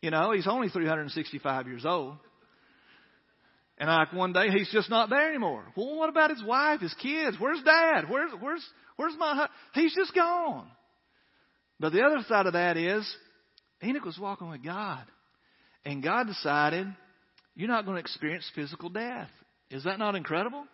You 0.00 0.10
know, 0.10 0.32
he's 0.32 0.46
only 0.46 0.68
365 0.68 1.66
years 1.66 1.84
old. 1.84 2.16
And 3.76 3.88
like 3.88 4.12
one 4.12 4.32
day 4.32 4.48
he's 4.50 4.70
just 4.70 4.90
not 4.90 5.10
there 5.10 5.28
anymore. 5.28 5.64
Well, 5.76 5.96
what 5.96 6.08
about 6.08 6.30
his 6.30 6.42
wife, 6.42 6.80
his 6.80 6.94
kids? 6.94 7.36
Where's 7.38 7.62
dad? 7.62 8.04
Where's, 8.08 8.30
where's, 8.40 8.64
where's 8.96 9.14
my, 9.18 9.48
he's 9.74 9.94
just 9.94 10.14
gone. 10.14 10.66
But 11.78 11.92
the 11.92 12.02
other 12.02 12.22
side 12.28 12.46
of 12.46 12.52
that 12.52 12.76
is 12.76 13.10
Enoch 13.82 14.04
was 14.04 14.18
walking 14.18 14.50
with 14.50 14.62
God. 14.62 15.04
And 15.84 16.02
God 16.02 16.26
decided 16.26 16.86
you're 17.54 17.68
not 17.68 17.86
going 17.86 17.96
to 17.96 18.00
experience 18.00 18.50
physical 18.54 18.90
death. 18.90 19.30
Is 19.70 19.84
that 19.84 19.98
not 19.98 20.14
incredible? 20.14 20.64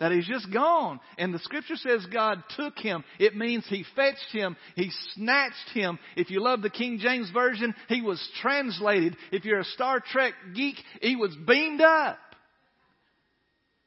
That 0.00 0.12
he's 0.12 0.28
just 0.28 0.52
gone. 0.52 1.00
And 1.16 1.34
the 1.34 1.40
scripture 1.40 1.74
says 1.74 2.06
God 2.12 2.42
took 2.56 2.78
him. 2.78 3.02
It 3.18 3.36
means 3.36 3.66
he 3.66 3.84
fetched 3.96 4.30
him. 4.30 4.56
He 4.76 4.90
snatched 5.14 5.70
him. 5.74 5.98
If 6.16 6.30
you 6.30 6.40
love 6.40 6.62
the 6.62 6.70
King 6.70 6.98
James 7.00 7.30
Version, 7.30 7.74
he 7.88 8.00
was 8.00 8.24
translated. 8.40 9.16
If 9.32 9.44
you're 9.44 9.60
a 9.60 9.64
Star 9.64 10.00
Trek 10.00 10.34
geek, 10.54 10.76
he 11.02 11.16
was 11.16 11.36
beamed 11.46 11.80
up. 11.80 12.18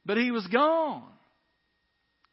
But 0.04 0.18
he 0.18 0.30
was 0.30 0.46
gone. 0.48 1.04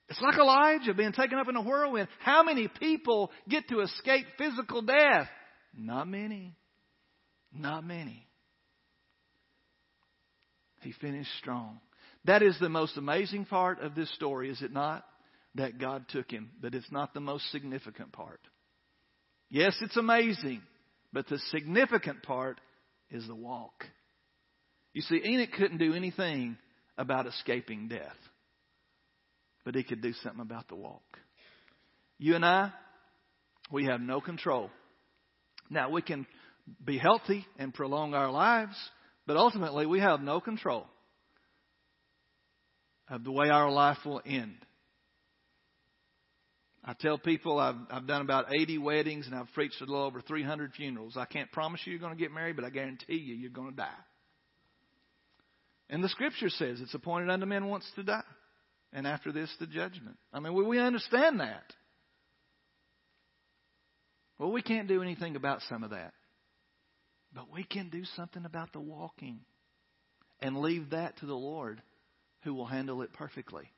It's 0.09 0.21
like 0.21 0.38
Elijah 0.38 0.93
being 0.93 1.13
taken 1.13 1.38
up 1.38 1.47
in 1.47 1.55
a 1.55 1.61
whirlwind. 1.61 2.09
How 2.19 2.43
many 2.43 2.67
people 2.67 3.32
get 3.47 3.69
to 3.69 3.82
escape 3.82 4.25
physical 4.38 4.82
death? 4.82 5.30
Not 5.77 6.07
many. 6.07 6.55
Not 7.53 7.86
many. 7.86 8.27
He 10.82 10.93
finished 10.93 11.30
strong. 11.39 11.80
That 12.30 12.43
is 12.43 12.55
the 12.59 12.69
most 12.69 12.95
amazing 12.95 13.45
part 13.45 13.82
of 13.82 13.95
this 13.95 14.13
story, 14.13 14.51
is 14.51 14.61
it 14.61 14.71
not? 14.71 15.03
That 15.55 15.80
God 15.80 16.05
took 16.09 16.30
him, 16.30 16.51
but 16.61 16.75
it's 16.75 16.91
not 16.91 17.15
the 17.15 17.19
most 17.19 17.51
significant 17.51 18.11
part. 18.11 18.39
Yes, 19.49 19.75
it's 19.82 19.97
amazing, 19.97 20.61
but 21.11 21.27
the 21.27 21.39
significant 21.49 22.21
part 22.21 22.61
is 23.09 23.25
the 23.25 23.34
walk. 23.34 23.84
You 24.93 25.01
see, 25.01 25.19
Enoch 25.25 25.49
couldn't 25.57 25.80
do 25.80 25.95
anything 25.95 26.55
about 26.99 27.25
escaping 27.25 27.88
death, 27.88 28.17
but 29.65 29.73
he 29.73 29.82
could 29.82 30.03
do 30.03 30.13
something 30.21 30.41
about 30.41 30.67
the 30.67 30.75
walk. 30.75 31.17
You 32.19 32.36
and 32.36 32.45
I, 32.45 32.71
we 33.71 33.86
have 33.86 34.01
no 34.01 34.21
control. 34.21 34.69
Now, 35.71 35.89
we 35.89 36.03
can 36.03 36.27
be 36.86 36.99
healthy 36.99 37.47
and 37.57 37.73
prolong 37.73 38.13
our 38.13 38.30
lives, 38.30 38.75
but 39.25 39.36
ultimately 39.36 39.88
we 39.88 39.99
have 39.99 40.21
no 40.21 40.39
control 40.39 40.86
of 43.10 43.24
the 43.24 43.32
way 43.32 43.49
our 43.49 43.72
life 43.72 43.97
will 44.05 44.22
end. 44.26 44.55
I 46.84 46.93
tell 46.93 47.18
people 47.18 47.60
I've, 47.60 47.76
I've 47.91 48.07
done 48.07 48.22
about 48.22 48.53
80 48.53 48.78
weddings 48.78 49.28
and 49.28 49.36
I've 49.36 49.51
preached 49.53 49.82
a 49.82 49.86
little 49.86 50.03
over 50.03 50.22
300 50.22 50.74
funerals. 50.74 51.18
I 51.18 51.26
can't 51.26 51.51
promise 51.51 51.82
you 51.84 51.91
you're 51.91 51.99
going 51.99 52.16
to 52.16 52.20
get 52.20 52.32
married, 52.32 52.55
but 52.55 52.66
I 52.66 52.70
guarantee 52.70 53.16
you 53.16 53.36
you're 53.36 53.51
going 53.51 53.72
to 53.72 53.76
die. 53.76 53.89
And 55.89 56.03
the 56.03 56.10
scripture 56.10 56.49
says 56.49 56.80
it's 56.80 56.93
appointed 56.93 57.30
unto 57.30 57.45
men 57.45 57.68
once 57.68 57.86
to 57.95 58.03
die. 58.03 58.24
And 58.93 59.05
after 59.05 59.32
this, 59.32 59.53
the 59.60 59.68
judgment. 59.68 60.18
I 60.34 60.39
mean, 60.39 60.53
we, 60.53 60.64
we 60.64 60.80
understand 60.80 61.41
that. 61.41 61.64
Well, 64.39 64.51
we 64.51 64.62
can't 64.62 64.88
do 64.88 65.01
anything 65.01 65.36
about 65.36 65.62
some 65.68 65.84
of 65.84 65.91
that. 65.91 66.14
But 67.34 67.51
we 67.51 67.64
can 67.64 67.89
do 67.89 68.03
something 68.16 68.45
about 68.45 68.72
the 68.74 68.80
walking 68.80 69.41
and 70.39 70.57
leave 70.57 70.91
that 70.91 71.18
to 71.18 71.26
the 71.26 71.36
Lord 71.36 71.82
who 72.43 72.53
will 72.53 72.65
handle 72.65 73.01
it 73.01 73.13
perfectly. 73.13 73.69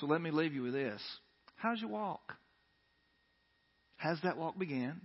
So 0.00 0.06
let 0.06 0.20
me 0.20 0.30
leave 0.30 0.52
you 0.52 0.62
with 0.62 0.74
this. 0.74 1.00
How's 1.56 1.80
your 1.80 1.90
walk? 1.90 2.34
Has 3.96 4.18
that 4.24 4.36
walk 4.36 4.58
began? 4.58 5.00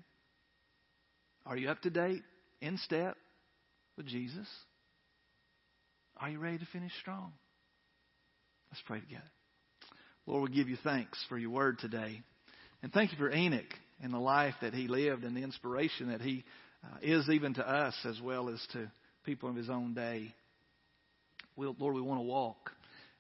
Are 1.46 1.58
you 1.58 1.70
up 1.70 1.82
to 1.84 1.90
date, 1.90 2.24
in 2.62 2.78
step 2.78 3.16
with 3.98 4.06
Jesus? 4.06 4.48
Are 6.18 6.30
you 6.30 6.40
ready 6.40 6.60
to 6.60 6.68
finish 6.72 6.92
strong? 7.00 7.32
Let's 8.72 8.84
pray 8.86 9.00
together. 9.00 9.24
Lord, 10.28 10.50
we 10.50 10.56
give 10.56 10.70
you 10.70 10.78
thanks 10.84 11.24
for 11.30 11.38
your 11.38 11.50
word 11.50 11.80
today. 11.80 12.22
And 12.84 12.94
thank 12.94 13.12
you 13.12 13.18
for 13.18 13.32
Enoch 13.32 13.66
and 14.04 14.14
the 14.14 14.20
life 14.20 14.56
that 14.62 14.74
he 14.74 14.88
lived 14.88 15.24
and 15.24 15.36
the 15.36 15.42
inspiration 15.42 16.10
that 16.10 16.22
he 16.22 16.44
uh, 16.84 16.98
is 17.02 17.30
even 17.30 17.54
to 17.56 17.68
us 17.68 17.96
as 18.06 18.20
well 18.22 18.50
as 18.50 18.62
to 18.74 18.92
people 19.24 19.50
of 19.50 19.56
his 19.56 19.70
own 19.70 19.94
day. 19.94 20.34
We, 21.56 21.68
Lord, 21.80 21.96
we 21.96 22.02
want 22.02 22.20
to 22.20 22.26
walk. 22.26 22.72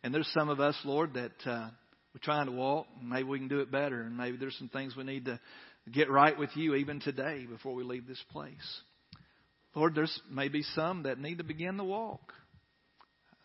And 0.04 0.14
there's 0.14 0.30
some 0.34 0.49
of 0.49 0.60
us, 0.60 0.76
Lord, 0.84 1.14
that 1.14 1.32
uh, 1.45 1.70
we're 2.14 2.22
trying 2.24 2.47
to 2.47 2.52
walk. 2.52 2.88
Maybe 3.02 3.24
we 3.24 3.39
can 3.39 3.47
do 3.47 3.60
it 3.60 3.72
better. 3.72 4.02
And 4.02 4.18
maybe 4.18 4.38
there's 4.38 4.58
some 4.58 4.70
things 4.70 4.95
we 4.95 5.04
need 5.04 5.26
to 5.26 5.39
get 5.91 6.10
right 6.10 6.38
with 6.38 6.49
you 6.56 6.76
even 6.76 6.99
today 6.99 7.45
before 7.49 7.74
we 7.74 7.84
leave 7.84 8.08
this 8.08 8.24
place. 8.32 8.82
Lord, 9.76 9.95
there's 9.95 10.20
maybe 10.30 10.64
some 10.76 11.04
that 11.04 11.20
need 11.20 11.38
to 11.38 11.43
begin 11.43 11.78
the 11.78 11.84
walk. 11.84 12.34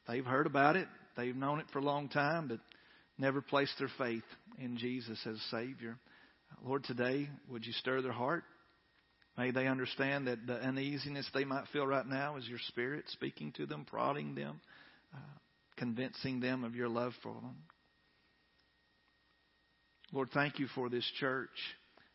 They've 0.09 0.25
heard 0.25 0.47
about 0.47 0.77
it. 0.77 0.89
They've 1.17 1.37
known 1.37 1.61
it 1.61 1.67
for 1.73 1.79
a 1.79 1.85
long 1.85 2.09
time, 2.09 2.49
but 2.49 2.59
never 3.19 3.41
placed 3.41 3.75
their 3.79 3.91
faith 3.99 4.25
in 4.59 4.77
Jesus 4.77 5.19
as 5.27 5.41
Savior. 5.51 5.99
Lord, 6.65 6.85
today, 6.85 7.29
would 7.49 7.67
you 7.67 7.73
stir 7.73 8.03
their 8.03 8.13
heart? 8.13 8.45
May 9.37 9.51
they 9.51 9.67
understand 9.67 10.27
that 10.29 10.47
the 10.47 10.55
uneasiness 10.55 11.29
they 11.35 11.45
might 11.45 11.67
feel 11.73 11.87
right 11.87 12.07
now 12.07 12.37
is 12.37 12.49
your 12.49 12.59
Spirit 12.69 13.05
speaking 13.09 13.53
to 13.53 13.67
them, 13.67 13.85
prodding 13.85 14.35
them, 14.35 14.61
uh, 15.15 15.39
convincing 15.77 16.41
them 16.41 16.65
of 16.65 16.75
your 16.75 16.89
love 16.89 17.13
for 17.23 17.35
them. 17.35 17.57
Lord, 20.13 20.31
thank 20.33 20.59
you 20.59 20.69
for 20.75 20.89
this 20.89 21.05
church 21.21 21.51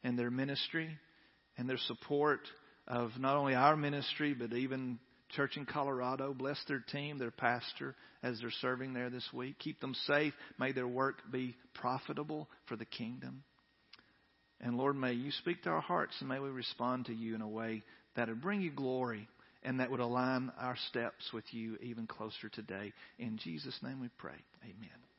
and 0.04 0.18
their 0.18 0.32
ministry 0.32 0.98
and 1.58 1.70
their 1.70 1.78
support 1.78 2.40
of 2.88 3.12
not 3.20 3.38
only 3.38 3.54
our 3.54 3.76
ministry, 3.76 4.34
but 4.34 4.54
even 4.54 4.98
church 5.30 5.58
in 5.58 5.66
Colorado. 5.66 6.34
Bless 6.34 6.58
their 6.68 6.84
team, 6.92 7.18
their 7.20 7.32
pastor, 7.32 7.96
as 8.24 8.40
they're 8.40 8.52
serving 8.62 8.94
there 8.94 9.10
this 9.10 9.28
week. 9.34 9.60
Keep 9.60 9.80
them 9.80 9.94
safe. 10.08 10.34
May 10.58 10.72
their 10.72 10.88
work 10.88 11.22
be 11.32 11.56
profitable 11.74 12.50
for 12.68 12.76
the 12.76 12.86
kingdom. 12.86 13.44
And 14.62 14.78
Lord, 14.78 14.96
may 14.96 15.14
you 15.14 15.32
speak 15.32 15.64
to 15.64 15.70
our 15.70 15.82
hearts 15.82 16.16
and 16.20 16.30
may 16.30 16.40
we 16.40 16.50
respond 16.50 17.08
to 17.08 17.14
you 17.14 17.36
in 17.36 17.42
a 17.42 17.48
way 17.48 17.84
that 18.16 18.28
would 18.28 18.42
bring 18.42 18.62
you 18.62 18.72
glory 18.72 19.28
and 19.64 19.80
that 19.80 19.92
would 19.92 20.00
align 20.00 20.52
our 20.60 20.78
steps 20.90 21.32
with 21.34 21.46
you 21.52 21.78
even 21.82 22.08
closer 22.08 22.50
today. 22.50 22.94
In 23.20 23.38
Jesus' 23.38 23.80
name 23.84 24.00
we 24.00 24.10
pray. 24.18 24.38
Amen. 24.64 25.11